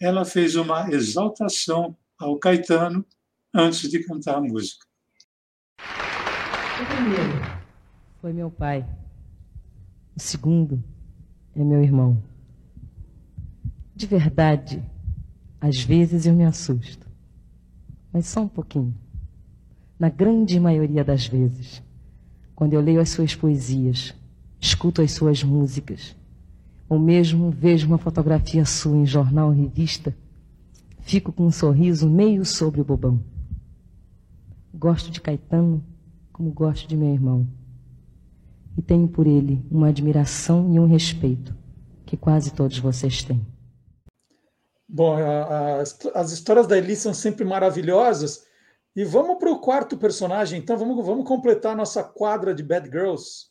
ela 0.00 0.24
fez 0.24 0.54
uma 0.54 0.88
exaltação 0.90 1.96
ao 2.16 2.38
Caetano 2.38 3.04
antes 3.52 3.90
de 3.90 4.04
cantar 4.04 4.36
a 4.36 4.40
música. 4.40 4.86
Foi 8.20 8.32
meu 8.32 8.50
pai. 8.50 9.01
O 10.14 10.20
segundo 10.20 10.82
é 11.56 11.64
meu 11.64 11.82
irmão. 11.82 12.22
De 13.94 14.06
verdade, 14.06 14.82
às 15.60 15.82
vezes 15.82 16.26
eu 16.26 16.34
me 16.34 16.44
assusto, 16.44 17.06
mas 18.12 18.26
só 18.26 18.42
um 18.42 18.48
pouquinho. 18.48 18.94
Na 19.98 20.08
grande 20.08 20.58
maioria 20.58 21.04
das 21.04 21.26
vezes, 21.26 21.82
quando 22.54 22.74
eu 22.74 22.80
leio 22.80 23.00
as 23.00 23.10
suas 23.10 23.34
poesias, 23.34 24.14
escuto 24.60 25.00
as 25.00 25.12
suas 25.12 25.42
músicas, 25.42 26.16
ou 26.88 26.98
mesmo 26.98 27.50
vejo 27.50 27.86
uma 27.86 27.98
fotografia 27.98 28.64
sua 28.64 28.96
em 28.96 29.06
jornal 29.06 29.48
ou 29.48 29.54
revista, 29.54 30.14
fico 31.00 31.32
com 31.32 31.46
um 31.46 31.50
sorriso 31.50 32.08
meio 32.08 32.44
sobre 32.44 32.80
o 32.80 32.84
bobão. 32.84 33.20
Gosto 34.74 35.10
de 35.10 35.20
Caetano 35.20 35.82
como 36.32 36.50
gosto 36.50 36.88
de 36.88 36.96
meu 36.96 37.14
irmão. 37.14 37.46
E 38.76 38.82
tenho 38.82 39.08
por 39.08 39.26
ele 39.26 39.64
uma 39.70 39.88
admiração 39.88 40.72
e 40.74 40.78
um 40.78 40.86
respeito 40.86 41.54
que 42.06 42.16
quase 42.16 42.52
todos 42.52 42.78
vocês 42.78 43.22
têm. 43.22 43.46
Bom, 44.86 45.16
a, 45.16 45.78
a, 45.78 45.80
as 45.80 46.32
histórias 46.32 46.66
da 46.66 46.76
Eli 46.76 46.94
são 46.94 47.14
sempre 47.14 47.44
maravilhosas. 47.44 48.46
E 48.94 49.04
vamos 49.04 49.38
para 49.38 49.50
o 49.50 49.58
quarto 49.58 49.96
personagem, 49.96 50.60
então 50.60 50.76
vamos, 50.76 51.04
vamos 51.04 51.26
completar 51.26 51.72
a 51.72 51.76
nossa 51.76 52.04
quadra 52.04 52.54
de 52.54 52.62
Bad 52.62 52.90
Girls. 52.90 53.46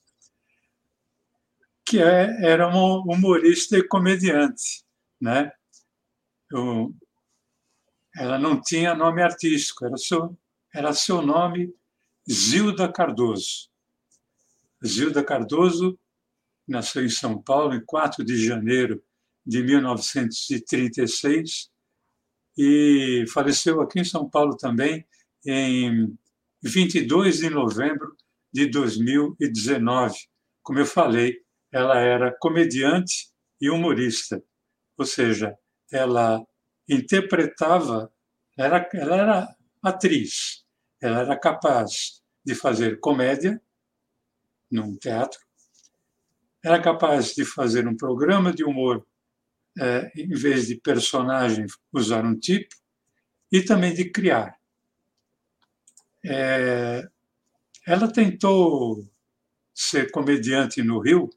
Que 1.84 2.00
é, 2.00 2.46
era 2.46 2.68
uma 2.68 3.00
humorista 3.12 3.76
e 3.76 3.88
comediante, 3.88 4.86
né? 5.20 5.52
Eu, 6.52 6.94
ela 8.16 8.38
não 8.38 8.62
tinha 8.62 8.94
nome 8.94 9.24
artístico, 9.24 9.86
era 9.86 9.98
seu, 9.98 10.38
era 10.72 10.94
seu 10.94 11.24
nome 11.24 11.74
Zilda 12.32 12.92
Cardoso. 12.92 13.71
Zilda 14.86 15.24
Cardoso 15.24 15.98
nasceu 16.68 17.06
em 17.06 17.10
São 17.10 17.42
Paulo 17.42 17.74
em 17.74 17.84
4 17.84 18.24
de 18.24 18.44
janeiro 18.44 19.04
de 19.46 19.64
1936 19.64 21.70
e 22.58 23.26
faleceu 23.34 23.82
aqui 23.82 24.00
em 24.00 24.04
São 24.04 24.30
Paulo 24.30 24.56
também 24.58 25.06
em 25.46 26.16
22 26.62 27.40
de 27.40 27.50
novembro 27.50 28.16
de 28.54 28.68
2019. 28.68 30.16
Como 30.62 30.80
eu 30.80 30.86
falei, 30.86 31.42
ela 31.72 32.00
era 32.00 32.36
comediante 32.40 33.32
e 33.60 33.70
humorista, 33.70 34.44
ou 34.98 35.06
seja, 35.06 35.56
ela 35.92 36.46
interpretava, 36.88 38.12
ela, 38.58 38.88
ela 38.94 39.16
era 39.16 39.56
atriz, 39.82 40.64
ela 41.02 41.22
era 41.22 41.40
capaz 41.40 42.22
de 42.44 42.56
fazer 42.56 43.00
comédia 43.00 43.62
num 44.72 44.96
teatro, 44.96 45.40
era 46.64 46.82
capaz 46.82 47.34
de 47.34 47.44
fazer 47.44 47.88
um 47.88 47.98
programa 47.98 48.54
de 48.54 48.64
humor 48.64 49.06
é, 49.80 50.12
em 50.16 50.30
vez 50.30 50.68
de 50.68 50.76
personagem, 50.76 51.66
usar 51.92 52.26
um 52.26 52.38
tipo, 52.38 52.76
e 53.52 53.62
também 53.62 53.94
de 53.94 54.10
criar. 54.10 54.56
É, 56.24 57.08
ela 57.88 58.12
tentou 58.12 59.04
ser 59.74 60.12
comediante 60.12 60.84
no 60.84 61.00
Rio, 61.00 61.30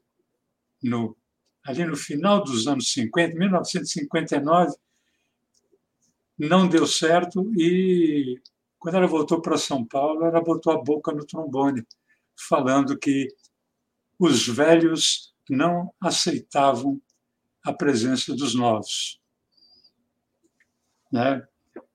no, 0.83 1.17
ali 1.65 1.83
no 1.85 1.95
final 1.95 2.43
dos 2.43 2.67
anos 2.67 2.91
50, 2.91 3.35
1959, 3.35 4.75
não 6.37 6.67
deu 6.67 6.85
certo 6.85 7.51
e 7.57 8.39
quando 8.77 8.95
ela 8.95 9.07
voltou 9.07 9.41
para 9.41 9.57
São 9.57 9.83
Paulo, 9.83 10.25
ela 10.25 10.41
botou 10.41 10.73
a 10.73 10.81
boca 10.81 11.11
no 11.11 11.25
trombone, 11.25 11.83
falando 12.37 12.97
que 12.97 13.27
os 14.19 14.47
velhos 14.47 15.33
não 15.49 15.93
aceitavam 16.01 17.01
a 17.63 17.73
presença 17.73 18.35
dos 18.35 18.55
novos. 18.55 19.19
Né? 21.11 21.45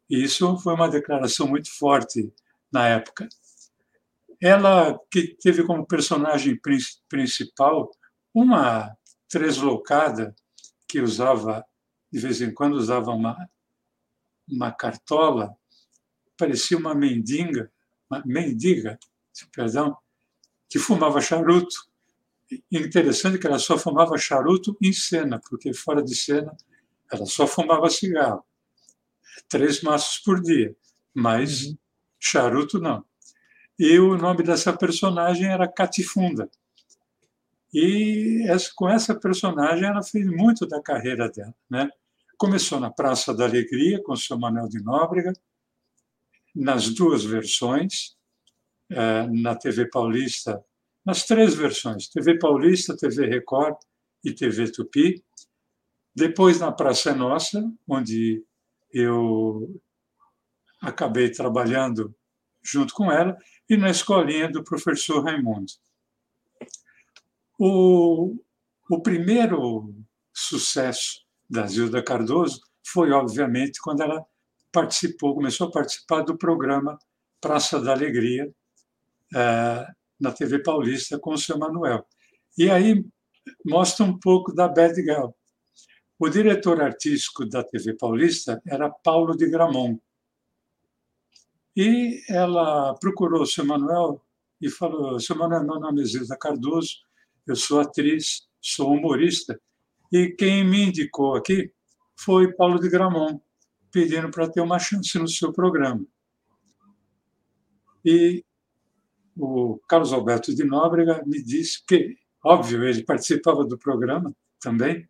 E 0.08 0.22
isso 0.22 0.58
foi 0.58 0.74
uma 0.74 0.88
declaração 0.88 1.46
muito 1.46 1.70
forte 1.76 2.32
na 2.72 2.88
época. 2.88 3.28
Ela 4.40 4.98
que 5.10 5.36
teve 5.40 5.64
como 5.64 5.86
personagem 5.86 6.58
principal 7.08 7.90
uma 8.34 8.96
treslocada 9.28 10.34
que 10.88 11.00
usava 11.00 11.64
de 12.12 12.18
vez 12.18 12.40
em 12.40 12.52
quando 12.52 12.74
usava 12.74 13.10
uma 13.12 13.36
uma 14.50 14.72
cartola, 14.72 15.56
parecia 16.36 16.76
uma 16.76 16.94
mendiga, 16.94 17.70
uma 18.10 18.22
mendiga, 18.26 18.98
perdão, 19.52 19.96
que 20.70 20.78
fumava 20.78 21.20
charuto 21.20 21.90
interessante 22.70 23.38
que 23.38 23.46
ela 23.46 23.58
só 23.58 23.78
fumava 23.78 24.16
charuto 24.18 24.76
em 24.80 24.92
cena, 24.92 25.40
porque 25.48 25.72
fora 25.72 26.02
de 26.02 26.14
cena 26.14 26.56
ela 27.12 27.26
só 27.26 27.46
fumava 27.46 27.88
cigarro. 27.90 28.44
Três 29.48 29.82
maços 29.82 30.18
por 30.18 30.40
dia, 30.40 30.74
mas 31.14 31.66
uhum. 31.66 31.76
charuto 32.18 32.80
não. 32.80 33.04
E 33.78 33.98
o 33.98 34.16
nome 34.16 34.42
dessa 34.42 34.72
personagem 34.72 35.46
era 35.46 35.66
Catifunda. 35.66 36.48
E 37.72 38.44
essa, 38.48 38.70
com 38.74 38.88
essa 38.88 39.14
personagem 39.14 39.86
ela 39.86 40.02
fez 40.02 40.26
muito 40.26 40.66
da 40.66 40.82
carreira 40.82 41.28
dela. 41.28 41.54
Né? 41.68 41.88
Começou 42.36 42.80
na 42.80 42.90
Praça 42.90 43.32
da 43.32 43.44
Alegria, 43.44 44.02
com 44.02 44.12
o 44.12 44.16
seu 44.16 44.38
Manuel 44.38 44.68
de 44.68 44.82
Nóbrega, 44.82 45.32
nas 46.54 46.88
duas 46.90 47.24
versões, 47.24 48.16
na 49.32 49.54
TV 49.54 49.88
Paulista 49.88 50.62
nas 51.04 51.24
três 51.24 51.54
versões, 51.54 52.08
TV 52.08 52.38
Paulista, 52.38 52.96
TV 52.96 53.26
Record 53.26 53.76
e 54.24 54.32
TV 54.32 54.70
Tupi. 54.70 55.24
Depois 56.14 56.60
na 56.60 56.70
Praça 56.72 57.14
Nossa, 57.14 57.62
onde 57.88 58.44
eu 58.92 59.80
acabei 60.80 61.30
trabalhando 61.30 62.14
junto 62.62 62.92
com 62.92 63.10
ela, 63.10 63.36
e 63.68 63.76
na 63.76 63.90
escolinha 63.90 64.50
do 64.50 64.62
professor 64.62 65.24
Raimundo. 65.24 65.72
O, 67.58 68.36
o 68.90 69.02
primeiro 69.02 69.94
sucesso 70.32 71.24
da 71.48 71.66
Zilda 71.66 72.02
Cardoso 72.02 72.60
foi, 72.84 73.12
obviamente, 73.12 73.80
quando 73.80 74.02
ela 74.02 74.24
participou, 74.72 75.34
começou 75.34 75.68
a 75.68 75.70
participar 75.70 76.22
do 76.22 76.36
programa 76.36 76.98
Praça 77.40 77.80
da 77.80 77.92
Alegria, 77.92 78.44
eh, 78.44 78.59
na 79.32 80.32
TV 80.32 80.62
Paulista 80.62 81.18
com 81.18 81.32
o 81.32 81.38
seu 81.38 81.58
Manuel. 81.58 82.06
E 82.58 82.70
aí 82.70 83.04
mostra 83.64 84.04
um 84.04 84.18
pouco 84.18 84.54
da 84.54 84.68
Bad 84.68 84.94
Girl. 85.00 85.30
O 86.18 86.28
diretor 86.28 86.82
artístico 86.82 87.46
da 87.46 87.64
TV 87.64 87.94
Paulista 87.94 88.60
era 88.66 88.90
Paulo 88.90 89.36
de 89.36 89.48
Gramont. 89.48 89.98
E 91.74 92.22
ela 92.28 92.94
procurou 92.94 93.42
o 93.42 93.46
seu 93.46 93.64
Manuel 93.64 94.22
e 94.60 94.68
falou: 94.68 95.18
Seu 95.18 95.36
Manuel, 95.36 95.64
meu 95.64 95.80
nome 95.80 96.02
é 96.02 96.04
Zilda 96.04 96.36
Cardoso, 96.36 96.98
eu 97.46 97.56
sou 97.56 97.80
atriz, 97.80 98.46
sou 98.60 98.92
humorista. 98.92 99.58
E 100.12 100.28
quem 100.28 100.64
me 100.64 100.86
indicou 100.86 101.36
aqui 101.36 101.72
foi 102.16 102.52
Paulo 102.52 102.78
de 102.78 102.90
Gramont, 102.90 103.40
pedindo 103.90 104.30
para 104.30 104.50
ter 104.50 104.60
uma 104.60 104.78
chance 104.78 105.18
no 105.18 105.28
seu 105.28 105.52
programa. 105.52 106.04
E 108.04 108.44
o 109.40 109.80
Carlos 109.88 110.12
Alberto 110.12 110.54
de 110.54 110.64
Nóbrega 110.64 111.22
me 111.26 111.42
disse 111.42 111.84
que, 111.86 112.16
óbvio, 112.44 112.84
ele 112.84 113.02
participava 113.04 113.64
do 113.64 113.78
programa 113.78 114.34
também, 114.60 115.08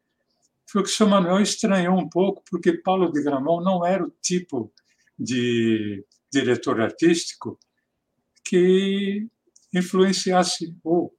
foi 0.70 0.82
que 0.82 0.88
o 0.88 0.92
seu 0.92 1.08
Manuel 1.08 1.40
estranhou 1.40 1.98
um 1.98 2.08
pouco, 2.08 2.42
porque 2.48 2.74
Paulo 2.74 3.10
de 3.10 3.22
Gramont 3.22 3.64
não 3.64 3.84
era 3.84 4.04
o 4.04 4.12
tipo 4.22 4.72
de 5.18 6.04
diretor 6.32 6.80
artístico 6.80 7.58
que 8.44 9.26
influenciasse 9.74 10.76
ou 10.84 11.12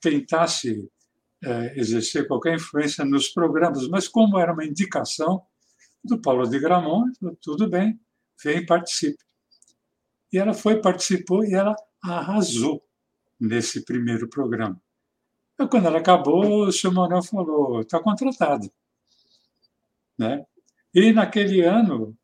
tentasse 0.00 0.88
é, 1.42 1.78
exercer 1.78 2.26
qualquer 2.26 2.54
influência 2.54 3.04
nos 3.04 3.28
programas, 3.28 3.88
mas 3.88 4.06
como 4.08 4.38
era 4.38 4.52
uma 4.52 4.64
indicação 4.64 5.42
do 6.04 6.20
Paulo 6.20 6.48
de 6.48 6.58
Gramont, 6.58 7.12
tudo 7.40 7.68
bem, 7.68 7.98
vem 8.42 8.58
e 8.58 8.66
participe. 8.66 9.25
E 10.32 10.38
ela 10.38 10.54
foi, 10.54 10.80
participou 10.80 11.44
e 11.44 11.54
ela 11.54 11.74
arrasou 12.02 12.82
nesse 13.40 13.84
primeiro 13.84 14.28
programa. 14.28 14.80
Quando 15.70 15.86
ela 15.86 15.98
acabou, 15.98 16.68
o 16.68 16.92
Manuel 16.92 17.22
falou: 17.22 17.80
está 17.80 18.00
contratado. 18.00 18.70
Né? 20.18 20.44
E 20.94 21.12
naquele 21.12 21.62
ano, 21.62 22.16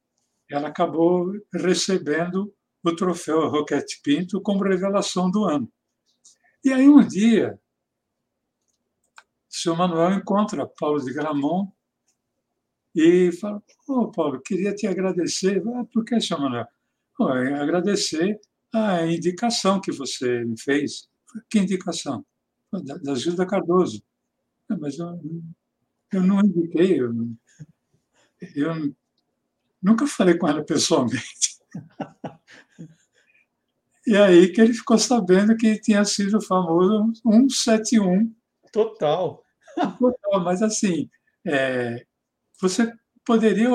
ela 0.51 0.69
acabou 0.69 1.33
recebendo 1.53 2.55
o 2.85 2.97
troféu 2.97 3.49
Roquete 3.49 4.01
Pinto 4.03 4.41
como 4.41 4.65
revelação 4.65 5.31
do 5.31 5.45
ano. 5.45 5.71
E 6.65 6.73
aí, 6.73 6.89
um 6.89 7.07
dia, 7.07 7.59
o 9.51 9.55
senhor 9.55 9.77
Manuel 9.77 10.13
encontra 10.13 10.67
Paulo 10.67 11.03
de 11.03 11.13
Gramont 11.13 11.71
e 12.95 13.33
fala: 13.33 13.63
Ô, 13.89 13.93
oh, 13.95 14.11
Paulo, 14.11 14.41
queria 14.43 14.75
te 14.75 14.87
agradecer. 14.87 15.63
Ah, 15.75 15.85
por 15.93 16.05
que, 16.05 16.21
senhor 16.21 16.41
Manuel? 16.41 16.67
Agradecer 17.29 18.41
a 18.73 19.07
indicação 19.07 19.81
que 19.81 19.93
você 19.93 20.45
me 20.45 20.59
fez. 20.61 21.09
Que 21.51 21.59
indicação? 21.59 22.25
Da, 22.73 22.97
da 22.97 23.15
Gilda 23.15 23.47
Cardoso. 23.47 24.03
Ah, 24.69 24.77
mas 24.79 24.99
eu, 24.99 25.21
eu 26.13 26.23
não 26.23 26.41
indiquei, 26.41 27.01
eu, 27.01 27.13
eu 28.55 28.95
nunca 29.83 30.07
falei 30.07 30.37
com 30.37 30.49
ela 30.49 30.65
pessoalmente. 30.65 31.59
E 34.05 34.17
aí 34.17 34.53
que 34.53 34.61
ele 34.61 34.75
ficou 34.75 34.99
sabendo 34.99 35.57
que 35.57 35.81
tinha 35.81 36.05
sido 36.05 36.39
o 36.39 36.43
famoso 36.43 37.13
171. 37.23 38.35
Total. 38.73 39.45
Total, 39.99 40.41
mas 40.43 40.61
assim, 40.61 41.09
é, 41.47 42.05
você 42.61 42.93
poderia 43.25 43.69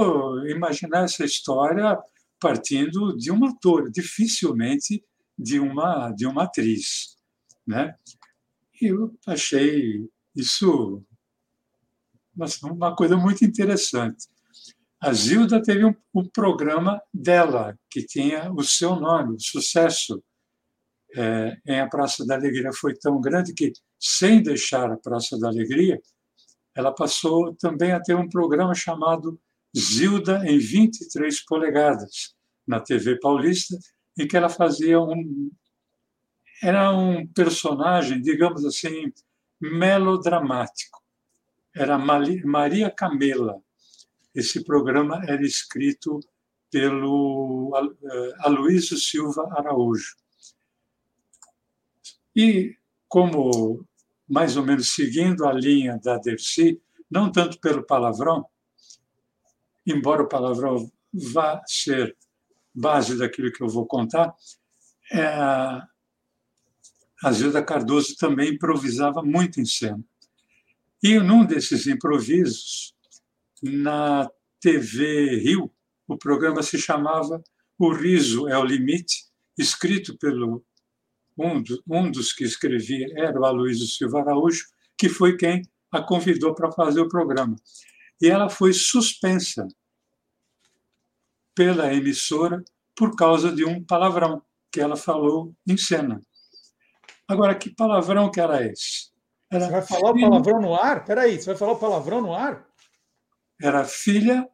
imaginar 0.49 1.05
essa 1.05 1.23
história 1.23 1.97
partindo 2.39 3.15
de 3.17 3.31
um 3.31 3.45
ator, 3.45 3.89
dificilmente 3.91 5.03
de 5.37 5.59
uma, 5.59 6.11
de 6.11 6.25
uma 6.25 6.43
atriz. 6.43 7.15
Né? 7.65 7.95
Eu 8.81 9.17
achei 9.25 10.07
isso 10.35 11.03
uma 12.63 12.95
coisa 12.95 13.17
muito 13.17 13.43
interessante. 13.43 14.27
A 14.99 15.13
Zilda 15.13 15.61
teve 15.61 15.85
um, 15.85 15.95
um, 16.13 16.27
programa 16.27 17.01
dela, 17.13 17.77
que 17.89 18.03
tinha 18.03 18.51
o 18.51 18.63
seu 18.63 18.95
nome, 18.95 19.35
o 19.35 19.39
sucesso 19.39 20.23
é, 21.15 21.57
em 21.65 21.79
A 21.79 21.87
Praça 21.87 22.25
da 22.25 22.35
Alegria 22.35 22.71
foi 22.73 22.95
tão 22.95 23.19
grande 23.21 23.53
que, 23.53 23.71
sem 23.99 24.41
deixar 24.41 24.91
a 24.91 24.97
Praça 24.97 25.37
da 25.39 25.47
Alegria, 25.47 25.99
ela 26.75 26.93
passou 26.93 27.55
também 27.55 27.91
a 27.91 27.99
ter 27.99 28.15
um 28.15 28.29
programa 28.29 28.73
chamado 28.75 29.39
Zilda 29.75 30.43
em 30.45 30.57
23 30.57 31.45
polegadas, 31.45 32.35
na 32.65 32.79
TV 32.79 33.19
paulista, 33.19 33.77
em 34.17 34.27
que 34.27 34.35
ela 34.35 34.49
fazia 34.49 34.99
um. 34.99 35.51
Era 36.61 36.91
um 36.91 37.27
personagem, 37.27 38.21
digamos 38.21 38.65
assim, 38.65 39.13
melodramático. 39.61 41.03
Era 41.75 41.97
Maria 41.97 42.89
Camela 42.89 43.61
esse 44.37 44.63
programa 44.63 45.19
era 45.27 45.43
escrito 45.43 46.19
pelo 46.69 47.71
eh, 47.75 48.33
Aloysio 48.41 48.95
Silva 48.95 49.49
Araújo. 49.57 50.15
E, 52.35 52.77
como 53.07 53.83
mais 54.29 54.55
ou 54.55 54.63
menos 54.63 54.89
seguindo 54.89 55.43
a 55.43 55.51
linha 55.51 55.97
da 55.97 56.19
Dercy, 56.19 56.79
não 57.09 57.31
tanto 57.31 57.59
pelo 57.59 57.81
palavrão, 57.81 58.45
embora 59.87 60.23
o 60.23 60.27
palavrão 60.27 60.91
vá 61.13 61.61
ser 61.65 62.15
base 62.73 63.17
daquilo 63.17 63.51
que 63.51 63.63
eu 63.63 63.67
vou 63.67 63.85
contar, 63.85 64.35
é, 65.11 65.25
a 67.23 67.31
Zilda 67.31 67.63
Cardoso 67.63 68.15
também 68.17 68.53
improvisava 68.53 69.23
muito 69.23 69.59
em 69.59 69.65
cena. 69.65 70.03
E 71.01 71.19
num 71.19 71.45
desses 71.45 71.87
improvisos, 71.87 72.93
na 73.61 74.29
TV 74.59 75.37
Rio, 75.37 75.71
o 76.07 76.17
programa 76.17 76.61
se 76.61 76.77
chamava 76.77 77.41
O 77.77 77.91
Riso 77.91 78.47
é 78.47 78.57
o 78.57 78.63
Limite, 78.63 79.25
escrito 79.57 80.17
pelo 80.17 80.63
um, 81.37 81.61
do, 81.61 81.83
um 81.87 82.11
dos 82.11 82.33
que 82.33 82.43
escrevia 82.43 83.07
era 83.15 83.39
o 83.39 83.45
Aloysio 83.45 83.87
Silva 83.87 84.21
Araújo, 84.21 84.65
que 84.97 85.09
foi 85.09 85.37
quem 85.37 85.61
a 85.91 86.01
convidou 86.01 86.53
para 86.53 86.71
fazer 86.71 87.01
o 87.01 87.09
programa. 87.09 87.55
E 88.21 88.27
ela 88.27 88.49
foi 88.49 88.73
suspensa 88.73 89.67
pela 91.57 91.91
emissora 91.91 92.63
por 92.95 93.15
causa 93.15 93.51
de 93.51 93.65
um 93.65 93.83
palavrão 93.83 94.41
que 94.71 94.79
ela 94.79 94.95
falou 94.95 95.55
em 95.67 95.75
cena. 95.75 96.21
Agora, 97.27 97.55
que 97.55 97.69
palavrão 97.69 98.29
que 98.29 98.39
era 98.39 98.63
esse? 98.63 99.11
Era 99.51 99.65
você 99.65 99.71
vai 99.71 99.81
falar 99.81 100.11
o 100.11 100.19
palavrão 100.19 100.61
no 100.61 100.75
ar? 100.75 101.03
Peraí, 101.03 101.37
você 101.41 101.47
vai 101.47 101.55
falar 101.55 101.71
o 101.71 101.79
palavrão 101.79 102.21
no 102.21 102.33
ar? 102.33 102.67
era 103.61 103.83
filha 103.85 104.47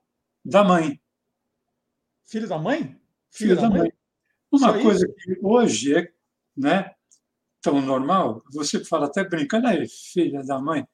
da 0.43 0.63
mãe. 0.63 0.99
Filho 2.25 2.47
da 2.47 2.57
mãe? 2.57 2.99
Filha, 3.31 3.55
da, 3.55 3.69
mãe. 3.69 3.79
mãe. 3.79 3.93
Uma 4.51 4.73
Só 4.73 4.81
coisa 4.81 5.05
isso? 5.05 5.15
que 5.15 5.39
hoje 5.41 5.95
é 5.95 6.11
né, 6.55 6.91
tão 7.61 7.81
normal, 7.81 8.43
você 8.51 8.83
fala 8.83 9.07
até 9.07 9.23
brincando, 9.23 9.67
aí, 9.67 9.87
filha 9.87 10.43
da 10.43 10.59
mãe. 10.59 10.87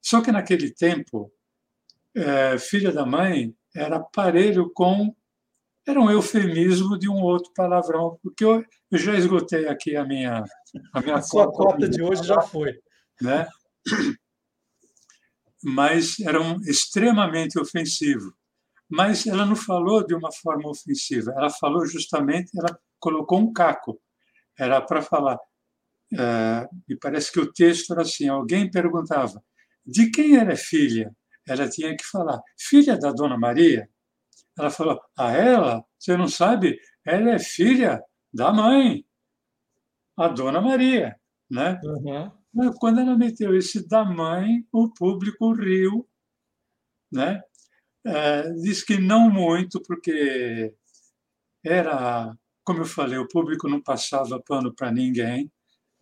Só 0.00 0.20
que 0.20 0.32
naquele 0.32 0.70
tempo, 0.70 1.32
é, 2.14 2.58
filha 2.58 2.92
da 2.92 3.06
mãe 3.06 3.54
era 3.74 4.00
parelho 4.00 4.70
com. 4.72 5.14
Era 5.86 6.00
um 6.00 6.10
eufemismo 6.10 6.98
de 6.98 7.08
um 7.08 7.20
outro 7.20 7.52
palavrão, 7.54 8.18
porque 8.22 8.44
eu, 8.44 8.64
eu 8.90 8.98
já 8.98 9.14
esgotei 9.14 9.68
aqui 9.68 9.96
a 9.96 10.04
minha. 10.04 10.42
A, 10.92 11.00
minha 11.00 11.16
a 11.16 11.22
sua 11.22 11.50
cota 11.52 11.88
de 11.88 12.02
hoje 12.02 12.24
já 12.24 12.40
foi. 12.40 12.72
Né? 13.20 13.46
mas 15.64 16.20
eram 16.20 16.56
extremamente 16.66 17.58
ofensivo. 17.58 18.34
Mas 18.88 19.26
ela 19.26 19.46
não 19.46 19.56
falou 19.56 20.06
de 20.06 20.14
uma 20.14 20.30
forma 20.30 20.68
ofensiva, 20.68 21.32
ela 21.34 21.48
falou 21.48 21.86
justamente, 21.86 22.50
ela 22.56 22.78
colocou 23.00 23.40
um 23.40 23.52
caco. 23.52 23.98
Era 24.58 24.80
para 24.80 25.00
falar. 25.00 25.38
Uh, 26.12 26.68
me 26.86 26.96
parece 26.96 27.32
que 27.32 27.40
o 27.40 27.50
texto 27.50 27.92
era 27.92 28.02
assim: 28.02 28.28
alguém 28.28 28.70
perguntava 28.70 29.42
de 29.84 30.10
quem 30.10 30.36
era 30.36 30.54
filha. 30.54 31.10
Ela 31.48 31.68
tinha 31.68 31.96
que 31.96 32.04
falar, 32.04 32.40
filha 32.58 32.96
da 32.96 33.10
Dona 33.10 33.38
Maria. 33.38 33.88
Ela 34.58 34.70
falou, 34.70 35.00
a 35.16 35.32
ela? 35.32 35.84
Você 35.98 36.16
não 36.16 36.28
sabe? 36.28 36.78
Ela 37.04 37.32
é 37.32 37.38
filha 37.38 38.02
da 38.32 38.52
mãe, 38.52 39.04
a 40.16 40.28
Dona 40.28 40.60
Maria. 40.60 41.16
Né? 41.50 41.80
Uhum. 41.84 42.72
Quando 42.78 43.00
ela 43.00 43.16
meteu 43.16 43.56
esse 43.56 43.86
da 43.86 44.04
mãe, 44.04 44.64
o 44.72 44.92
público 44.92 45.52
riu, 45.52 46.08
né? 47.12 47.40
É, 48.06 48.50
diz 48.52 48.82
que 48.82 48.98
não 48.98 49.30
muito, 49.30 49.80
porque 49.82 50.74
era, 51.64 52.36
como 52.62 52.80
eu 52.80 52.84
falei, 52.84 53.18
o 53.18 53.28
público 53.28 53.68
não 53.68 53.82
passava 53.82 54.42
pano 54.42 54.74
para 54.74 54.92
ninguém, 54.92 55.50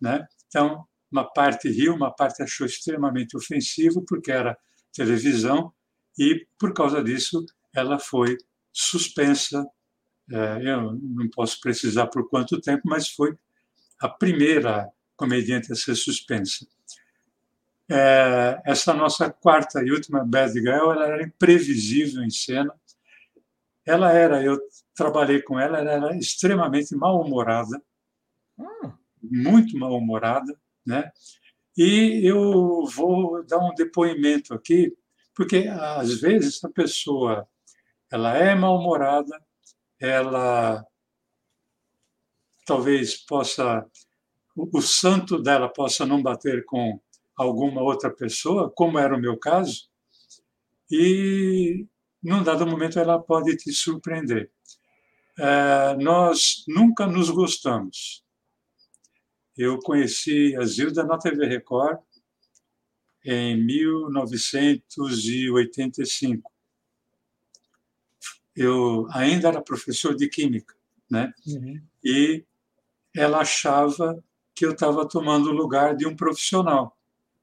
né? 0.01 0.27
Então, 0.47 0.85
uma 1.11 1.23
parte 1.31 1.69
riu, 1.69 1.95
uma 1.95 2.13
parte 2.13 2.43
achou 2.43 2.67
extremamente 2.67 3.37
ofensivo, 3.37 4.03
porque 4.05 4.31
era 4.31 4.57
televisão, 4.91 5.73
e 6.17 6.45
por 6.59 6.73
causa 6.73 7.03
disso 7.03 7.43
ela 7.73 7.99
foi 7.99 8.37
suspensa. 8.71 9.65
É, 10.31 10.69
eu 10.69 10.93
não 10.93 11.29
posso 11.29 11.59
precisar 11.59 12.07
por 12.07 12.29
quanto 12.29 12.61
tempo, 12.61 12.83
mas 12.85 13.09
foi 13.09 13.37
a 13.99 14.07
primeira 14.07 14.89
comediante 15.15 15.71
a 15.71 15.75
ser 15.75 15.95
suspensa. 15.95 16.65
É, 17.89 18.61
essa 18.65 18.93
nossa 18.93 19.29
quarta 19.29 19.83
e 19.83 19.91
última 19.91 20.23
Bad 20.23 20.53
Girl, 20.53 20.91
ela 20.91 21.05
era 21.05 21.23
imprevisível 21.23 22.23
em 22.23 22.29
cena. 22.29 22.73
Ela 23.85 24.11
era, 24.13 24.41
eu 24.41 24.57
trabalhei 24.95 25.41
com 25.41 25.59
ela, 25.59 25.79
ela 25.79 25.91
era 25.91 26.17
extremamente 26.17 26.95
mal-humorada, 26.95 27.81
hum. 28.57 28.91
muito 29.21 29.77
mal-humorada, 29.77 30.57
né? 30.85 31.11
E 31.77 32.21
eu 32.23 32.85
vou 32.85 33.43
dar 33.45 33.57
um 33.57 33.73
depoimento 33.73 34.53
aqui, 34.53 34.95
porque 35.33 35.67
às 35.67 36.21
vezes 36.21 36.63
a 36.63 36.69
pessoa 36.69 37.47
ela 38.13 38.37
é 38.37 38.53
mal-humorada, 38.53 39.41
ela 39.99 40.85
talvez 42.63 43.17
possa 43.25 43.83
o 44.55 44.79
santo 44.83 45.41
dela 45.41 45.67
possa 45.67 46.05
não 46.05 46.21
bater 46.21 46.63
com 46.63 47.01
alguma 47.35 47.81
outra 47.81 48.11
pessoa, 48.11 48.69
como 48.69 48.99
era 48.99 49.15
o 49.15 49.19
meu 49.19 49.35
caso, 49.35 49.89
e 50.91 51.87
num 52.21 52.43
dado 52.43 52.67
momento 52.67 52.99
ela 52.99 53.19
pode 53.19 53.57
te 53.57 53.73
surpreender. 53.73 54.51
É, 55.39 55.95
nós 55.95 56.63
nunca 56.67 57.07
nos 57.07 57.31
gostamos. 57.31 58.23
Eu 59.57 59.79
conheci 59.79 60.55
a 60.55 60.63
Zilda 60.65 61.03
na 61.03 61.17
TV 61.17 61.47
Record 61.47 61.97
em 63.25 63.57
1985. 63.65 66.52
Eu 68.55 69.07
ainda 69.11 69.47
era 69.47 69.61
professor 69.61 70.15
de 70.15 70.27
química, 70.27 70.75
né? 71.09 71.33
Uhum. 71.47 71.81
E 72.03 72.45
ela 73.15 73.39
achava 73.39 74.23
que 74.55 74.65
eu 74.65 74.71
estava 74.71 75.07
tomando 75.07 75.49
o 75.49 75.53
lugar 75.53 75.95
de 75.95 76.07
um 76.07 76.15
profissional, 76.15 76.97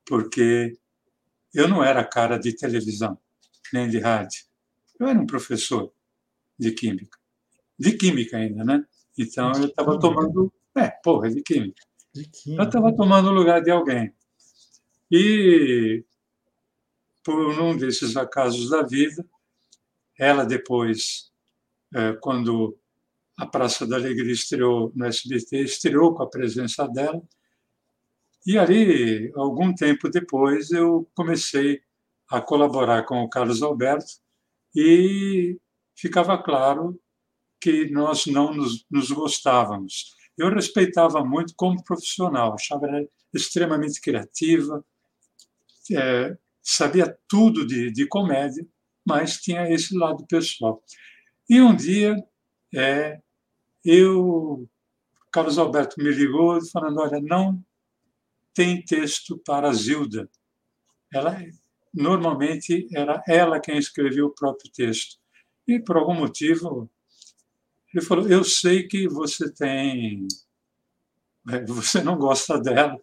porque 0.06 0.78
eu 1.52 1.68
não 1.68 1.82
era 1.82 2.04
cara 2.04 2.38
de 2.38 2.54
televisão, 2.54 3.18
nem 3.72 3.88
de 3.88 3.98
rádio. 3.98 4.44
Eu 4.98 5.08
era 5.08 5.18
um 5.18 5.26
professor 5.26 5.92
de 6.58 6.72
química. 6.72 7.18
De 7.78 7.92
química 7.96 8.36
ainda, 8.36 8.64
né? 8.64 8.84
Então 9.18 9.50
eu 9.52 9.66
estava 9.66 9.98
tomando. 9.98 10.52
É, 10.76 10.88
porra, 10.88 11.30
de 11.30 11.42
química. 11.42 11.82
De 12.14 12.28
química. 12.28 12.62
Eu 12.62 12.66
estava 12.66 12.94
tomando 12.94 13.30
o 13.30 13.34
lugar 13.34 13.62
de 13.62 13.70
alguém. 13.70 14.14
E, 15.11 16.04
por 17.24 17.58
um 17.61 17.76
desses 17.76 18.16
acasos 18.16 18.70
da 18.70 18.82
vida, 18.82 19.26
ela 20.20 20.44
depois, 20.44 21.32
é, 21.94 22.12
quando 22.20 22.78
a 23.38 23.46
Praça 23.46 23.86
da 23.86 23.96
Alegria 23.96 24.32
estreou 24.32 24.92
no 24.94 25.06
SBT, 25.06 25.62
estreou 25.62 26.14
com 26.14 26.22
a 26.22 26.28
presença 26.28 26.86
dela. 26.86 27.22
E 28.46 28.58
ali, 28.58 29.32
algum 29.34 29.74
tempo 29.74 30.10
depois, 30.10 30.70
eu 30.72 31.10
comecei 31.14 31.80
a 32.30 32.38
colaborar 32.38 33.04
com 33.04 33.22
o 33.22 33.30
Carlos 33.30 33.62
Alberto 33.62 34.12
e 34.76 35.58
ficava 35.96 36.36
claro 36.36 37.00
que 37.58 37.90
nós 37.90 38.26
não 38.26 38.52
nos, 38.52 38.84
nos 38.90 39.10
gostávamos. 39.10 40.14
Eu 40.36 40.50
respeitava 40.50 41.24
muito 41.24 41.54
como 41.56 41.82
profissional, 41.82 42.52
achava 42.52 42.86
ela 42.86 43.06
extremamente 43.32 44.00
criativa, 44.02 44.84
é, 45.92 46.36
sabia 46.62 47.18
tudo 47.26 47.66
de, 47.66 47.90
de 47.90 48.06
comédia, 48.06 48.66
mas 49.07 49.36
tinha 49.38 49.68
esse 49.70 49.96
lado 49.96 50.26
pessoal. 50.26 50.82
E 51.48 51.61
um 51.61 51.74
dia, 51.74 52.16
é, 52.74 53.20
eu, 53.84 54.68
Carlos 55.32 55.59
Alberto 55.59 56.03
me 56.03 56.11
ligou 56.11 56.61
falando: 56.70 57.01
olha, 57.01 57.20
não 57.20 57.62
tem 58.55 58.82
texto 58.84 59.40
para 59.44 59.72
Zilda. 59.72 60.28
Ela 61.12 61.38
normalmente 61.92 62.86
era 62.94 63.22
ela 63.26 63.61
quem 63.61 63.78
escrevia 63.78 64.24
o 64.24 64.34
próprio 64.34 64.70
texto. 64.70 65.18
E 65.66 65.80
por 65.80 65.96
algum 65.96 66.14
motivo 66.14 66.90
ele 67.94 68.05
falou: 68.05 68.28
Eu 68.28 68.44
sei 68.44 68.86
que 68.86 69.09
você 69.09 69.53
tem. 69.53 70.26
É, 71.51 71.64
você 71.64 72.03
não 72.03 72.16
gosta 72.18 72.61
dela, 72.61 73.01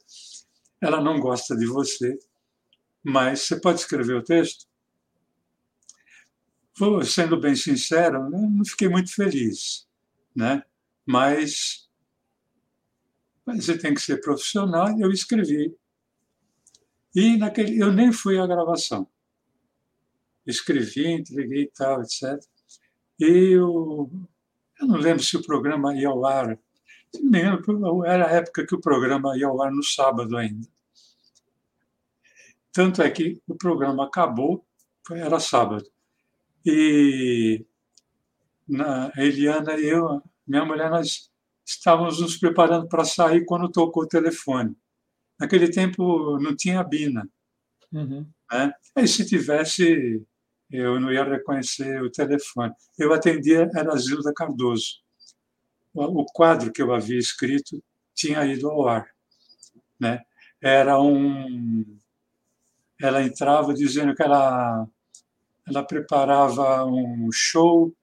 ela 0.79 1.01
não 1.01 1.19
gosta 1.19 1.55
de 1.55 1.65
você, 1.65 2.17
mas 3.03 3.41
você 3.41 3.59
pode 3.59 3.79
escrever 3.79 4.15
o 4.15 4.23
texto? 4.23 4.66
Vou, 6.77 7.03
sendo 7.03 7.39
bem 7.39 7.55
sincero, 7.55 8.29
não 8.29 8.63
fiquei 8.63 8.87
muito 8.87 9.13
feliz, 9.13 9.87
né? 10.35 10.63
mas, 11.05 11.89
mas 13.45 13.65
você 13.65 13.77
tem 13.77 13.93
que 13.93 14.01
ser 14.01 14.19
profissional, 14.19 14.87
eu 14.99 15.09
escrevi. 15.09 15.73
E 17.15 17.37
naquele, 17.37 17.81
eu 17.81 17.91
nem 17.91 18.11
fui 18.11 18.37
à 18.37 18.45
gravação. 18.45 19.07
Escrevi, 20.45 21.07
entreguei 21.07 21.63
e 21.63 21.71
tal, 21.71 22.01
etc. 22.01 22.39
E 23.19 23.53
eu 23.53 24.11
eu 24.79 24.87
não 24.87 24.97
lembro 24.97 25.23
se 25.23 25.35
o 25.35 25.43
programa 25.43 25.95
ia 25.95 26.09
ao 26.09 26.25
ar. 26.25 26.59
Era 28.05 28.27
a 28.27 28.31
época 28.31 28.65
que 28.65 28.75
o 28.75 28.81
programa 28.81 29.35
ia 29.35 29.47
ao 29.47 29.61
ar 29.61 29.71
no 29.71 29.83
sábado 29.83 30.37
ainda. 30.37 30.67
Tanto 32.71 33.01
é 33.01 33.09
que 33.09 33.41
o 33.47 33.55
programa 33.55 34.05
acabou, 34.05 34.63
era 35.09 35.39
sábado. 35.39 35.89
E 36.69 37.65
na, 38.67 39.09
Eliana 39.15 39.79
e 39.79 39.85
eu, 39.85 40.21
minha 40.45 40.65
mulher, 40.65 40.89
nós 40.89 41.31
estávamos 41.65 42.19
nos 42.19 42.35
preparando 42.35 42.89
para 42.89 43.05
sair 43.05 43.45
quando 43.45 43.71
tocou 43.71 44.03
o 44.03 44.07
telefone. 44.07 44.75
Naquele 45.39 45.69
tempo 45.69 46.37
não 46.39 46.53
tinha 46.53 46.83
Bina. 46.83 47.25
Uhum. 47.93 48.29
Né? 48.51 48.73
E 48.97 49.07
se 49.07 49.25
tivesse, 49.25 50.21
eu 50.69 50.99
não 50.99 51.09
ia 51.09 51.23
reconhecer 51.23 52.01
o 52.01 52.11
telefone. 52.11 52.73
Eu 52.99 53.13
atendia, 53.13 53.69
era 53.73 53.95
Zilda 53.95 54.33
Cardoso. 54.33 55.01
O 55.93 56.25
quadro 56.25 56.71
que 56.73 56.81
eu 56.81 56.93
havia 56.93 57.17
escrito 57.17 57.81
tinha 58.13 58.45
ido 58.45 58.69
ao 58.69 58.89
ar. 58.89 59.09
Né? 59.97 60.21
Era 60.61 61.01
um. 61.01 61.97
Ela 62.99 63.23
entrava 63.23 63.73
dizendo 63.73 64.13
que 64.13 64.21
ela, 64.21 64.85
ela 65.67 65.83
preparava 65.83 66.85
um 66.85 67.29
show 67.31 67.93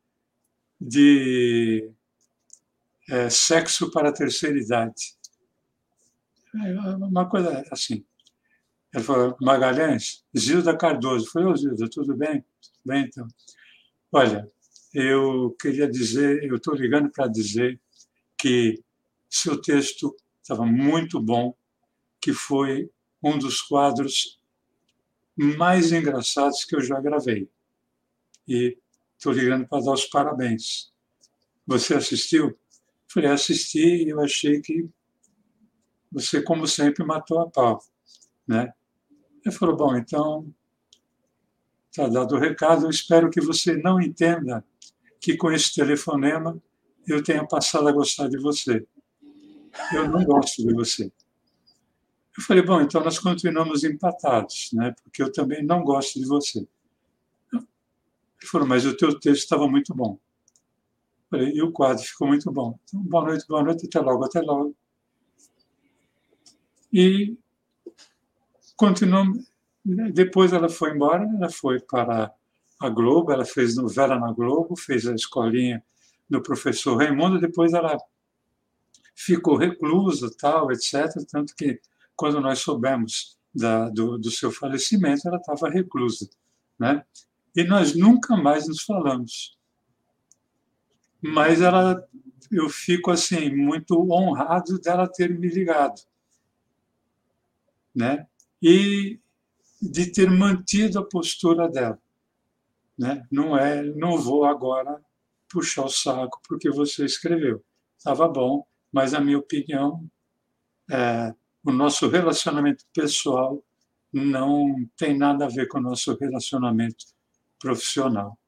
de 0.80 1.90
é, 3.08 3.30
sexo 3.30 3.90
para 3.90 4.10
a 4.10 4.12
terceira 4.12 4.58
idade. 4.58 5.14
É, 6.54 6.78
uma 6.96 7.28
coisa 7.28 7.64
assim. 7.70 8.04
Ela 8.92 9.02
falou, 9.02 9.36
Magalhães, 9.40 10.24
Zilda 10.36 10.76
Cardoso. 10.76 11.30
Falei, 11.30 11.48
ô 11.48 11.56
Zilda, 11.56 11.88
tudo 11.88 12.16
bem? 12.16 12.44
Bem, 12.84 13.04
então. 13.04 13.26
Olha, 14.12 14.48
eu 14.92 15.56
queria 15.60 15.90
dizer, 15.90 16.44
eu 16.44 16.56
estou 16.56 16.74
ligando 16.74 17.10
para 17.10 17.26
dizer 17.26 17.80
que 18.38 18.80
seu 19.28 19.60
texto 19.60 20.14
estava 20.40 20.64
muito 20.64 21.20
bom, 21.20 21.56
que 22.20 22.32
foi 22.32 22.90
um 23.22 23.38
dos 23.38 23.60
quadros 23.60 24.38
mais 25.36 25.90
engraçados 25.90 26.64
que 26.64 26.76
eu 26.76 26.80
já 26.80 27.00
gravei. 27.00 27.48
E 28.46 28.76
estou 29.16 29.32
ligando 29.32 29.66
para 29.66 29.84
dar 29.84 29.92
os 29.92 30.06
parabéns. 30.06 30.92
Você 31.66 31.94
assistiu? 31.94 32.58
Falei, 33.08 33.30
assisti 33.30 34.04
e 34.04 34.10
eu 34.10 34.20
achei 34.20 34.60
que 34.60 34.88
você, 36.10 36.42
como 36.42 36.66
sempre, 36.66 37.04
matou 37.04 37.40
a 37.40 37.50
pau. 37.50 37.82
Né? 38.46 38.72
Ele 39.44 39.54
falou, 39.54 39.76
bom, 39.76 39.96
então 39.96 40.52
Está 41.96 42.08
dado 42.08 42.34
o 42.34 42.38
recado. 42.40 42.86
Eu 42.86 42.90
espero 42.90 43.30
que 43.30 43.40
você 43.40 43.76
não 43.76 44.00
entenda 44.00 44.64
que 45.20 45.36
com 45.36 45.52
esse 45.52 45.72
telefonema 45.72 46.60
eu 47.06 47.22
tenha 47.22 47.46
passado 47.46 47.86
a 47.86 47.92
gostar 47.92 48.28
de 48.28 48.36
você. 48.36 48.84
Eu 49.92 50.08
não 50.08 50.24
gosto 50.24 50.66
de 50.66 50.74
você. 50.74 51.04
Eu 52.36 52.42
falei, 52.42 52.64
bom, 52.64 52.80
então 52.80 53.00
nós 53.00 53.20
continuamos 53.20 53.84
empatados, 53.84 54.70
né? 54.72 54.92
porque 55.04 55.22
eu 55.22 55.30
também 55.30 55.64
não 55.64 55.84
gosto 55.84 56.18
de 56.18 56.26
você. 56.26 56.66
Ele 58.44 58.50
falou, 58.50 58.68
mas 58.68 58.84
o 58.84 58.94
teu 58.94 59.18
texto 59.18 59.42
estava 59.42 59.66
muito 59.66 59.94
bom. 59.94 60.18
Eu 61.32 61.38
falei, 61.38 61.54
e 61.54 61.62
o 61.62 61.72
quadro 61.72 62.04
ficou 62.04 62.28
muito 62.28 62.52
bom. 62.52 62.78
Então, 62.84 63.00
boa 63.00 63.24
noite, 63.24 63.46
boa 63.48 63.62
noite, 63.62 63.86
até 63.86 64.00
logo, 64.00 64.24
até 64.24 64.40
logo. 64.42 64.76
E 66.92 67.36
continuamos, 68.76 69.50
depois 70.12 70.52
ela 70.52 70.68
foi 70.68 70.94
embora, 70.94 71.24
ela 71.24 71.50
foi 71.50 71.80
para 71.80 72.32
a 72.78 72.88
Globo, 72.90 73.32
ela 73.32 73.46
fez 73.46 73.76
novela 73.76 74.18
na 74.18 74.30
Globo, 74.30 74.76
fez 74.76 75.06
a 75.06 75.14
escolinha 75.14 75.82
do 76.28 76.42
professor 76.42 76.96
Raimundo, 76.98 77.40
depois 77.40 77.72
ela 77.72 77.96
ficou 79.14 79.56
reclusa, 79.56 80.30
tal, 80.38 80.70
etc. 80.70 81.08
Tanto 81.30 81.56
que 81.56 81.80
quando 82.14 82.40
nós 82.40 82.58
soubemos 82.58 83.38
da, 83.54 83.88
do, 83.88 84.18
do 84.18 84.30
seu 84.30 84.52
falecimento, 84.52 85.26
ela 85.26 85.38
estava 85.38 85.70
reclusa, 85.70 86.28
né? 86.78 87.04
E 87.54 87.62
nós 87.64 87.94
nunca 87.94 88.36
mais 88.36 88.66
nos 88.66 88.82
falamos. 88.82 89.56
Mas 91.22 91.60
ela, 91.60 92.06
eu 92.50 92.68
fico 92.68 93.10
assim 93.10 93.54
muito 93.54 93.94
honrado 94.12 94.78
dela 94.80 95.08
ter 95.08 95.38
me 95.38 95.48
ligado, 95.48 96.00
né? 97.94 98.26
E 98.60 99.20
de 99.80 100.06
ter 100.10 100.30
mantido 100.30 100.98
a 100.98 101.08
postura 101.08 101.68
dela. 101.68 101.98
Né? 102.98 103.26
Não 103.30 103.56
é, 103.56 103.82
não 103.82 104.18
vou 104.18 104.44
agora 104.44 105.00
puxar 105.48 105.84
o 105.84 105.88
saco 105.88 106.40
porque 106.48 106.70
você 106.70 107.04
escreveu. 107.04 107.64
Estava 107.96 108.28
bom, 108.28 108.66
mas 108.92 109.14
a 109.14 109.20
minha 109.20 109.38
opinião, 109.38 110.08
é, 110.90 111.34
o 111.64 111.72
nosso 111.72 112.08
relacionamento 112.08 112.84
pessoal 112.92 113.62
não 114.12 114.88
tem 114.96 115.16
nada 115.16 115.46
a 115.46 115.48
ver 115.48 115.66
com 115.68 115.78
o 115.78 115.82
nosso 115.82 116.16
relacionamento 116.16 117.13
profissional. 117.58 118.38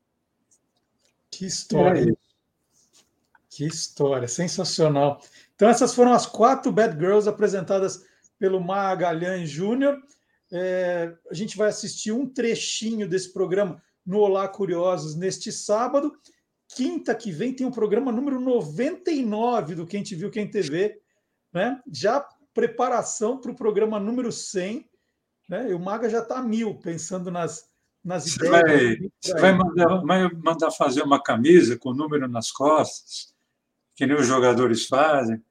Que 1.30 1.46
história! 1.46 2.11
É 2.11 2.26
que 3.57 3.64
história, 3.64 4.28
sensacional. 4.28 5.18
Então, 5.54 5.66
essas 5.70 5.94
foram 5.94 6.12
as 6.12 6.26
quatro 6.26 6.70
Bad 6.70 6.98
Girls 6.98 7.26
apresentadas 7.26 8.04
pelo 8.38 8.61
Magalhães 8.61 9.48
Júnior. 9.48 9.98
É, 10.52 11.16
a 11.30 11.32
gente 11.32 11.57
vai 11.57 11.70
assistir 11.70 12.12
um 12.12 12.28
trechinho 12.28 13.09
desse 13.09 13.32
programa 13.32 13.82
no 14.04 14.18
Olá 14.18 14.46
Curiosos 14.46 15.16
neste 15.16 15.50
sábado. 15.50 16.12
Quinta 16.68 17.14
que 17.14 17.32
vem 17.32 17.54
tem 17.54 17.66
o 17.66 17.70
um 17.70 17.72
programa 17.72 18.12
número 18.12 18.38
99 18.38 19.74
do 19.74 19.86
Quem 19.86 20.02
Te 20.02 20.14
Viu, 20.14 20.30
Quem 20.30 20.50
TV. 20.50 21.00
Né? 21.50 21.80
Já 21.90 22.28
preparação 22.52 23.40
para 23.40 23.52
o 23.52 23.57
programa 23.57 23.98
número 23.98 24.30
100. 24.30 24.86
Né? 25.48 25.70
E 25.70 25.72
o 25.72 25.80
Maga 25.80 26.11
já 26.11 26.18
está 26.18 26.42
mil, 26.42 26.74
pensando 26.74 27.30
nas, 27.30 27.70
nas 28.07 28.24
você 28.24 28.46
ideias. 28.46 28.98
Vai, 28.98 29.11
você 29.20 29.40
vai 29.40 29.52
mandar, 29.52 29.96
vai 29.96 30.30
mandar 30.32 30.70
fazer 30.70 31.02
uma 31.02 31.20
camisa 31.20 31.76
com 31.76 31.90
o 31.90 31.94
número 31.94 32.28
nas 32.28 32.52
costas, 32.52 33.34
que 33.96 34.07
nem 34.07 34.16
os 34.16 34.26
jogadores 34.26 34.86
fazem. 34.86 35.42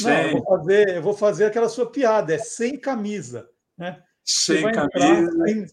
Não, 0.00 0.10
eu, 0.10 0.32
vou 0.32 0.44
fazer, 0.44 0.88
eu 0.96 1.02
vou 1.02 1.14
fazer 1.14 1.44
aquela 1.46 1.68
sua 1.70 1.90
piada, 1.90 2.34
é 2.34 2.38
sem 2.38 2.78
camisa. 2.78 3.48
Né? 3.76 4.02
Sem 4.22 4.70
camisa. 4.70 5.50
Em 5.50 5.66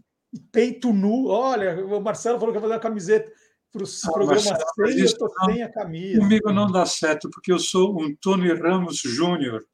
peito 0.51 0.93
nu. 0.93 1.27
Olha, 1.27 1.85
o 1.85 2.01
Marcelo 2.01 2.39
falou 2.39 2.53
que 2.53 2.59
vai 2.59 2.69
fazer 2.69 2.75
uma 2.75 2.89
camiseta 2.89 3.31
para 3.71 3.83
o 3.83 3.85
ah, 3.85 4.11
programa 4.11 4.41
Marcelo, 4.41 4.87
100 4.87 4.99
eu 4.99 5.05
estou 5.05 5.29
sem 5.45 5.63
a 5.63 5.71
camisa. 5.71 6.19
Comigo 6.21 6.51
não 6.51 6.71
dá 6.71 6.85
certo, 6.85 7.29
porque 7.29 7.51
eu 7.51 7.59
sou 7.59 8.01
um 8.01 8.15
Tony 8.15 8.51
Ramos 8.53 8.99
Júnior. 8.99 9.65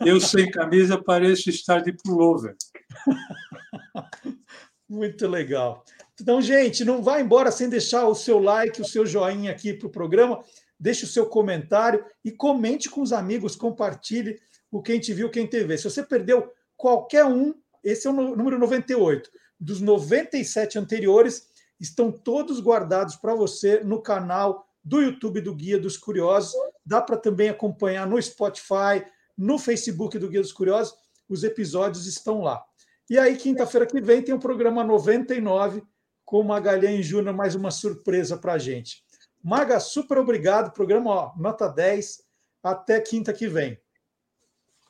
Eu 0.00 0.20
sem 0.20 0.50
camisa 0.50 1.02
pareço 1.02 1.50
estar 1.50 1.80
de 1.80 1.92
pullover. 1.92 2.56
Muito 4.88 5.26
legal. 5.28 5.84
Então, 6.20 6.40
gente, 6.40 6.84
não 6.84 7.02
vá 7.02 7.20
embora 7.20 7.50
sem 7.50 7.68
deixar 7.68 8.06
o 8.08 8.14
seu 8.14 8.38
like, 8.38 8.80
o 8.80 8.84
seu 8.84 9.04
joinha 9.04 9.52
aqui 9.52 9.74
para 9.74 9.86
o 9.86 9.90
programa. 9.90 10.42
Deixe 10.80 11.04
o 11.04 11.08
seu 11.08 11.26
comentário 11.26 12.04
e 12.24 12.30
comente 12.30 12.88
com 12.88 13.02
os 13.02 13.12
amigos, 13.12 13.54
compartilhe 13.54 14.40
o 14.70 14.80
Quem 14.80 14.98
Te 14.98 15.12
Viu, 15.12 15.30
Quem 15.30 15.46
TV. 15.46 15.76
Se 15.76 15.84
você 15.84 16.02
perdeu 16.02 16.50
qualquer 16.76 17.24
um, 17.24 17.54
esse 17.84 18.06
é 18.06 18.10
o 18.10 18.12
número 18.12 18.58
98. 18.58 19.30
Dos 19.60 19.80
97 19.80 20.78
anteriores, 20.78 21.48
estão 21.80 22.10
todos 22.10 22.60
guardados 22.60 23.16
para 23.16 23.34
você 23.34 23.80
no 23.80 24.00
canal 24.00 24.66
do 24.82 25.00
YouTube 25.00 25.40
do 25.40 25.54
Guia 25.54 25.78
dos 25.78 25.96
Curiosos. 25.96 26.54
Dá 26.84 27.00
para 27.00 27.16
também 27.16 27.48
acompanhar 27.48 28.06
no 28.06 28.20
Spotify, 28.20 29.04
no 29.36 29.58
Facebook 29.58 30.18
do 30.18 30.28
Guia 30.28 30.40
dos 30.40 30.52
Curiosos. 30.52 30.94
Os 31.28 31.44
episódios 31.44 32.06
estão 32.06 32.40
lá. 32.40 32.64
E 33.08 33.18
aí, 33.18 33.36
quinta-feira 33.36 33.86
que 33.86 34.00
vem, 34.00 34.22
tem 34.22 34.34
o 34.34 34.38
programa 34.38 34.84
99 34.84 35.82
com 36.24 36.42
Magalhães 36.42 37.06
Júnior, 37.06 37.34
mais 37.34 37.54
uma 37.54 37.70
surpresa 37.70 38.36
para 38.36 38.52
a 38.52 38.58
gente. 38.58 39.02
Maga, 39.42 39.80
super 39.80 40.18
obrigado. 40.18 40.72
Programa 40.72 41.10
ó, 41.10 41.32
nota 41.38 41.68
10. 41.68 42.22
Até 42.62 43.00
quinta 43.00 43.32
que 43.32 43.48
vem. 43.48 43.80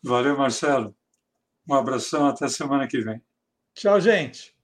Valeu, 0.02 0.36
Marcelo. 0.36 0.96
Um 1.68 1.74
abração, 1.74 2.26
até 2.26 2.48
semana 2.48 2.88
que 2.88 3.00
vem. 3.00 3.22
Tchau, 3.74 4.00
gente. 4.00 4.57